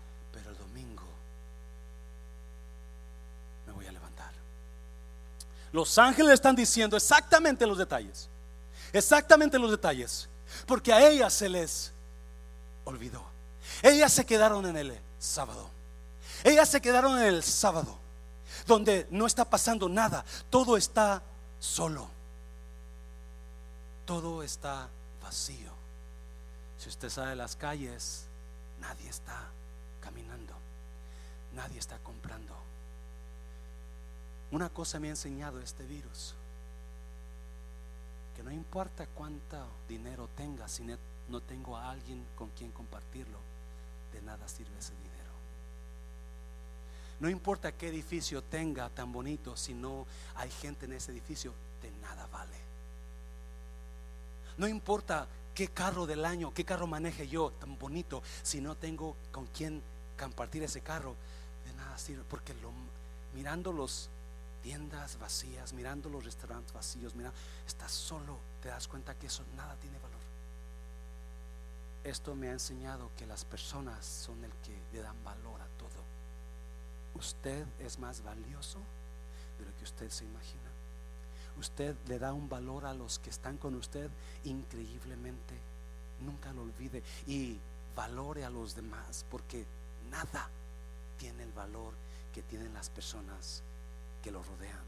Los 5.75 5.97
ángeles 5.97 6.35
están 6.35 6.55
diciendo 6.55 6.95
exactamente 6.95 7.67
los 7.67 7.77
detalles. 7.77 8.29
Exactamente 8.93 9.59
los 9.59 9.69
detalles. 9.69 10.29
Porque 10.65 10.93
a 10.93 11.05
ellas 11.05 11.33
se 11.33 11.49
les 11.49 11.91
olvidó. 12.85 13.21
Ellas 13.83 14.13
se 14.13 14.25
quedaron 14.25 14.65
en 14.67 14.77
el 14.77 14.97
sábado. 15.19 15.69
Ellas 16.45 16.69
se 16.69 16.79
quedaron 16.79 17.19
en 17.19 17.25
el 17.25 17.43
sábado. 17.43 17.97
Donde 18.65 19.05
no 19.09 19.27
está 19.27 19.43
pasando 19.43 19.89
nada. 19.89 20.23
Todo 20.49 20.77
está 20.77 21.21
solo. 21.59 22.07
Todo 24.05 24.43
está 24.43 24.87
vacío. 25.21 25.73
Si 26.79 26.87
usted 26.87 27.09
sale 27.09 27.35
las 27.35 27.57
calles, 27.57 28.23
nadie 28.79 29.09
está 29.09 29.49
caminando. 29.99 30.53
Nadie 31.53 31.79
está 31.79 31.97
comprando. 31.97 32.54
Una 34.55 34.69
cosa 34.69 35.01
me 35.01 35.07
ha 35.07 35.09
enseñado 35.09 35.59
este 35.59 35.85
virus, 35.85 36.33
que 38.37 38.41
no 38.41 38.53
importa 38.53 39.05
cuánto 39.05 39.57
dinero 39.89 40.29
tenga, 40.37 40.69
si 40.69 40.81
no 41.27 41.41
tengo 41.41 41.75
a 41.75 41.91
alguien 41.91 42.25
con 42.37 42.51
quien 42.51 42.71
compartirlo, 42.71 43.37
de 44.13 44.21
nada 44.21 44.47
sirve 44.47 44.71
ese 44.79 44.93
dinero. 44.93 45.33
No 47.19 47.29
importa 47.29 47.73
qué 47.73 47.89
edificio 47.89 48.41
tenga 48.43 48.87
tan 48.91 49.11
bonito, 49.11 49.57
si 49.57 49.73
no 49.73 50.05
hay 50.35 50.49
gente 50.49 50.85
en 50.85 50.93
ese 50.93 51.11
edificio, 51.11 51.51
de 51.81 51.91
nada 52.01 52.25
vale. 52.27 52.55
No 54.57 54.69
importa 54.69 55.27
qué 55.53 55.67
carro 55.67 56.05
del 56.05 56.23
año, 56.23 56.53
qué 56.53 56.63
carro 56.63 56.87
maneje 56.87 57.27
yo 57.27 57.51
tan 57.59 57.77
bonito, 57.77 58.23
si 58.41 58.61
no 58.61 58.75
tengo 58.75 59.17
con 59.33 59.47
quien 59.47 59.83
compartir 60.17 60.63
ese 60.63 60.79
carro, 60.79 61.13
de 61.65 61.73
nada 61.73 61.97
sirve, 61.97 62.23
porque 62.29 62.55
mirando 63.33 63.73
los 63.73 64.09
tiendas 64.65 65.19
vacías, 65.19 65.73
mirando 65.73 66.09
los 66.09 66.25
restaurantes 66.25 66.73
vacíos, 66.73 67.13
mira, 67.13 67.31
estás 67.67 67.91
solo, 67.91 68.39
te 68.63 68.69
das 68.69 68.87
cuenta 68.87 69.13
que 69.13 69.27
eso 69.27 69.43
nada 69.55 69.75
tiene 69.75 69.99
valor. 69.99 70.19
Esto 72.03 72.33
me 72.33 72.49
ha 72.49 72.53
enseñado 72.53 73.11
que 73.15 73.27
las 73.27 73.45
personas 73.45 74.03
son 74.03 74.43
el 74.43 74.49
que 74.63 74.75
le 74.91 75.03
dan 75.03 75.23
valor 75.23 75.61
a 75.61 75.67
todo. 75.77 76.01
Usted 77.13 77.63
es 77.77 77.99
más 77.99 78.23
valioso 78.23 78.79
de 79.59 79.65
lo 79.65 79.77
que 79.77 79.83
usted 79.83 80.09
se 80.09 80.25
imagina. 80.25 80.71
Usted 81.59 81.95
le 82.07 82.17
da 82.17 82.33
un 82.33 82.49
valor 82.49 82.87
a 82.87 82.95
los 82.95 83.19
que 83.19 83.29
están 83.29 83.57
con 83.57 83.75
usted 83.75 84.09
increíblemente. 84.45 85.53
Nunca 86.21 86.51
lo 86.53 86.63
olvide 86.63 87.03
y 87.27 87.59
valore 87.95 88.43
a 88.43 88.49
los 88.49 88.73
demás 88.73 89.25
porque 89.29 89.63
nada 90.09 90.49
tiene 91.19 91.43
el 91.43 91.51
valor 91.51 91.93
que 92.33 92.41
tienen 92.41 92.73
las 92.73 92.89
personas 92.89 93.61
que 94.25 94.31
lo 94.31 94.41
rodean. 94.41 94.83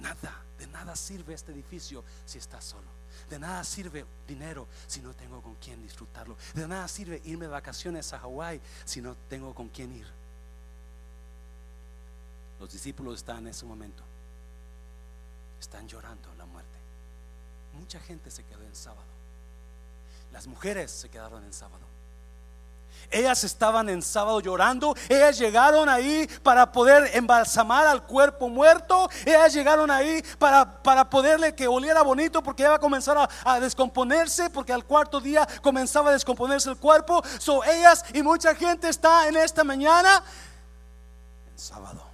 Nada, 0.00 0.42
de 0.58 0.66
nada 0.66 0.94
sirve 0.94 1.32
este 1.32 1.52
edificio 1.52 2.04
si 2.26 2.36
está 2.36 2.60
solo. 2.60 2.84
De 3.30 3.38
nada 3.38 3.64
sirve 3.64 4.04
dinero 4.28 4.68
si 4.86 5.00
no 5.00 5.14
tengo 5.14 5.40
con 5.40 5.54
quién 5.54 5.82
disfrutarlo. 5.82 6.36
De 6.52 6.68
nada 6.68 6.86
sirve 6.86 7.22
irme 7.24 7.46
de 7.46 7.52
vacaciones 7.52 8.12
a 8.12 8.18
Hawái 8.18 8.60
si 8.84 9.00
no 9.00 9.16
tengo 9.30 9.54
con 9.54 9.70
quién 9.70 9.96
ir. 9.96 10.06
Los 12.60 12.70
discípulos 12.70 13.16
están 13.16 13.38
en 13.38 13.48
ese 13.48 13.64
momento. 13.64 14.02
Están 15.58 15.88
llorando 15.88 16.28
la 16.36 16.44
muerte. 16.44 16.78
Mucha 17.72 17.98
gente 17.98 18.30
se 18.30 18.44
quedó 18.44 18.62
en 18.62 18.74
sábado. 18.74 19.08
Las 20.32 20.46
mujeres 20.46 20.90
se 20.90 21.08
quedaron 21.08 21.42
en 21.44 21.52
sábado. 21.54 21.93
Ellas 23.10 23.44
estaban 23.44 23.88
en 23.88 24.02
sábado 24.02 24.40
llorando. 24.40 24.94
Ellas 25.08 25.38
llegaron 25.38 25.88
ahí 25.88 26.28
para 26.42 26.72
poder 26.72 27.10
embalsamar 27.14 27.86
al 27.86 28.02
cuerpo 28.04 28.48
muerto. 28.48 29.08
Ellas 29.24 29.52
llegaron 29.54 29.90
ahí 29.90 30.22
para, 30.38 30.82
para 30.82 31.08
poderle 31.08 31.54
que 31.54 31.68
oliera 31.68 32.02
bonito 32.02 32.42
porque 32.42 32.64
iba 32.64 32.74
a 32.74 32.80
comenzar 32.80 33.16
a, 33.18 33.28
a, 33.44 33.60
descomponerse. 33.60 34.50
Porque 34.50 34.72
al 34.72 34.84
cuarto 34.84 35.20
día 35.20 35.46
comenzaba 35.62 36.10
a 36.10 36.12
descomponerse 36.12 36.70
el 36.70 36.76
cuerpo. 36.76 37.22
So 37.38 37.62
ellas 37.64 38.04
y 38.12 38.22
mucha 38.22 38.54
gente 38.54 38.88
está 38.88 39.28
en 39.28 39.36
esta 39.36 39.64
mañana 39.64 40.22
en 41.52 41.58
sábado. 41.58 42.13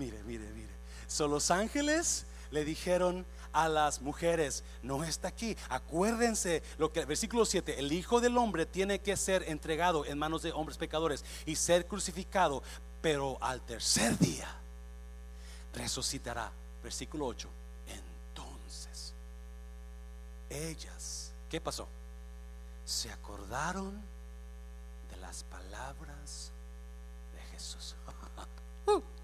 Mire, 0.00 0.22
mire, 0.22 0.48
mire. 0.54 0.70
Son 1.06 1.30
los 1.30 1.50
ángeles 1.50 2.24
le 2.50 2.64
dijeron 2.64 3.26
a 3.52 3.68
las 3.68 4.00
mujeres, 4.00 4.64
no 4.82 5.04
está 5.04 5.28
aquí. 5.28 5.54
Acuérdense 5.68 6.62
lo 6.78 6.90
que 6.90 7.04
versículo 7.04 7.44
7, 7.44 7.78
el 7.78 7.92
Hijo 7.92 8.18
del 8.22 8.38
Hombre 8.38 8.64
tiene 8.64 9.00
que 9.00 9.14
ser 9.18 9.44
entregado 9.46 10.06
en 10.06 10.16
manos 10.16 10.40
de 10.40 10.52
hombres 10.52 10.78
pecadores 10.78 11.22
y 11.44 11.54
ser 11.54 11.86
crucificado, 11.86 12.62
pero 13.02 13.36
al 13.42 13.60
tercer 13.60 14.18
día 14.18 14.48
resucitará. 15.74 16.50
Versículo 16.82 17.26
8. 17.26 17.46
Entonces, 17.88 19.12
ellas, 20.48 21.30
¿qué 21.50 21.60
pasó? 21.60 21.86
Se 22.86 23.12
acordaron 23.12 24.00
de 25.10 25.16
las 25.18 25.44
palabras 25.44 26.52
de 27.34 27.42
Jesús. 27.52 27.94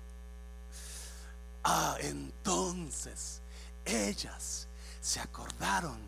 ah, 1.66 1.96
entonces 2.00 3.42
ellas 3.84 4.68
se 5.00 5.20
acordaron 5.20 5.98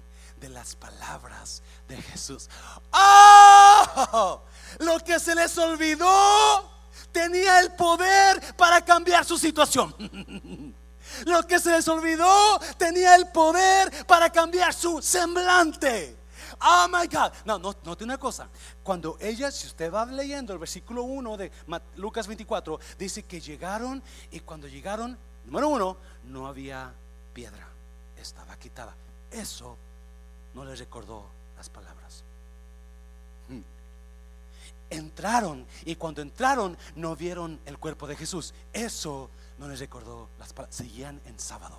de 0.40 0.48
las 0.48 0.74
palabras 0.76 1.62
de 1.88 2.00
Jesús. 2.00 2.48
¡Oh! 2.92 4.42
Lo 4.78 4.98
que 5.00 5.18
se 5.18 5.34
les 5.34 5.56
olvidó 5.58 6.70
tenía 7.12 7.60
el 7.60 7.72
poder 7.72 8.54
para 8.56 8.84
cambiar 8.84 9.24
su 9.24 9.36
situación. 9.36 9.94
Lo 11.24 11.42
que 11.46 11.58
se 11.58 11.70
les 11.72 11.88
olvidó 11.88 12.60
tenía 12.76 13.16
el 13.16 13.28
poder 13.28 14.06
para 14.06 14.30
cambiar 14.30 14.72
su 14.72 15.02
semblante. 15.02 16.16
Oh 16.60 16.86
my 16.88 17.06
God. 17.06 17.32
No, 17.44 17.58
no, 17.58 17.74
note 17.84 18.04
una 18.04 18.18
cosa. 18.18 18.48
Cuando 18.82 19.16
ellas, 19.20 19.54
si 19.54 19.66
usted 19.66 19.92
va 19.92 20.04
leyendo 20.06 20.52
el 20.52 20.58
versículo 20.58 21.04
1 21.04 21.36
de 21.36 21.52
Lucas 21.96 22.26
24, 22.26 22.78
dice 22.98 23.24
que 23.24 23.40
llegaron 23.40 24.02
y 24.30 24.40
cuando 24.40 24.68
llegaron, 24.68 25.18
número 25.48 25.68
uno, 25.68 25.96
no 26.24 26.46
había 26.46 26.92
piedra 27.32 27.68
estaba 28.20 28.56
quitada. 28.56 28.94
Eso 29.30 29.76
no 30.54 30.64
les 30.64 30.78
recordó 30.78 31.26
las 31.56 31.68
palabras. 31.68 32.22
Hmm. 33.48 33.62
Entraron 34.90 35.66
y 35.84 35.96
cuando 35.96 36.22
entraron 36.22 36.76
no 36.96 37.16
vieron 37.16 37.60
el 37.66 37.78
cuerpo 37.78 38.06
de 38.06 38.16
Jesús. 38.16 38.54
Eso 38.72 39.30
no 39.58 39.68
les 39.68 39.80
recordó 39.80 40.28
las 40.38 40.52
palabras. 40.52 40.76
Seguían 40.76 41.20
en 41.26 41.38
sábado. 41.38 41.78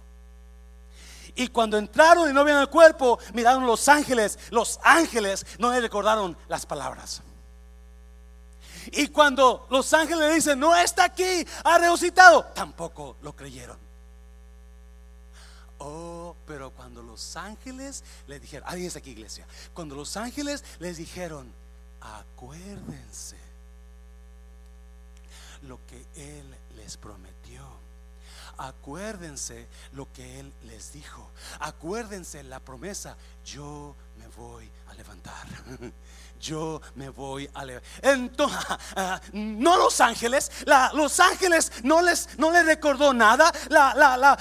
Y 1.36 1.48
cuando 1.50 1.78
entraron 1.78 2.30
y 2.30 2.34
no 2.34 2.44
vieron 2.44 2.62
el 2.62 2.70
cuerpo, 2.70 3.20
miraron 3.34 3.66
los 3.66 3.88
ángeles. 3.88 4.38
Los 4.50 4.80
ángeles 4.84 5.46
no 5.60 5.72
les 5.72 5.82
recordaron 5.82 6.36
las 6.48 6.66
palabras. 6.66 7.22
Y 8.88 9.08
cuando 9.08 9.68
los 9.70 9.94
ángeles 9.94 10.30
le 10.30 10.36
dicen, 10.36 10.60
no 10.60 10.76
está 10.76 11.06
aquí, 11.06 11.46
ha 11.64 11.78
resucitado, 11.78 12.44
tampoco 12.56 13.18
lo 13.22 13.36
creyeron. 13.36 13.78
Oh, 15.80 16.36
pero 16.46 16.72
cuando 16.72 17.02
los 17.02 17.36
ángeles 17.38 18.04
le 18.28 18.40
dijeron, 18.40 18.68
alguien 18.68 18.88
está 18.88 19.00
aquí 19.00 19.12
iglesia, 19.12 19.46
cuando 19.74 19.96
los 19.96 20.18
ángeles 20.18 20.64
les 20.80 20.98
dijeron, 20.98 21.52
acuérdense 22.02 23.38
lo 25.64 25.80
que 25.88 26.06
Él 26.16 26.56
les 26.76 26.98
prometió. 26.98 27.80
Acuérdense 28.58 29.68
lo 29.94 30.12
que 30.12 30.40
Él 30.40 30.52
les 30.64 30.92
dijo. 30.92 31.30
Acuérdense 31.62 32.44
la 32.44 32.60
promesa, 32.60 33.16
yo 33.46 33.96
me 34.18 34.28
voy 34.28 34.70
a 34.90 34.94
levantar. 34.96 35.48
yo 36.40 36.82
me 36.96 37.10
voy 37.10 37.50
a 37.54 37.66
leer. 37.66 37.84
Entonces, 38.02 38.60
ah, 38.96 39.20
no 39.34 39.78
los 39.78 40.00
ángeles, 40.02 40.52
los 40.94 41.20
ángeles 41.20 41.72
no 41.84 42.02
les, 42.02 42.30
no 42.38 42.52
les 42.52 42.66
recordó 42.66 43.14
nada. 43.14 43.52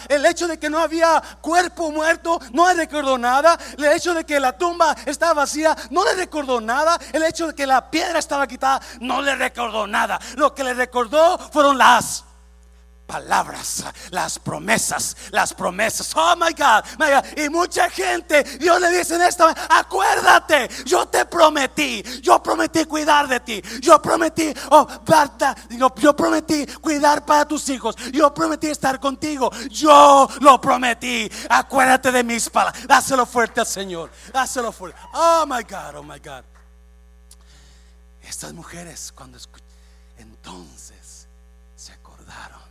el 0.08 0.26
hecho 0.26 0.46
de 0.46 0.58
que 0.58 0.70
no 0.70 0.78
había 0.78 1.22
cuerpo 1.40 1.90
muerto 1.90 2.40
no 2.52 2.68
les 2.68 2.76
recordó 2.76 3.18
nada. 3.18 3.58
El 3.76 3.86
hecho 3.86 4.14
de 4.14 4.24
que 4.24 4.40
la 4.40 4.56
tumba 4.56 4.96
estaba 5.06 5.34
vacía 5.34 5.76
no 5.90 6.04
les 6.04 6.16
recordó 6.16 6.60
nada. 6.60 6.98
El 7.12 7.22
hecho 7.22 7.48
de 7.48 7.54
que 7.54 7.66
la 7.66 7.90
piedra 7.90 8.18
estaba 8.18 8.46
quitada 8.46 8.80
no 9.00 9.22
le 9.22 9.34
recordó 9.36 9.86
nada. 9.86 10.18
Lo 10.36 10.54
que 10.54 10.64
le 10.64 10.74
recordó 10.74 11.38
fueron 11.38 11.78
las 11.78 12.24
palabras, 13.08 13.84
las 14.10 14.38
promesas, 14.38 15.16
las 15.30 15.54
promesas. 15.54 16.12
Oh 16.14 16.36
my 16.36 16.52
God, 16.52 16.84
Y 17.38 17.48
mucha 17.48 17.88
gente, 17.88 18.44
Dios 18.58 18.78
le 18.78 18.90
dice 18.90 19.16
en 19.16 19.22
esta, 19.22 19.54
acuérdate, 19.70 20.68
yo 20.84 21.08
te 21.08 21.24
prometí, 21.24 22.02
yo 22.20 22.40
prometí 22.42 22.84
cuidar 22.84 23.26
de 23.26 23.40
ti, 23.40 23.62
yo 23.80 24.00
prometí, 24.00 24.52
oh, 24.70 24.86
yo 25.96 26.14
prometí 26.14 26.66
cuidar 26.66 27.24
para 27.24 27.48
tus 27.48 27.66
hijos, 27.70 27.96
yo 28.12 28.32
prometí 28.34 28.68
estar 28.68 29.00
contigo, 29.00 29.50
yo 29.70 30.28
lo 30.40 30.60
prometí. 30.60 31.30
Acuérdate 31.48 32.12
de 32.12 32.22
mis 32.22 32.50
palabras, 32.50 32.86
dáselo 32.86 33.24
fuerte 33.24 33.60
al 33.60 33.66
Señor, 33.66 34.10
dáselo 34.34 34.70
fuerte. 34.70 35.00
Oh 35.14 35.46
my 35.46 35.62
God, 35.62 35.96
oh 35.96 36.02
my 36.02 36.18
God. 36.18 36.44
Estas 38.22 38.52
mujeres 38.52 39.10
cuando 39.14 39.38
escuchan, 39.38 39.66
entonces 40.18 41.26
se 41.74 41.92
acordaron 41.92 42.67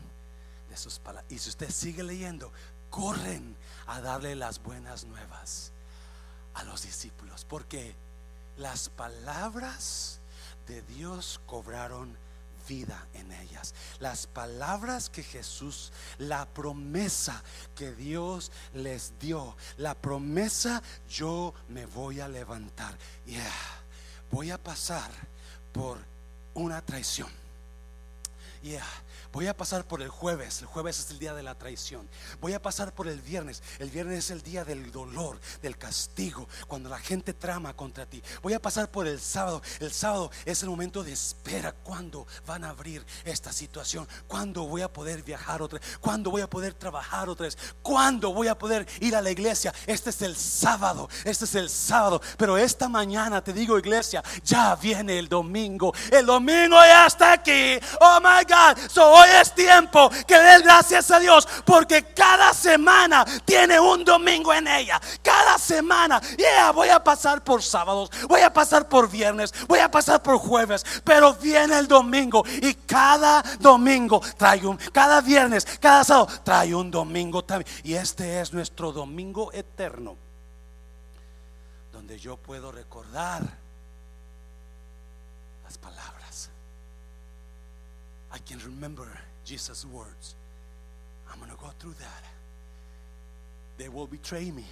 Y 1.30 1.40
si 1.40 1.50
usted 1.50 1.72
sigue 1.72 2.04
leyendo, 2.04 2.52
corren 2.90 3.56
a 3.88 4.02
darle 4.02 4.36
las 4.36 4.62
buenas 4.62 5.06
nuevas 5.06 5.72
a 6.54 6.64
los 6.64 6.84
discípulos, 6.84 7.46
porque 7.46 7.96
las 8.58 8.90
palabras 8.90 10.20
de 10.68 10.82
Dios 10.84 11.40
cobraron 11.46 12.18
vida 12.68 13.08
en 13.14 13.32
ellas. 13.32 13.74
Las 14.00 14.28
palabras 14.28 15.10
que 15.10 15.24
Jesús, 15.24 15.92
la 16.18 16.46
promesa 16.46 17.42
que 17.76 17.94
Dios 17.94 18.52
les 18.74 19.14
dio, 19.20 19.56
la 19.78 19.96
promesa, 19.96 20.84
yo 21.10 21.54
me 21.70 21.86
voy 21.86 22.20
a 22.20 22.28
levantar. 22.28 22.98
Yeah, 23.26 23.52
voy 24.32 24.52
a 24.52 24.62
pasar 24.62 25.10
por 25.72 25.98
una 26.54 26.82
traición. 26.82 27.30
Yeah, 28.62 28.86
Voy 29.38 29.46
a 29.46 29.56
pasar 29.56 29.86
por 29.86 30.02
el 30.02 30.10
jueves. 30.10 30.62
El 30.62 30.66
jueves 30.66 30.98
es 30.98 31.12
el 31.12 31.20
día 31.20 31.36
de 31.36 31.44
la 31.44 31.54
traición. 31.54 32.10
Voy 32.42 32.54
a 32.54 32.60
pasar 32.60 32.92
por 32.96 33.08
el 33.08 33.22
viernes. 33.22 33.62
El 33.78 33.92
viernes 33.92 34.18
es 34.18 34.32
el 34.32 34.42
día 34.42 34.66
del 34.66 34.92
dolor, 34.92 35.40
del 35.62 35.78
castigo, 35.78 36.50
cuando 36.68 36.90
la 36.90 36.98
gente 36.98 37.36
trama 37.36 37.76
contra 37.76 38.08
ti. 38.08 38.24
Voy 38.42 38.54
a 38.54 38.60
pasar 38.60 38.90
por 38.90 39.06
el 39.06 39.20
sábado. 39.20 39.62
El 39.80 39.92
sábado 39.92 40.32
es 40.44 40.64
el 40.64 40.70
momento 40.70 41.04
de 41.04 41.14
espera. 41.14 41.72
¿Cuándo 41.72 42.26
van 42.48 42.64
a 42.64 42.70
abrir 42.70 43.06
esta 43.26 43.54
situación? 43.54 44.08
¿Cuándo 44.28 44.66
voy 44.66 44.82
a 44.82 44.92
poder 44.92 45.22
viajar 45.22 45.62
otra 45.62 45.78
vez? 45.78 46.00
¿Cuándo 46.00 46.32
voy 46.32 46.42
a 46.42 46.50
poder 46.50 46.74
trabajar 46.74 47.30
otra 47.30 47.46
vez? 47.46 47.60
¿Cuándo 47.84 48.34
voy 48.34 48.48
a 48.48 48.58
poder 48.58 48.88
ir 49.02 49.16
a 49.16 49.22
la 49.22 49.30
iglesia? 49.30 49.72
Este 49.86 50.10
es 50.10 50.20
el 50.24 50.36
sábado. 50.36 51.10
Este 51.24 51.46
es 51.46 51.54
el 51.54 51.70
sábado. 51.70 52.24
Pero 52.40 52.58
esta 52.58 52.90
mañana 52.90 53.44
te 53.44 53.54
digo, 53.54 53.78
iglesia, 53.78 54.24
ya 54.44 54.76
viene 54.78 55.20
el 55.20 55.30
domingo. 55.30 55.94
El 56.12 56.26
domingo 56.26 56.78
ya 56.78 57.06
está 57.06 57.34
aquí. 57.34 57.78
Oh 58.02 58.20
my 58.20 58.44
God. 58.44 58.90
So 58.90 59.08
hoy 59.08 59.27
es 59.42 59.54
tiempo 59.54 60.10
que 60.28 60.38
des 60.38 60.64
gracias 60.64 61.12
a 61.12 61.20
Dios 61.20 61.48
porque 61.66 62.04
cada 62.14 62.54
semana 62.54 63.26
tiene 63.46 63.80
un 63.80 64.04
domingo 64.04 64.54
en 64.54 64.68
ella. 64.68 65.00
Cada 65.22 65.58
semana, 65.58 66.22
voy 66.74 66.90
a 66.90 67.04
pasar 67.04 67.44
por 67.44 67.64
sábados, 67.64 68.10
voy 68.28 68.42
a 68.42 68.52
pasar 68.52 68.88
por 68.88 69.10
viernes, 69.10 69.54
voy 69.68 69.80
a 69.80 69.92
pasar 69.92 70.22
por 70.22 70.38
jueves, 70.38 70.86
pero 71.04 71.34
viene 71.36 71.78
el 71.78 71.88
domingo 71.88 72.44
y 72.62 72.74
cada 72.74 73.44
domingo 73.60 74.22
trae 74.38 74.66
un, 74.66 74.78
cada 74.92 75.22
viernes, 75.22 75.66
cada 75.80 76.04
sábado 76.04 76.28
trae 76.44 76.74
un 76.74 76.92
domingo 76.92 77.44
también. 77.44 77.72
Y 77.84 77.94
este 77.94 78.42
es 78.42 78.54
nuestro 78.54 78.92
domingo 78.92 79.52
eterno, 79.54 80.16
donde 81.92 82.20
yo 82.20 82.38
puedo 82.38 82.72
recordar 82.72 83.44
las 85.64 85.78
palabras. 85.78 86.17
I 88.38 88.40
can 88.48 88.60
remember 88.60 89.08
Jesus' 89.46 89.84
words. 89.84 90.36
I'm 91.32 91.40
going 91.40 91.50
to 91.50 91.58
go 91.58 91.72
through 91.80 91.96
that. 92.00 92.24
They 93.80 93.90
will 93.90 94.06
betray 94.06 94.52
me. 94.52 94.66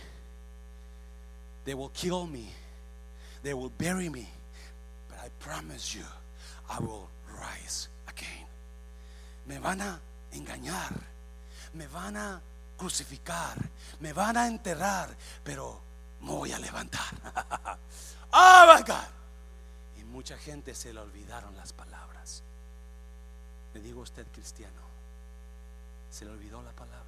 They 1.66 1.74
will 1.74 1.90
kill 1.90 2.28
me. 2.28 2.48
They 3.42 3.56
will 3.56 3.72
bury 3.76 4.08
me. 4.08 4.30
But 5.10 5.18
I 5.18 5.30
promise 5.40 5.96
you, 5.96 6.04
I 6.70 6.80
will 6.80 7.10
rise 7.40 7.88
again. 8.08 8.46
Me 9.48 9.58
van 9.58 9.82
a 9.82 10.00
engañar. 10.36 11.02
Me 11.74 11.86
van 11.92 12.18
a 12.18 12.40
crucificar. 12.78 13.58
Me 14.00 14.12
van 14.12 14.38
a 14.38 14.46
enterrar. 14.46 15.10
Pero 15.44 15.80
me 16.22 16.30
voy 16.30 16.52
a 16.52 16.60
levantar. 16.60 17.16
oh 18.32 18.74
my 18.76 18.84
God. 18.84 19.08
Y 20.00 20.04
mucha 20.04 20.38
gente 20.38 20.76
se 20.76 20.94
le 20.94 21.00
olvidaron 21.00 21.56
las 21.58 21.74
palabras. 21.74 22.44
Le 23.76 23.82
digo 23.82 24.00
a 24.00 24.04
usted 24.04 24.26
cristiano, 24.32 24.82
se 26.10 26.24
le 26.24 26.32
olvidó 26.32 26.62
la 26.64 26.72
palabra. 26.72 27.04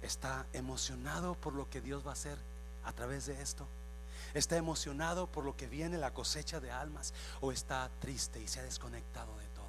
Está 0.00 0.46
emocionado 0.52 1.34
por 1.34 1.52
lo 1.52 1.68
que 1.68 1.80
Dios 1.80 2.06
va 2.06 2.10
a 2.10 2.12
hacer 2.12 2.38
a 2.84 2.92
través 2.92 3.26
de 3.26 3.42
esto. 3.42 3.66
está 4.34 4.56
emocionado 4.56 5.26
por 5.26 5.44
lo 5.44 5.56
que 5.56 5.66
viene, 5.66 5.98
la 5.98 6.12
cosecha 6.12 6.60
de 6.60 6.70
almas, 6.70 7.12
o 7.40 7.50
está 7.50 7.90
triste 8.00 8.40
y 8.40 8.46
se 8.46 8.60
ha 8.60 8.62
desconectado 8.62 9.36
de 9.36 9.46
todo. 9.48 9.66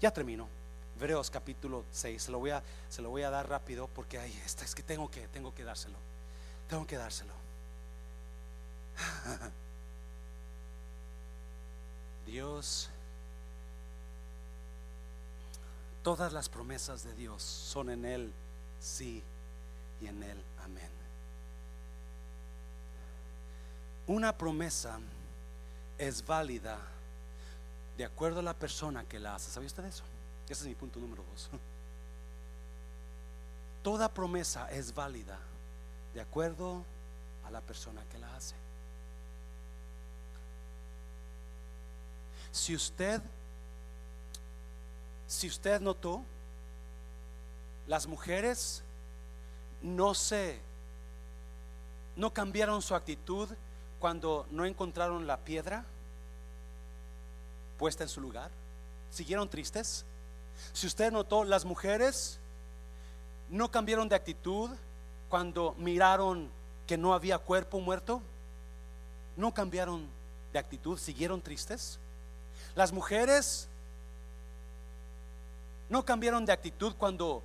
Ya 0.00 0.10
termino. 0.10 0.48
Hebreos 0.96 1.30
capítulo 1.30 1.84
6, 1.92 2.22
se 2.22 2.30
lo 2.30 2.38
voy 2.38 2.50
a, 2.50 2.62
se 2.88 3.02
lo 3.02 3.10
voy 3.10 3.22
a 3.22 3.30
dar 3.30 3.48
rápido 3.48 3.88
porque 3.88 4.18
ahí 4.18 4.40
está, 4.46 4.64
es 4.64 4.74
que 4.74 4.82
tengo 4.82 5.10
que, 5.10 5.28
tengo 5.28 5.54
que 5.54 5.64
dárselo. 5.64 5.98
Tengo 6.70 6.86
que 6.86 6.96
dárselo. 6.96 7.34
Dios, 12.26 12.88
todas 16.02 16.32
las 16.32 16.48
promesas 16.48 17.04
de 17.04 17.14
Dios 17.14 17.42
son 17.42 17.90
en 17.90 18.04
Él 18.04 18.32
sí 18.80 19.22
y 20.00 20.06
en 20.06 20.22
Él 20.22 20.42
amén. 20.64 20.90
Una 24.06 24.36
promesa 24.36 24.98
es 25.98 26.26
válida 26.26 26.78
de 27.96 28.04
acuerdo 28.04 28.40
a 28.40 28.42
la 28.42 28.54
persona 28.54 29.04
que 29.04 29.20
la 29.20 29.36
hace. 29.36 29.50
¿Sabía 29.50 29.68
usted 29.68 29.84
eso? 29.84 30.02
Ese 30.48 30.62
es 30.62 30.68
mi 30.68 30.74
punto 30.74 30.98
número 30.98 31.22
dos. 31.30 31.48
Toda 33.82 34.08
promesa 34.08 34.70
es 34.70 34.94
válida 34.94 35.38
de 36.14 36.20
acuerdo 36.20 36.84
a 37.46 37.50
la 37.50 37.60
persona 37.60 38.02
que 38.10 38.18
la 38.18 38.34
hace. 38.36 38.54
Si 42.50 42.74
usted, 42.74 43.22
si 45.32 45.48
usted 45.48 45.80
notó, 45.80 46.22
las 47.86 48.06
mujeres 48.06 48.82
no 49.80 50.12
se, 50.12 50.60
no 52.16 52.34
cambiaron 52.34 52.82
su 52.82 52.94
actitud 52.94 53.48
cuando 53.98 54.46
no 54.50 54.66
encontraron 54.66 55.26
la 55.26 55.38
piedra 55.38 55.86
puesta 57.78 58.04
en 58.04 58.10
su 58.10 58.20
lugar. 58.20 58.50
Siguieron 59.10 59.48
tristes. 59.48 60.04
Si 60.74 60.86
usted 60.86 61.10
notó, 61.10 61.44
las 61.44 61.64
mujeres 61.64 62.38
no 63.48 63.70
cambiaron 63.70 64.10
de 64.10 64.16
actitud 64.16 64.70
cuando 65.30 65.74
miraron 65.78 66.50
que 66.86 66.98
no 66.98 67.14
había 67.14 67.38
cuerpo 67.38 67.80
muerto. 67.80 68.20
No 69.38 69.54
cambiaron 69.54 70.06
de 70.52 70.58
actitud, 70.58 70.98
siguieron 70.98 71.40
tristes. 71.40 71.98
Las 72.74 72.92
mujeres 72.92 73.70
no 75.92 76.06
cambiaron 76.06 76.46
de 76.46 76.54
actitud 76.54 76.94
cuando 76.96 77.42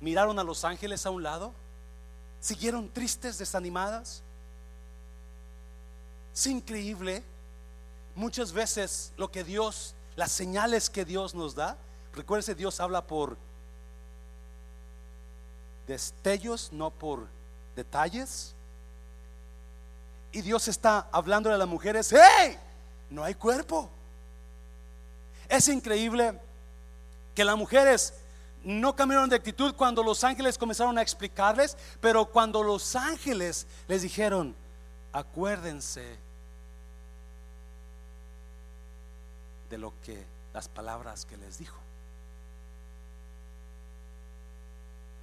miraron 0.00 0.36
a 0.40 0.42
los 0.42 0.64
ángeles 0.64 1.06
a 1.06 1.10
un 1.10 1.22
lado. 1.22 1.52
Siguieron 2.40 2.88
tristes, 2.88 3.38
desanimadas. 3.38 4.20
Es 6.34 6.46
increíble 6.48 7.22
muchas 8.16 8.52
veces 8.52 9.12
lo 9.16 9.30
que 9.30 9.44
Dios, 9.44 9.94
las 10.16 10.32
señales 10.32 10.90
que 10.90 11.04
Dios 11.04 11.36
nos 11.36 11.54
da. 11.54 11.76
Recuérdese, 12.14 12.56
Dios 12.56 12.80
habla 12.80 13.06
por 13.06 13.36
destellos, 15.86 16.72
no 16.72 16.90
por 16.90 17.28
detalles. 17.76 18.56
Y 20.32 20.40
Dios 20.40 20.66
está 20.66 21.06
hablando 21.12 21.48
a 21.48 21.56
las 21.56 21.68
mujeres, 21.68 22.12
¡hey! 22.12 22.58
No 23.08 23.22
hay 23.22 23.34
cuerpo. 23.36 23.88
Es 25.48 25.68
increíble 25.68 26.40
que 27.38 27.44
las 27.44 27.56
mujeres 27.56 28.14
no 28.64 28.96
cambiaron 28.96 29.30
de 29.30 29.36
actitud 29.36 29.72
cuando 29.76 30.02
los 30.02 30.24
ángeles 30.24 30.58
comenzaron 30.58 30.98
a 30.98 31.02
explicarles, 31.02 31.76
pero 32.00 32.26
cuando 32.26 32.64
los 32.64 32.96
ángeles 32.96 33.68
les 33.86 34.02
dijeron, 34.02 34.56
acuérdense 35.12 36.18
de 39.70 39.78
lo 39.78 39.92
que 40.04 40.26
las 40.52 40.66
palabras 40.66 41.26
que 41.26 41.36
les 41.36 41.58
dijo. 41.58 41.78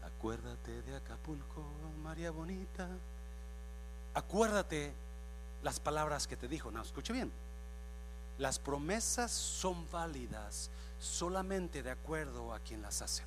Acuérdate 0.05 0.83
de 0.83 0.95
Acapulco, 0.95 1.65
María 2.01 2.31
Bonita. 2.31 2.87
Acuérdate 4.13 4.93
las 5.63 5.81
palabras 5.81 6.27
que 6.27 6.37
te 6.37 6.47
dijo. 6.47 6.71
No, 6.71 6.81
escuche 6.81 7.11
bien. 7.11 7.29
Las 8.37 8.57
promesas 8.57 9.33
son 9.33 9.85
válidas 9.91 10.69
solamente 11.05 11.83
de 11.83 11.91
acuerdo 11.91 12.53
a 12.53 12.59
quien 12.59 12.81
las 12.81 13.01
hace. 13.01 13.23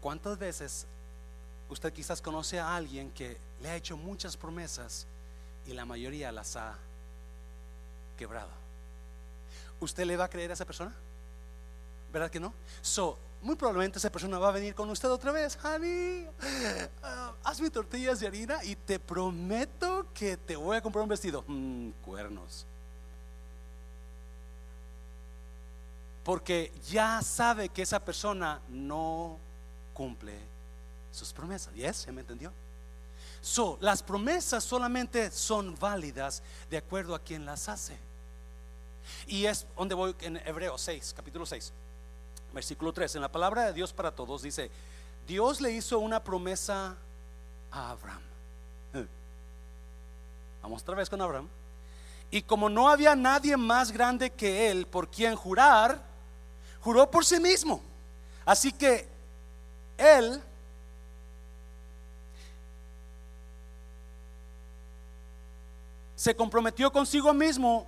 ¿Cuántas 0.00 0.38
veces 0.38 0.86
usted 1.68 1.92
quizás 1.92 2.20
conoce 2.20 2.58
a 2.58 2.74
alguien 2.74 3.10
que 3.10 3.36
le 3.60 3.70
ha 3.70 3.76
hecho 3.76 3.96
muchas 3.96 4.36
promesas 4.36 5.06
y 5.66 5.72
la 5.72 5.84
mayoría 5.84 6.32
las 6.32 6.56
ha 6.56 6.74
quebrado? 8.18 8.50
¿Usted 9.80 10.04
le 10.04 10.16
va 10.16 10.24
a 10.24 10.28
creer 10.28 10.50
a 10.50 10.54
esa 10.54 10.64
persona? 10.64 10.92
¿Verdad 12.12 12.30
que 12.30 12.40
no? 12.40 12.52
So, 12.80 13.18
muy 13.42 13.56
probablemente 13.56 13.98
esa 13.98 14.10
persona 14.10 14.38
va 14.38 14.48
a 14.48 14.52
venir 14.52 14.74
con 14.74 14.88
usted 14.90 15.10
otra 15.10 15.32
vez, 15.32 15.58
honey, 15.62 16.26
uh, 16.26 17.32
hazme 17.42 17.70
tortillas 17.70 18.20
de 18.20 18.26
harina 18.28 18.62
y 18.64 18.76
te 18.76 18.98
prometo 19.00 20.06
que 20.14 20.36
te 20.36 20.54
voy 20.56 20.76
a 20.76 20.80
comprar 20.80 21.02
un 21.02 21.08
vestido. 21.08 21.44
Mm, 21.46 21.90
cuernos. 22.04 22.66
Porque 26.24 26.72
ya 26.88 27.20
sabe 27.22 27.68
que 27.68 27.82
esa 27.82 28.00
persona 28.00 28.60
no 28.68 29.38
cumple 29.94 30.38
sus 31.12 31.32
promesas. 31.32 31.74
¿Yes? 31.74 31.96
¿Se 31.96 32.12
me 32.12 32.20
entendió? 32.20 32.52
So, 33.40 33.76
las 33.80 34.02
promesas 34.02 34.62
solamente 34.62 35.30
son 35.30 35.76
válidas 35.78 36.42
de 36.70 36.76
acuerdo 36.76 37.14
a 37.14 37.18
quien 37.18 37.44
las 37.44 37.68
hace. 37.68 37.96
Y 39.26 39.46
es 39.46 39.66
donde 39.76 39.96
voy 39.96 40.14
en 40.20 40.36
Hebreos 40.46 40.80
6, 40.80 41.12
capítulo 41.16 41.44
6 41.44 41.72
versículo 42.52 42.92
3, 42.92 43.16
en 43.16 43.22
la 43.22 43.30
palabra 43.30 43.64
de 43.66 43.72
Dios 43.72 43.92
para 43.92 44.12
todos 44.12 44.42
dice, 44.42 44.70
Dios 45.26 45.60
le 45.60 45.72
hizo 45.72 45.98
una 45.98 46.22
promesa 46.22 46.96
a 47.70 47.90
Abraham. 47.90 48.22
Vamos 50.62 50.82
otra 50.82 50.94
vez 50.94 51.10
con 51.10 51.20
Abraham. 51.20 51.48
Y 52.30 52.42
como 52.42 52.68
no 52.68 52.88
había 52.88 53.16
nadie 53.16 53.56
más 53.56 53.90
grande 53.90 54.30
que 54.30 54.70
él 54.70 54.86
por 54.86 55.08
quien 55.08 55.34
jurar, 55.34 56.00
juró 56.82 57.10
por 57.10 57.24
sí 57.24 57.38
mismo. 57.40 57.80
Así 58.44 58.72
que 58.72 59.06
él 59.96 60.42
se 66.16 66.34
comprometió 66.34 66.92
consigo 66.92 67.32
mismo 67.32 67.86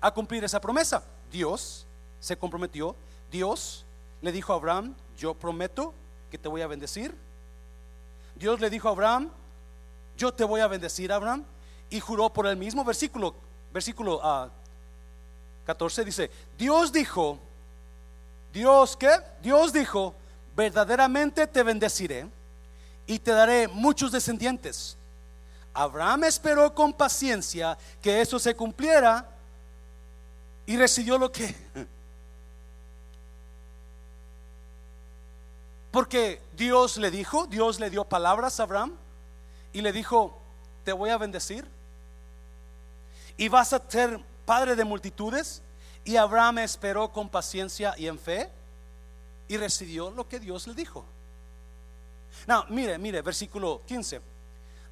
a 0.00 0.12
cumplir 0.12 0.44
esa 0.44 0.60
promesa. 0.60 1.02
Dios 1.30 1.86
se 2.20 2.36
comprometió, 2.36 2.94
Dios 3.30 3.84
le 4.20 4.30
dijo 4.32 4.52
a 4.52 4.56
Abraham, 4.56 4.94
yo 5.18 5.34
prometo 5.34 5.94
que 6.30 6.38
te 6.38 6.48
voy 6.48 6.62
a 6.62 6.66
bendecir. 6.66 7.14
Dios 8.36 8.60
le 8.60 8.70
dijo 8.70 8.88
a 8.88 8.92
Abraham, 8.92 9.30
yo 10.16 10.32
te 10.32 10.44
voy 10.44 10.60
a 10.60 10.68
bendecir, 10.68 11.12
Abraham. 11.12 11.44
Y 11.90 12.00
juró 12.00 12.30
por 12.30 12.46
el 12.46 12.56
mismo 12.56 12.84
versículo, 12.84 13.34
versículo 13.72 14.20
14 15.66 16.00
ah, 16.00 16.04
dice, 16.04 16.30
Dios 16.56 16.92
dijo, 16.92 17.38
Dios 18.52 18.96
qué? 18.96 19.10
Dios 19.42 19.72
dijo, 19.72 20.14
verdaderamente 20.54 21.46
te 21.46 21.62
bendeciré 21.62 22.26
y 23.06 23.18
te 23.18 23.32
daré 23.32 23.68
muchos 23.68 24.12
descendientes. 24.12 24.96
Abraham 25.74 26.24
esperó 26.24 26.74
con 26.74 26.92
paciencia 26.92 27.78
que 28.02 28.20
eso 28.20 28.38
se 28.38 28.54
cumpliera 28.54 29.26
y 30.66 30.76
recibió 30.76 31.16
lo 31.18 31.32
que 31.32 31.54
Porque 35.92 36.40
Dios 36.56 36.96
le 36.96 37.10
dijo, 37.10 37.46
Dios 37.46 37.78
le 37.78 37.90
dio 37.90 38.04
palabras 38.04 38.58
a 38.58 38.62
Abraham 38.62 38.94
y 39.74 39.82
le 39.82 39.92
dijo, 39.92 40.38
te 40.84 40.92
voy 40.92 41.10
a 41.10 41.18
bendecir 41.18 41.66
y 43.36 43.48
vas 43.48 43.74
a 43.74 43.82
ser 43.86 44.18
padre 44.46 44.74
de 44.74 44.84
multitudes. 44.84 45.60
Y 46.04 46.16
Abraham 46.16 46.58
esperó 46.58 47.12
con 47.12 47.28
paciencia 47.28 47.94
y 47.96 48.06
en 48.06 48.18
fe 48.18 48.50
y 49.48 49.56
recibió 49.56 50.10
lo 50.10 50.28
que 50.28 50.40
Dios 50.40 50.66
le 50.66 50.74
dijo. 50.74 51.04
No, 52.46 52.64
mire, 52.68 52.98
mire, 52.98 53.22
versículo 53.22 53.82
15. 53.86 54.20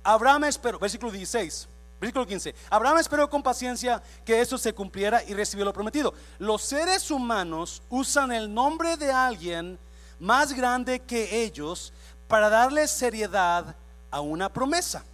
Abraham 0.02 0.44
esperó, 0.44 0.78
versículo 0.78 1.11
16, 1.11 1.68
versículo 2.00 2.26
15. 2.26 2.54
Abraham 2.70 2.98
esperó 2.98 3.28
con 3.28 3.42
paciencia 3.42 4.02
que 4.24 4.40
eso 4.40 4.56
se 4.56 4.72
cumpliera 4.72 5.22
y 5.24 5.34
recibió 5.34 5.64
lo 5.64 5.72
prometido. 5.72 6.14
Los 6.38 6.62
seres 6.62 7.11
humanos 7.11 7.82
usan 7.90 8.32
el 8.32 8.52
nombre 8.52 8.96
de 8.96 9.11
alguien 9.11 9.78
más 10.18 10.52
grande 10.52 11.00
que 11.00 11.42
ellos 11.42 11.92
para 12.28 12.48
darle 12.48 12.86
seriedad 12.86 13.74
a 14.11 14.20
una 14.20 14.48
promesa. 14.48 15.04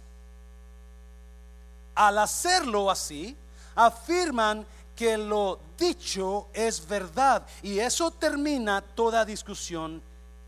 Al 1.95 2.19
hacerlo 2.19 2.91
así, 2.91 3.35
afirman 3.75 4.65
que 4.97 5.17
lo 5.17 5.59
dicho 5.77 6.47
es 6.53 6.85
verdad 6.85 7.45
y 7.61 7.79
eso 7.79 8.11
termina 8.11 8.81
toda 8.81 9.23
discusión 9.23 10.01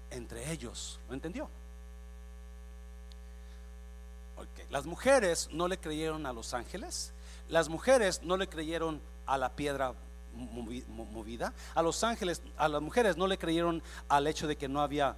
entre 0.10 0.52
ellos. 0.52 1.00
¿Lo 1.08 1.14
entendió? 1.14 1.50
las 4.70 4.86
mujeres 4.86 5.50
no 5.52 5.68
le 5.68 5.78
creyeron 5.78 6.26
a 6.26 6.34
los 6.34 6.54
ángeles, 6.54 7.12
las 7.50 7.70
mujeres 7.70 8.22
no 8.22 8.38
le 8.38 8.48
creyeron 8.48 9.02
a 9.26 9.38
la 9.38 9.50
piedra 9.50 9.94
movida, 10.36 11.54
a 11.74 11.82
los 11.82 12.04
ángeles, 12.04 12.42
a 12.56 12.68
las 12.68 12.82
mujeres 12.82 13.18
no 13.18 13.26
le 13.26 13.38
creyeron 13.38 13.82
al 14.08 14.28
hecho 14.28 14.48
de 14.48 14.56
que 14.56 14.68
no 14.68 14.82
había 14.82 15.16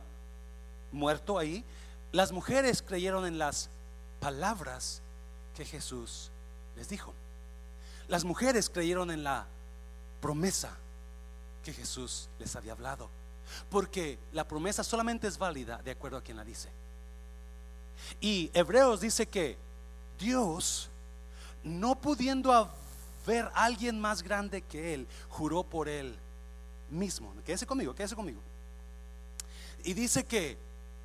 muerto 0.91 1.37
ahí, 1.37 1.65
las 2.13 2.31
mujeres 2.31 2.81
creyeron 2.81 3.25
en 3.25 3.37
las 3.37 3.69
palabras 4.21 5.01
que 5.55 5.65
Jesús 5.65 6.31
les 6.77 6.87
dijo. 6.87 7.13
Las 8.11 8.25
mujeres 8.25 8.69
creyeron 8.69 9.09
en 9.09 9.23
la 9.23 9.45
promesa 10.19 10.75
que 11.63 11.71
Jesús 11.71 12.27
les 12.39 12.53
había 12.57 12.73
hablado. 12.73 13.07
Porque 13.69 14.19
la 14.33 14.45
promesa 14.45 14.83
solamente 14.83 15.29
es 15.29 15.37
válida 15.37 15.81
de 15.81 15.91
acuerdo 15.91 16.17
a 16.17 16.21
quien 16.21 16.35
la 16.35 16.43
dice. 16.43 16.67
Y 18.19 18.51
Hebreos 18.53 18.99
dice 18.99 19.27
que 19.27 19.55
Dios, 20.19 20.89
no 21.63 21.95
pudiendo 21.95 22.51
haber 22.51 23.49
alguien 23.53 23.97
más 24.01 24.23
grande 24.23 24.61
que 24.61 24.93
Él, 24.93 25.07
juró 25.29 25.63
por 25.63 25.87
Él 25.87 26.13
mismo. 26.89 27.33
Quédese 27.45 27.65
conmigo, 27.65 27.95
quédese 27.95 28.17
conmigo. 28.17 28.41
Y 29.85 29.93
dice 29.93 30.25
que, 30.25 30.57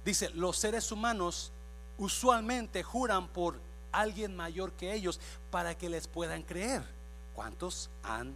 dice, 0.04 0.30
los 0.30 0.58
seres 0.58 0.90
humanos 0.90 1.52
usualmente 1.98 2.82
juran 2.82 3.28
por 3.28 3.60
alguien 3.92 4.34
mayor 4.34 4.72
que 4.72 4.92
ellos 4.92 5.20
para 5.52 5.78
que 5.78 5.88
les 5.88 6.08
puedan 6.08 6.42
creer. 6.42 6.95
¿Cuántos 7.36 7.90
han 8.02 8.34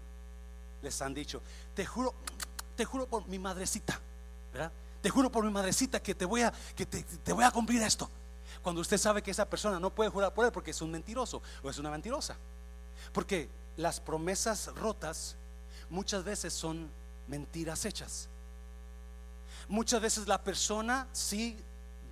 les 0.82 1.00
han 1.00 1.14
dicho? 1.14 1.40
Te 1.74 1.86
juro, 1.86 2.12
te 2.76 2.84
juro 2.84 3.06
por 3.06 3.26
mi 3.28 3.38
madrecita, 3.38 3.98
¿verdad? 4.52 4.70
Te 5.00 5.08
juro 5.08 5.32
por 5.32 5.42
mi 5.42 5.50
madrecita 5.50 6.02
que 6.02 6.14
te 6.14 6.26
voy 6.26 6.42
a 6.42 6.52
que 6.76 6.84
te, 6.84 7.32
voy 7.32 7.44
a 7.44 7.50
cumplir 7.50 7.80
esto. 7.80 8.10
Cuando 8.62 8.82
usted 8.82 8.98
sabe 8.98 9.22
que 9.22 9.30
esa 9.30 9.48
persona 9.48 9.80
no 9.80 9.88
puede 9.88 10.10
jurar 10.10 10.34
por 10.34 10.44
él 10.44 10.52
porque 10.52 10.72
es 10.72 10.82
un 10.82 10.90
mentiroso 10.90 11.40
o 11.62 11.70
es 11.70 11.78
una 11.78 11.90
mentirosa. 11.90 12.36
Porque 13.14 13.48
las 13.78 14.00
promesas 14.00 14.66
rotas 14.74 15.34
muchas 15.88 16.22
veces 16.22 16.52
son 16.52 16.90
mentiras 17.26 17.86
hechas. 17.86 18.28
Muchas 19.66 20.02
veces 20.02 20.28
la 20.28 20.44
persona 20.44 21.08
sí 21.12 21.56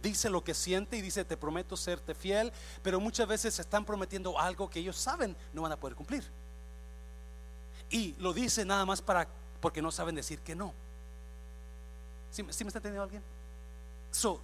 dice 0.03 0.31
lo 0.31 0.43
que 0.43 0.55
siente 0.55 0.97
y 0.97 1.03
dice 1.03 1.27
te 1.27 1.37
prometo 1.37 1.77
serte 1.77 2.15
fiel, 2.15 2.51
pero 2.83 2.99
muchas 2.99 3.29
veces 3.29 3.59
están 3.59 3.85
prometiendo 3.85 4.39
algo 4.39 4.71
que 4.71 4.79
ellos 4.79 4.97
saben 4.97 5.37
no 5.53 5.61
van 5.61 5.73
a 5.73 5.77
poder 5.77 5.95
cumplir. 5.95 6.25
Y 7.91 8.15
lo 8.19 8.33
dice 8.33 8.65
nada 8.65 8.85
más 8.85 9.01
para 9.01 9.27
porque 9.61 9.83
no 9.83 9.91
saben 9.91 10.15
decir 10.15 10.41
que 10.41 10.55
no. 10.55 10.73
¿Sí, 12.31 12.43
me 12.43 12.51
está 12.51 12.65
entendiendo 12.65 13.03
alguien? 13.03 13.23
So, 14.11 14.41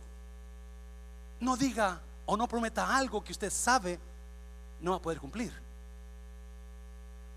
no 1.41 1.57
diga 1.57 2.01
o 2.27 2.37
no 2.37 2.49
prometa 2.49 2.97
algo 2.97 3.23
que 3.23 3.33
usted 3.33 3.51
sabe 3.51 3.99
no 4.81 4.93
va 4.93 4.97
a 4.97 5.03
poder 5.03 5.19
cumplir. 5.19 5.53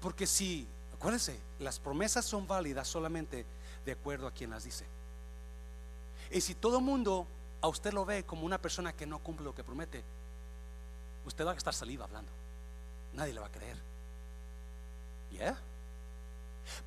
Porque 0.01 0.25
si, 0.25 0.67
acuérdense, 0.93 1.39
las 1.59 1.79
promesas 1.79 2.25
son 2.25 2.47
válidas 2.47 2.87
solamente 2.87 3.45
de 3.85 3.91
acuerdo 3.91 4.27
a 4.27 4.31
quien 4.31 4.49
las 4.49 4.63
dice. 4.63 4.85
Y 6.31 6.41
si 6.41 6.55
todo 6.55 6.81
mundo 6.81 7.25
a 7.61 7.67
usted 7.67 7.93
lo 7.93 8.05
ve 8.05 8.23
como 8.23 8.45
una 8.45 8.57
persona 8.57 8.93
que 8.93 9.05
no 9.05 9.19
cumple 9.19 9.45
lo 9.45 9.55
que 9.55 9.63
promete, 9.63 10.03
usted 11.25 11.45
va 11.45 11.51
a 11.51 11.55
estar 11.55 11.73
saliva 11.73 12.05
hablando. 12.05 12.31
Nadie 13.13 13.33
le 13.33 13.39
va 13.39 13.47
a 13.47 13.51
creer. 13.51 13.77
¿Ya? 15.31 15.57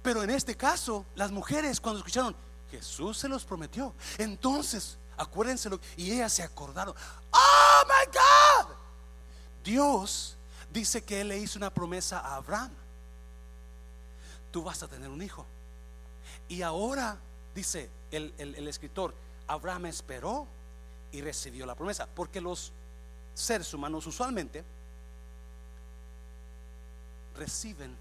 Pero 0.02 0.22
en 0.22 0.30
este 0.30 0.56
caso, 0.56 1.04
las 1.14 1.30
mujeres 1.30 1.80
cuando 1.80 1.98
escucharon, 1.98 2.34
Jesús 2.70 3.18
se 3.18 3.28
los 3.28 3.44
prometió. 3.44 3.94
Entonces, 4.18 4.98
acuérdense 5.16 5.70
y 5.96 6.12
ellas 6.12 6.32
se 6.32 6.42
acordaron. 6.42 6.94
Oh 7.32 7.82
my 7.86 8.12
God. 8.12 8.74
Dios 9.64 10.36
dice 10.72 11.02
que 11.02 11.20
Él 11.20 11.28
le 11.28 11.38
hizo 11.38 11.58
una 11.58 11.70
promesa 11.70 12.20
a 12.20 12.36
Abraham. 12.36 12.70
Tú 14.50 14.62
vas 14.62 14.82
a 14.82 14.88
tener 14.88 15.08
un 15.08 15.22
hijo. 15.22 15.46
Y 16.48 16.62
ahora, 16.62 17.16
dice 17.54 17.88
el, 18.10 18.34
el 18.38 18.66
escritor, 18.68 19.14
Abraham 19.46 19.86
esperó 19.86 20.46
y 21.12 21.20
recibió 21.20 21.66
la 21.66 21.74
promesa. 21.74 22.06
Porque 22.06 22.40
los 22.40 22.72
seres 23.34 23.72
humanos 23.72 24.06
usualmente 24.06 24.64
reciben, 27.36 27.96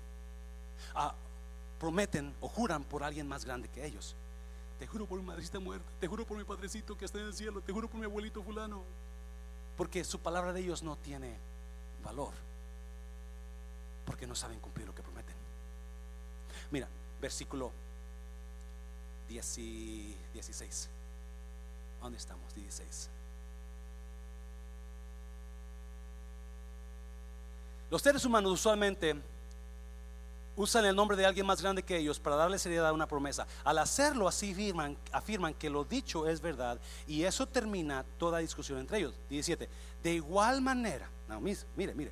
ah, 0.96 1.14
prometen 1.80 2.34
o 2.42 2.50
juran 2.50 2.84
por 2.84 3.04
alguien 3.04 3.28
más 3.28 3.46
grande 3.46 3.70
que 3.70 3.86
ellos. 3.86 4.16
Te 4.78 4.88
juro 4.88 5.06
por 5.06 5.20
mi 5.20 5.26
madrecita 5.26 5.60
muerta, 5.60 5.90
te 6.00 6.08
juro 6.08 6.26
por 6.26 6.38
mi 6.38 6.44
padrecito 6.44 6.98
que 6.98 7.06
está 7.06 7.20
en 7.20 7.28
el 7.28 7.34
cielo, 7.34 7.62
te 7.62 7.74
juro 7.74 7.88
por 7.88 8.00
mi 8.00 8.06
abuelito 8.06 8.44
fulano. 8.44 8.84
Porque 9.78 10.04
su 10.04 10.20
palabra 10.20 10.54
de 10.54 10.60
ellos 10.60 10.84
no 10.84 10.96
tiene 10.98 11.38
valor. 12.04 12.34
Porque 14.06 14.28
no 14.28 14.36
saben 14.36 14.60
cumplir 14.60 14.88
lo 14.88 14.96
que 14.96 15.02
prometen. 15.02 15.36
Mira, 16.72 16.88
versículo 17.22 17.72
16. 19.30 20.90
¿Dónde 22.02 22.18
estamos? 22.18 22.54
16. 22.56 23.10
Los 27.90 28.02
seres 28.02 28.24
humanos 28.24 28.52
usualmente 28.52 29.16
usan 30.60 30.86
el 30.86 30.96
nombre 30.96 31.16
de 31.16 31.26
alguien 31.26 31.46
más 31.46 31.62
grande 31.62 31.84
que 31.84 31.98
ellos 31.98 32.20
para 32.20 32.36
darle 32.36 32.60
seriedad 32.60 32.90
a 32.90 32.94
una 32.94 33.08
promesa. 33.08 33.48
Al 33.64 33.78
hacerlo 33.78 34.28
así 34.28 34.52
afirman, 34.52 34.98
afirman 35.14 35.54
que 35.54 35.70
lo 35.70 35.86
dicho 35.86 36.28
es 36.28 36.42
verdad 36.42 36.78
y 37.08 37.24
eso 37.24 37.48
termina 37.48 38.04
toda 38.18 38.40
discusión 38.40 38.78
entre 38.78 38.98
ellos. 38.98 39.14
17. 39.30 39.70
De 40.04 40.14
igual 40.14 40.60
manera, 40.60 41.10
no, 41.30 41.40
mire, 41.40 41.64
mire, 41.96 42.12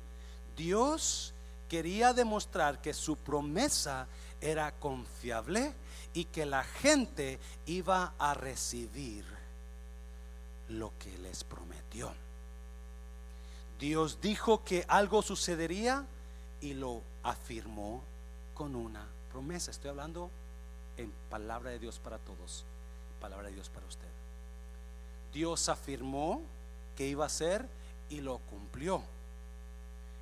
Dios 0.56 1.34
quería 1.68 2.14
demostrar 2.14 2.80
que 2.80 2.94
su 2.94 3.16
promesa 3.16 4.06
era 4.40 4.72
confiable 4.72 5.74
y 6.14 6.24
que 6.24 6.46
la 6.46 6.64
gente 6.64 7.38
iba 7.66 8.14
a 8.18 8.32
recibir 8.32 9.26
lo 10.70 10.90
que 10.98 11.18
les 11.18 11.44
prometió. 11.44 12.14
Dios 13.78 14.22
dijo 14.22 14.64
que 14.64 14.86
algo 14.88 15.20
sucedería 15.20 16.06
y 16.62 16.72
lo 16.72 17.02
afirmó 17.22 18.02
con 18.58 18.74
una 18.74 19.06
promesa. 19.30 19.70
Estoy 19.70 19.90
hablando 19.90 20.30
en 20.96 21.12
palabra 21.30 21.70
de 21.70 21.78
Dios 21.78 22.00
para 22.00 22.18
todos, 22.18 22.64
palabra 23.20 23.46
de 23.46 23.54
Dios 23.54 23.70
para 23.70 23.86
usted. 23.86 24.08
Dios 25.32 25.68
afirmó 25.68 26.42
que 26.96 27.06
iba 27.06 27.24
a 27.24 27.28
ser 27.28 27.68
y 28.10 28.20
lo 28.20 28.38
cumplió. 28.38 29.00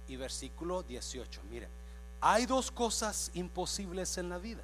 Y 0.06 0.16
versículo 0.16 0.82
18, 0.82 1.40
mire, 1.50 1.66
hay 2.20 2.44
dos 2.44 2.70
cosas 2.70 3.30
imposibles 3.32 4.18
en 4.18 4.28
la 4.28 4.36
vida. 4.36 4.62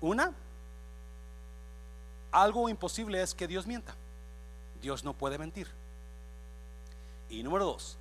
Una, 0.00 0.32
algo 2.30 2.68
imposible 2.68 3.20
es 3.20 3.34
que 3.34 3.48
Dios 3.48 3.66
mienta. 3.66 3.96
Dios 4.80 5.02
no 5.02 5.12
puede 5.12 5.38
mentir. 5.38 5.66
Y 7.28 7.42
número 7.42 7.64
dos, 7.64 7.96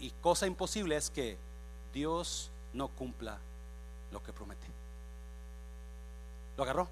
y 0.00 0.10
cosa 0.20 0.48
imposible 0.48 0.96
es 0.96 1.10
que 1.10 1.38
Dios 1.92 2.50
no 2.72 2.88
cumpla 2.88 3.38
lo 4.12 4.22
que 4.22 4.32
promete. 4.32 4.66
¿Lo 6.56 6.64
agarró? 6.64 6.88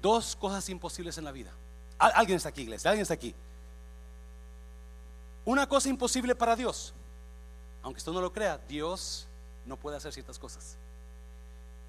Dos 0.00 0.36
cosas 0.36 0.68
imposibles 0.68 1.16
en 1.18 1.24
la 1.24 1.32
vida. 1.32 1.50
Alguien 1.98 2.36
está 2.36 2.48
aquí, 2.48 2.62
iglesia, 2.62 2.90
alguien 2.90 3.02
está 3.02 3.14
aquí. 3.14 3.34
Una 5.44 5.68
cosa 5.68 5.88
imposible 5.88 6.34
para 6.34 6.56
Dios. 6.56 6.92
Aunque 7.82 7.98
usted 7.98 8.12
no 8.12 8.20
lo 8.20 8.32
crea, 8.32 8.58
Dios 8.68 9.26
no 9.66 9.76
puede 9.76 9.96
hacer 9.96 10.12
ciertas 10.12 10.38
cosas. 10.38 10.76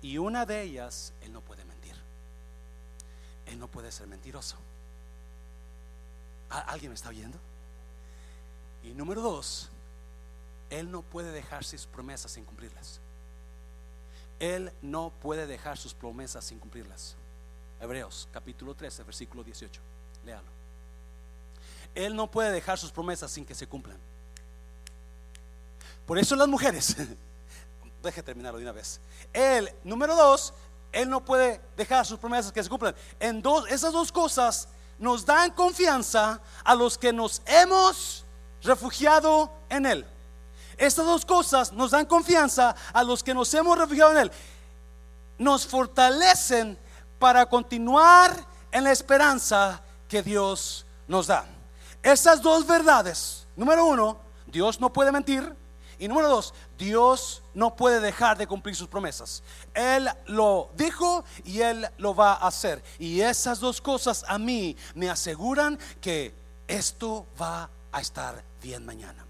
Y 0.01 0.17
una 0.17 0.45
de 0.45 0.61
ellas, 0.61 1.13
Él 1.21 1.31
no 1.31 1.41
puede 1.41 1.63
mentir. 1.65 1.95
Él 3.45 3.59
no 3.59 3.67
puede 3.67 3.91
ser 3.91 4.07
mentiroso. 4.07 4.57
¿Alguien 6.49 6.91
me 6.91 6.95
está 6.95 7.09
oyendo? 7.09 7.38
Y 8.84 8.89
número 8.89 9.21
dos, 9.21 9.69
Él 10.69 10.91
no 10.91 11.01
puede 11.01 11.31
dejar 11.31 11.63
sus 11.63 11.86
promesas 11.86 12.31
sin 12.31 12.45
cumplirlas. 12.45 12.99
Él 14.43 14.73
no 14.81 15.09
puede 15.21 15.47
dejar 15.47 15.77
sus 15.77 15.93
promesas 15.93 16.43
sin 16.43 16.59
cumplirlas. 16.59 17.15
Hebreos 17.79 18.27
capítulo 18.33 18.75
13, 18.75 19.03
versículo 19.03 19.41
18. 19.41 19.79
Léalo. 20.25 20.47
Él 21.95 22.13
no 22.13 22.29
puede 22.29 22.51
dejar 22.51 22.77
sus 22.77 22.91
promesas 22.91 23.31
sin 23.31 23.45
que 23.45 23.55
se 23.55 23.67
cumplan. 23.67 23.97
Por 26.05 26.17
eso 26.17 26.35
las 26.35 26.49
mujeres, 26.49 26.93
deje 28.03 28.21
terminarlo 28.21 28.59
de 28.59 28.65
una 28.65 28.73
vez. 28.73 28.99
Él, 29.31 29.71
número 29.85 30.13
dos, 30.13 30.53
Él 30.91 31.09
no 31.09 31.23
puede 31.23 31.61
dejar 31.77 32.05
sus 32.05 32.19
promesas 32.19 32.51
que 32.51 32.61
se 32.61 32.69
cumplan. 32.69 32.93
En 33.21 33.41
dos, 33.41 33.71
esas 33.71 33.93
dos 33.93 34.11
cosas 34.11 34.67
nos 34.99 35.25
dan 35.25 35.51
confianza 35.51 36.41
a 36.65 36.75
los 36.75 36.97
que 36.97 37.13
nos 37.13 37.41
hemos 37.45 38.25
refugiado 38.61 39.49
en 39.69 39.85
Él. 39.85 40.05
Estas 40.78 41.05
dos 41.05 41.26
cosas 41.26 41.71
nos 41.71 41.91
dan 41.91 42.05
confianza 42.05 42.76
a 42.91 43.03
los 43.03 43.24
que 43.24 43.34
nos 43.34 43.53
hemos 43.53 43.78
refugiado 43.78 44.11
en 44.11 44.17
Él. 44.17 44.32
Nos 45.38 45.65
fortalecen 45.65 46.78
para 47.19 47.45
continuar 47.45 48.36
en 48.71 48.84
la 48.84 48.91
esperanza 48.91 49.82
que 50.07 50.21
Dios 50.21 50.86
nos 51.07 51.28
da. 51.28 51.45
Esas 52.01 52.41
dos 52.41 52.65
verdades 52.67 53.43
número 53.55 53.86
uno, 53.86 54.17
Dios 54.47 54.80
no 54.80 54.91
puede 54.91 55.11
mentir. 55.11 55.55
Y 55.99 56.07
número 56.07 56.28
dos, 56.28 56.53
Dios 56.78 57.43
no 57.53 57.76
puede 57.76 58.01
dejar 58.01 58.38
de 58.38 58.47
cumplir 58.47 58.76
sus 58.76 58.88
promesas. 58.88 59.41
Él 59.74 60.09
lo 60.26 60.69
dijo 60.76 61.24
y 61.45 61.61
Él 61.61 61.88
lo 61.97 62.13
va 62.13 62.34
a 62.34 62.47
hacer. 62.47 62.84
Y 62.99 63.21
esas 63.21 63.59
dos 63.59 63.80
cosas 63.80 64.26
a 64.28 64.38
mí 64.38 64.76
me 64.95 65.09
aseguran 65.09 65.80
que 66.01 66.36
esto 66.67 67.26
va 67.39 67.69
a 67.91 68.01
estar 68.01 68.43
bien 68.61 68.86
mañana. 68.86 69.26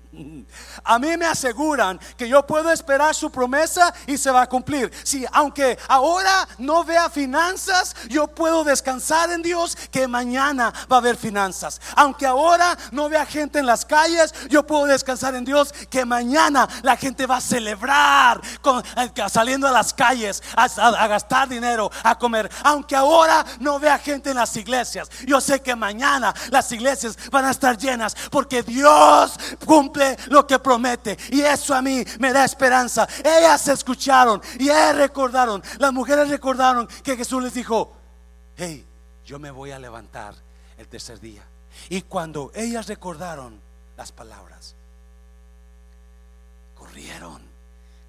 A 0.84 1.00
mí 1.00 1.18
me 1.18 1.26
aseguran 1.26 2.00
que 2.16 2.30
yo 2.30 2.46
puedo 2.46 2.72
esperar 2.72 3.16
su 3.16 3.32
promesa 3.32 3.94
y 4.06 4.18
se 4.18 4.30
va 4.30 4.44
a 4.44 4.50
cumplir. 4.50 4.92
Si 5.04 5.26
aunque 5.32 5.78
ahora 5.88 6.48
no 6.60 6.84
vea 6.84 7.10
finanzas, 7.10 7.96
yo 8.10 8.28
puedo 8.28 8.64
descansar 8.64 9.32
en 9.32 9.42
Dios 9.42 9.76
que 9.92 10.08
mañana 10.08 10.72
va 10.92 10.98
a 10.98 11.00
haber 11.00 11.18
finanzas. 11.18 11.82
Aunque 11.96 12.28
ahora 12.28 12.78
no 12.92 13.10
vea 13.10 13.26
gente 13.26 13.60
en 13.60 13.66
las 13.66 13.86
calles, 13.86 14.34
yo 14.50 14.66
puedo 14.68 14.86
descansar 14.86 15.34
en 15.34 15.46
Dios 15.46 15.74
que 15.90 16.06
mañana 16.06 16.68
la 16.84 16.96
gente 16.96 17.26
va 17.26 17.38
a 17.38 17.42
celebrar 17.42 18.40
eh, 18.98 19.30
saliendo 19.30 19.68
a 19.68 19.72
las 19.72 19.94
calles 19.94 20.44
a 20.56 21.08
gastar 21.08 21.50
dinero, 21.50 21.90
a 22.04 22.18
comer. 22.18 22.52
Aunque 22.64 22.96
ahora 22.96 23.44
no 23.60 23.80
vea 23.80 23.98
gente 23.98 24.30
en 24.30 24.38
las 24.38 24.56
iglesias, 24.58 25.10
yo 25.26 25.42
sé 25.42 25.62
que 25.62 25.76
mañana 25.76 26.34
las 26.52 26.72
iglesias 26.72 27.18
van 27.32 27.46
a 27.46 27.52
estar 27.52 27.78
llenas 27.78 28.16
porque 28.30 28.62
Dios 28.62 29.40
cumple 29.66 30.03
lo 30.28 30.46
que 30.46 30.60
promete. 30.60 31.18
Y 31.30 31.42
eso 31.42 31.74
a 31.74 31.82
mí 31.82 32.04
me 32.20 32.32
da 32.32 32.46
esperanza. 32.46 33.08
Ellas 33.20 33.68
escucharon 33.68 34.42
y 34.60 34.64
ellas 34.64 34.96
recordaron. 34.96 35.64
Las 35.80 35.94
mujeres 35.94 36.30
recordaron 36.30 36.88
que 37.04 37.16
Jesús 37.16 37.42
les 37.44 37.54
dijo, 37.54 37.94
hey, 38.56 38.86
yo 39.26 39.40
me 39.40 39.52
voy 39.52 39.72
a 39.72 39.80
levantar 39.80 40.36
el 40.78 40.88
tercer 40.88 41.20
día. 41.20 41.44
Y 41.90 42.02
cuando 42.04 42.52
ellas 42.54 42.88
recordaron 42.88 43.60
las 43.98 44.12
palabras, 44.12 44.76
corrieron 46.76 47.42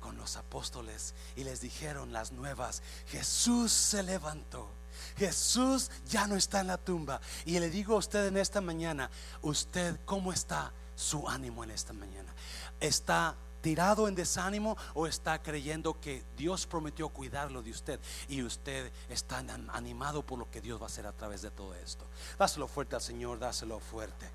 con 0.01 0.17
los 0.17 0.37
apóstoles 0.37 1.15
y 1.37 1.45
les 1.45 1.61
dijeron 1.61 2.13
las 2.13 2.33
nuevas, 2.33 2.83
Jesús 3.09 3.73
se 3.73 4.03
levantó. 4.03 4.69
Jesús 5.17 5.91
ya 6.09 6.27
no 6.27 6.37
está 6.37 6.61
en 6.61 6.69
la 6.69 6.77
tumba. 6.77 7.21
Y 7.45 7.59
le 7.59 7.71
digo 7.71 7.95
a 7.95 7.99
usted 7.99 8.27
en 8.27 8.37
esta 8.37 8.61
mañana, 8.61 9.11
usted 9.43 9.99
cómo 10.05 10.33
está 10.33 10.73
su 10.97 11.29
ánimo 11.29 11.65
en 11.65 11.71
esta 11.71 11.93
mañana? 11.93 12.33
¿Está 12.81 13.35
tirado 13.61 14.09
en 14.09 14.15
desánimo 14.15 14.77
o 14.93 15.07
está 15.07 15.43
creyendo 15.43 15.99
que 15.99 16.23
Dios 16.37 16.67
prometió 16.67 17.09
cuidarlo 17.09 17.63
de 17.63 17.71
usted 17.71 17.99
y 18.29 18.43
usted 18.43 18.93
está 19.09 19.39
animado 19.73 20.23
por 20.23 20.39
lo 20.39 20.51
que 20.51 20.61
Dios 20.61 20.79
va 20.79 20.85
a 20.85 20.89
hacer 20.89 21.07
a 21.07 21.13
través 21.13 21.43
de 21.43 21.51
todo 21.51 21.75
esto? 21.75 22.05
Dáselo 22.39 22.69
fuerte 22.69 22.95
al 22.95 23.03
Señor, 23.03 23.39
dáselo 23.39 23.81
fuerte. 23.81 24.29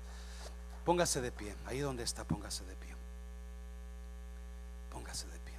Póngase 0.84 1.20
de 1.20 1.30
pie, 1.30 1.54
ahí 1.66 1.78
donde 1.78 2.02
está, 2.02 2.24
póngase 2.24 2.64
de 2.64 2.74
pie. 2.74 2.94
Póngase 4.90 5.26
de 5.28 5.38
pie. 5.38 5.54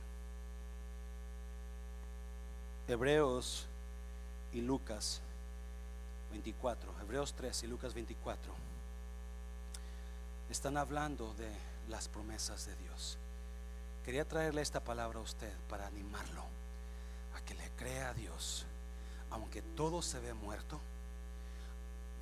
Hebreos 2.87 3.67
y 4.51 4.61
Lucas 4.61 5.21
24, 6.31 6.93
Hebreos 7.01 7.33
3 7.33 7.63
y 7.63 7.67
Lucas 7.67 7.93
24 7.93 8.70
están 10.51 10.75
hablando 10.75 11.33
de 11.35 11.49
las 11.87 12.09
promesas 12.09 12.65
de 12.65 12.75
Dios. 12.75 13.17
Quería 14.03 14.27
traerle 14.27 14.61
esta 14.61 14.83
palabra 14.83 15.19
a 15.19 15.23
usted 15.23 15.53
para 15.69 15.87
animarlo 15.87 16.43
a 17.35 17.41
que 17.41 17.53
le 17.53 17.69
crea 17.71 18.09
a 18.09 18.13
Dios. 18.13 18.65
Aunque 19.29 19.61
todo 19.61 20.01
se 20.01 20.19
ve 20.19 20.33
muerto, 20.33 20.79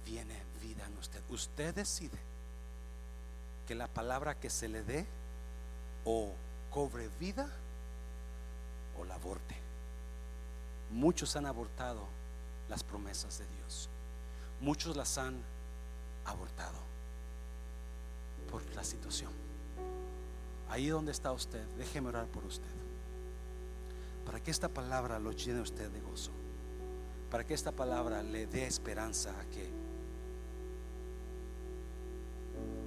viene 0.05 0.35
vida 0.61 0.85
en 0.85 0.97
usted. 0.97 1.21
Usted 1.29 1.73
decide 1.73 2.17
que 3.67 3.73
la 3.73 3.87
palabra 3.87 4.35
que 4.35 4.49
se 4.49 4.67
le 4.67 4.83
dé 4.83 5.07
o 6.05 6.31
cobre 6.69 7.09
vida 7.19 7.49
o 8.99 9.05
la 9.05 9.15
aborte. 9.15 9.55
Muchos 10.91 11.35
han 11.35 11.45
abortado 11.45 12.07
las 12.67 12.83
promesas 12.83 13.39
de 13.39 13.47
Dios. 13.47 13.89
Muchos 14.61 14.95
las 14.95 15.17
han 15.17 15.41
abortado 16.25 16.88
por 18.49 18.63
la 18.75 18.83
situación. 18.83 19.31
Ahí 20.69 20.87
donde 20.87 21.11
está 21.11 21.31
usted, 21.31 21.65
déjeme 21.77 22.09
orar 22.09 22.27
por 22.27 22.45
usted. 22.45 22.67
Para 24.25 24.39
que 24.41 24.51
esta 24.51 24.69
palabra 24.69 25.19
lo 25.19 25.31
llene 25.31 25.61
usted 25.61 25.89
de 25.89 25.99
gozo. 26.01 26.31
Para 27.31 27.43
que 27.43 27.53
esta 27.53 27.71
palabra 27.71 28.21
le 28.21 28.47
dé 28.47 28.65
esperanza 28.65 29.31
a 29.39 29.45
que 29.45 29.69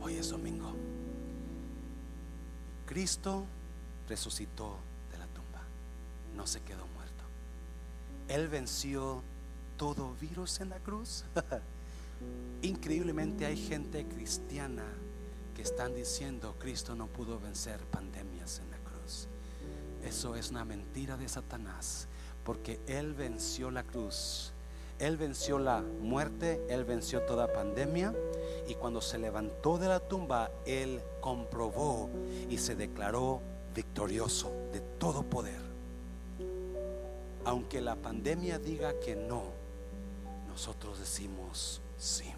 hoy 0.01 0.15
es 0.15 0.29
domingo. 0.29 0.73
Cristo 2.87 3.45
resucitó 4.09 4.79
de 5.11 5.19
la 5.19 5.27
tumba. 5.27 5.63
No 6.37 6.47
se 6.47 6.61
quedó 6.61 6.87
muerto. 6.89 7.25
Él 8.29 8.49
venció 8.49 9.23
todo 9.77 10.15
virus 10.21 10.61
en 10.61 10.69
la 10.69 10.79
cruz. 10.79 11.25
Increíblemente 12.63 13.47
hay 13.47 13.57
gente 13.57 14.05
cristiana 14.07 14.85
que 15.55 15.63
están 15.63 15.95
diciendo 15.95 16.55
Cristo 16.59 16.95
no 16.95 17.07
pudo 17.07 17.39
vencer 17.39 17.79
pandemias 17.87 18.61
en 18.61 18.71
la 18.71 18.79
cruz. 18.79 19.29
Eso 20.05 20.35
es 20.35 20.51
una 20.51 20.65
mentira 20.65 21.17
de 21.17 21.29
Satanás, 21.29 22.09
porque 22.45 22.81
Él 22.87 23.15
venció 23.15 23.71
la 23.71 23.85
cruz. 23.85 24.53
Él 24.99 25.17
venció 25.17 25.59
la 25.59 25.81
muerte, 25.81 26.65
Él 26.69 26.85
venció 26.85 27.23
toda 27.23 27.53
pandemia 27.53 28.15
y 28.69 28.75
cuando 28.75 29.01
se 29.01 29.19
levantó 29.19 29.79
de 29.79 29.89
la 29.89 30.01
tumba, 30.01 30.51
Él 30.65 31.01
comprobó 31.21 32.09
y 32.49 32.59
se 32.59 32.77
declaró 32.77 33.41
victorioso 33.75 34.53
de 34.73 34.81
todo 34.81 35.23
poder. 35.23 35.61
Aunque 37.45 37.81
la 37.81 37.97
pandemia 37.97 38.59
diga 38.59 38.93
que 39.01 39.17
no, 39.17 39.43
nosotros 40.49 41.01
decimos 41.01 41.81
sí 41.99 42.33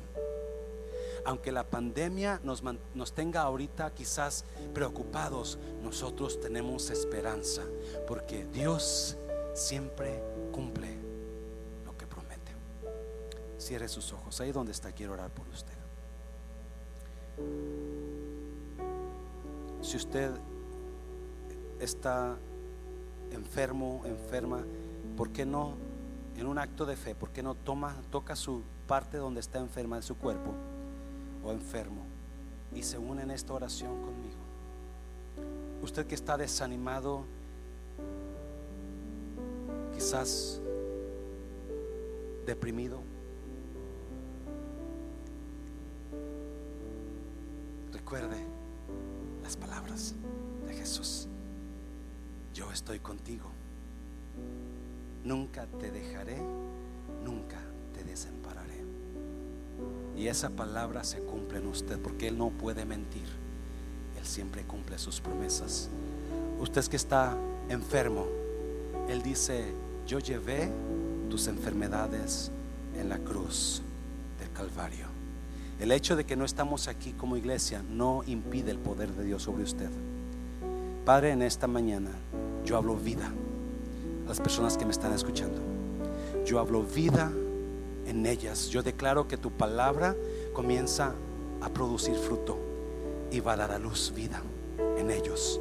aunque 1.25 1.53
la 1.53 1.65
pandemia 1.65 2.41
nos, 2.43 2.63
nos, 2.95 3.13
tenga 3.13 3.43
ahorita 3.43 3.93
quizás 3.95 4.45
preocupados, 4.75 5.59
nosotros 5.83 6.41
tenemos 6.41 6.91
esperanza, 6.91 7.63
porque 8.07 8.47
Dios 8.47 9.17
siempre 9.55 10.23
cumple 10.53 10.99
lo 11.85 11.97
que 11.97 12.07
promete. 12.07 12.53
Cierre 13.59 13.89
sus 13.89 14.13
ojos, 14.13 14.41
ahí 14.41 14.53
donde 14.53 14.73
está, 14.73 14.93
quiero 14.93 15.15
orar 15.15 15.31
por 15.31 15.49
usted. 15.49 15.73
Si 19.81 19.97
usted 19.97 20.31
está 21.81 22.37
enfermo, 23.31 24.03
enferma, 24.05 24.65
¿por 25.17 25.31
qué 25.31 25.47
no, 25.47 25.75
en 26.37 26.47
un 26.47 26.59
acto 26.59 26.85
de 26.85 26.97
fe, 26.97 27.15
por 27.15 27.31
qué 27.31 27.43
no 27.43 27.55
toma, 27.55 27.97
toca 28.11 28.37
su 28.37 28.63
parte 28.87 29.17
donde 29.17 29.41
está 29.41 29.59
enferma 29.59 29.97
de 29.97 30.03
su 30.03 30.17
cuerpo? 30.17 30.55
O 31.45 31.53
enfermo 31.53 32.05
y 32.75 32.83
se 32.83 32.99
une 32.99 33.23
en 33.23 33.31
esta 33.31 33.53
oración 33.53 34.01
conmigo. 34.01 34.45
Usted 35.83 36.07
que 36.07 36.15
está 36.15 36.37
desanimado, 36.37 37.25
quizás 39.93 40.61
deprimido, 42.47 43.01
recuerde 47.93 48.37
las 49.43 49.57
palabras 49.57 50.15
de 50.67 50.75
Jesús. 50.75 51.29
Yo 52.55 52.71
estoy 52.71 53.01
contigo. 53.01 53.51
Nunca 55.25 55.67
te 55.67 55.91
dejaré, 55.91 56.39
nunca 57.25 57.59
te 57.93 58.05
desampararé. 58.05 58.54
Y 60.25 60.29
esa 60.29 60.49
palabra 60.49 61.05
se 61.05 61.19
cumple 61.19 61.59
en 61.59 61.67
usted 61.67 61.99
porque 61.99 62.29
Él 62.29 62.39
no 62.39 62.49
puede 62.49 62.87
mentir. 62.87 63.27
Él 64.19 64.25
siempre 64.25 64.63
cumple 64.63 64.99
sus 64.99 65.21
promesas. 65.21 65.91
Usted 66.59 66.83
que 66.87 66.97
está 66.97 67.37
enfermo. 67.69 68.25
Él 69.07 69.23
dice, 69.23 69.75
yo 70.07 70.21
llevé 70.21 70.71
tus 71.29 71.47
enfermedades 71.47 72.51
en 72.99 73.11
la 73.11 73.19
cruz 73.19 73.83
del 74.41 74.51
Calvario. 74.53 75.09
El 75.79 75.93
hecho 75.93 76.17
de 76.17 76.25
que 76.25 76.37
no 76.37 76.47
estamos 76.47 76.89
aquí 76.89 77.13
como 77.13 77.37
iglesia 77.37 77.83
no 77.91 78.23
impide 78.27 78.71
el 78.71 78.79
poder 78.79 79.13
de 79.13 79.25
Dios 79.25 79.43
sobre 79.43 79.65
usted. 79.65 79.91
Padre, 81.05 81.33
en 81.33 81.43
esta 81.43 81.67
mañana 81.67 82.13
yo 82.65 82.79
hablo 82.79 82.97
vida 82.97 83.31
a 84.25 84.29
las 84.31 84.41
personas 84.41 84.79
que 84.79 84.87
me 84.87 84.93
están 84.93 85.13
escuchando. 85.13 85.61
Yo 86.47 86.61
hablo 86.61 86.83
vida 86.83 87.31
en 88.15 88.27
ellas. 88.27 88.69
Yo 88.69 88.83
declaro 88.83 89.29
que 89.29 89.37
tu 89.37 89.51
palabra 89.51 90.17
comienza 90.53 91.15
a 91.61 91.69
producir 91.69 92.15
fruto 92.15 92.59
y 93.31 93.41
va 93.41 93.55
a 93.55 93.57
dar 93.57 93.73
a 93.73 93.79
luz 93.79 94.13
vida 94.15 94.41
en 94.97 95.11
ellos. 95.11 95.61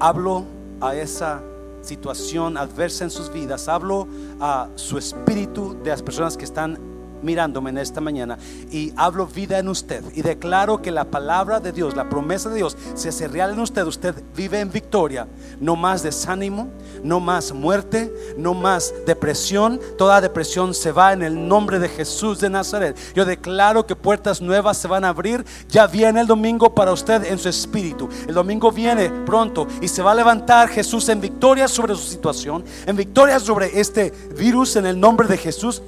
Hablo 0.00 0.44
a 0.80 0.94
esa 0.96 1.42
situación 1.82 2.56
adversa 2.56 3.04
en 3.04 3.10
sus 3.10 3.30
vidas, 3.30 3.68
hablo 3.68 4.08
a 4.40 4.70
su 4.74 4.96
espíritu 4.96 5.76
de 5.82 5.90
las 5.90 6.02
personas 6.02 6.36
que 6.36 6.44
están 6.44 6.78
mirándome 7.24 7.70
en 7.70 7.78
esta 7.78 8.00
mañana 8.00 8.38
y 8.70 8.92
hablo 8.96 9.26
vida 9.26 9.58
en 9.58 9.68
usted 9.68 10.04
y 10.14 10.22
declaro 10.22 10.82
que 10.82 10.90
la 10.90 11.06
palabra 11.06 11.60
de 11.60 11.72
Dios, 11.72 11.96
la 11.96 12.08
promesa 12.08 12.48
de 12.48 12.56
Dios 12.56 12.76
se 12.94 13.08
hace 13.08 13.28
real 13.28 13.52
en 13.52 13.60
usted. 13.60 13.84
Usted 13.86 14.14
vive 14.36 14.60
en 14.60 14.70
victoria, 14.70 15.26
no 15.60 15.76
más 15.76 16.02
desánimo, 16.02 16.68
no 17.02 17.20
más 17.20 17.52
muerte, 17.52 18.12
no 18.36 18.54
más 18.54 18.94
depresión. 19.06 19.80
Toda 19.98 20.20
depresión 20.20 20.74
se 20.74 20.92
va 20.92 21.12
en 21.12 21.22
el 21.22 21.48
nombre 21.48 21.78
de 21.78 21.88
Jesús 21.88 22.40
de 22.40 22.50
Nazaret. 22.50 22.96
Yo 23.14 23.24
declaro 23.24 23.86
que 23.86 23.96
puertas 23.96 24.40
nuevas 24.40 24.76
se 24.76 24.88
van 24.88 25.04
a 25.04 25.08
abrir. 25.08 25.44
Ya 25.68 25.86
viene 25.86 26.20
el 26.20 26.26
domingo 26.26 26.74
para 26.74 26.92
usted 26.92 27.24
en 27.24 27.38
su 27.38 27.48
espíritu. 27.48 28.08
El 28.28 28.34
domingo 28.34 28.70
viene 28.70 29.10
pronto 29.24 29.66
y 29.80 29.88
se 29.88 30.02
va 30.02 30.12
a 30.12 30.14
levantar 30.14 30.68
Jesús 30.68 31.08
en 31.08 31.20
victoria 31.20 31.68
sobre 31.68 31.94
su 31.94 32.02
situación, 32.02 32.64
en 32.86 32.96
victoria 32.96 33.40
sobre 33.40 33.80
este 33.80 34.12
virus 34.36 34.76
en 34.76 34.86
el 34.86 34.98
nombre 34.98 35.26
de 35.28 35.38
Jesús. 35.38 35.82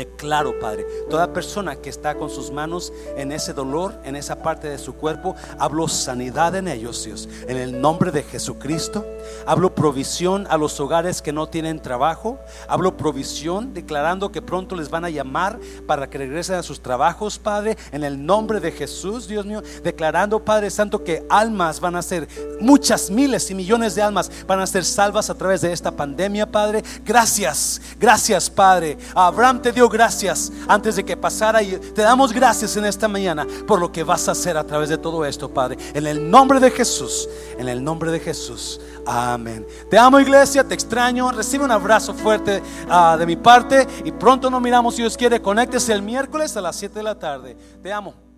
Declaro, 0.00 0.58
Padre, 0.58 0.86
toda 1.10 1.30
persona 1.34 1.76
que 1.76 1.90
está 1.90 2.14
con 2.14 2.30
sus 2.30 2.50
manos 2.50 2.90
en 3.18 3.32
ese 3.32 3.52
dolor, 3.52 4.00
en 4.02 4.16
esa 4.16 4.42
parte 4.42 4.66
de 4.66 4.78
su 4.78 4.94
cuerpo, 4.94 5.36
hablo 5.58 5.88
sanidad 5.88 6.54
en 6.54 6.68
ellos, 6.68 7.04
Dios. 7.04 7.28
En 7.46 7.58
el 7.58 7.82
nombre 7.82 8.10
de 8.10 8.22
Jesucristo, 8.22 9.04
hablo 9.44 9.74
provisión 9.74 10.46
a 10.48 10.56
los 10.56 10.80
hogares 10.80 11.20
que 11.20 11.34
no 11.34 11.50
tienen 11.50 11.82
trabajo. 11.82 12.38
Hablo 12.66 12.96
provisión, 12.96 13.74
declarando 13.74 14.32
que 14.32 14.40
pronto 14.40 14.74
les 14.74 14.88
van 14.88 15.04
a 15.04 15.10
llamar 15.10 15.60
para 15.86 16.08
que 16.08 16.16
regresen 16.16 16.56
a 16.56 16.62
sus 16.62 16.80
trabajos, 16.80 17.38
Padre. 17.38 17.76
En 17.92 18.02
el 18.02 18.24
nombre 18.24 18.58
de 18.58 18.72
Jesús, 18.72 19.28
Dios 19.28 19.44
mío, 19.44 19.62
declarando, 19.84 20.42
Padre 20.42 20.70
Santo, 20.70 21.04
que 21.04 21.26
almas 21.28 21.78
van 21.78 21.96
a 21.96 22.00
ser, 22.00 22.26
muchas 22.58 23.10
miles 23.10 23.50
y 23.50 23.54
millones 23.54 23.94
de 23.94 24.00
almas 24.00 24.30
van 24.46 24.60
a 24.60 24.66
ser 24.66 24.86
salvas 24.86 25.28
a 25.28 25.34
través 25.34 25.60
de 25.60 25.74
esta 25.74 25.90
pandemia, 25.90 26.50
Padre. 26.50 26.82
Gracias, 27.04 27.82
gracias, 27.98 28.48
Padre. 28.48 28.96
Abraham 29.14 29.60
te 29.60 29.72
dio 29.72 29.89
gracias 29.90 30.50
antes 30.66 30.96
de 30.96 31.04
que 31.04 31.16
pasara 31.16 31.62
y 31.62 31.76
te 31.76 32.02
damos 32.02 32.32
gracias 32.32 32.76
en 32.76 32.86
esta 32.86 33.08
mañana 33.08 33.46
por 33.66 33.78
lo 33.78 33.92
que 33.92 34.02
vas 34.02 34.28
a 34.28 34.32
hacer 34.32 34.56
a 34.56 34.64
través 34.64 34.88
de 34.88 34.96
todo 34.96 35.24
esto, 35.24 35.52
Padre. 35.52 35.76
En 35.92 36.06
el 36.06 36.30
nombre 36.30 36.60
de 36.60 36.70
Jesús, 36.70 37.28
en 37.58 37.68
el 37.68 37.84
nombre 37.84 38.10
de 38.10 38.20
Jesús. 38.20 38.80
Amén. 39.06 39.66
Te 39.90 39.98
amo 39.98 40.20
iglesia, 40.20 40.64
te 40.64 40.74
extraño. 40.74 41.30
Recibe 41.32 41.64
un 41.64 41.70
abrazo 41.70 42.14
fuerte 42.14 42.62
ah, 42.88 43.16
de 43.18 43.26
mi 43.26 43.36
parte 43.36 43.86
y 44.04 44.12
pronto 44.12 44.48
nos 44.48 44.62
miramos 44.62 44.94
si 44.94 45.02
Dios 45.02 45.16
quiere. 45.16 45.42
Conéctese 45.42 45.92
el 45.92 46.02
miércoles 46.02 46.56
a 46.56 46.60
las 46.60 46.76
7 46.76 46.94
de 46.94 47.02
la 47.02 47.18
tarde. 47.18 47.56
Te 47.82 47.92
amo. 47.92 48.29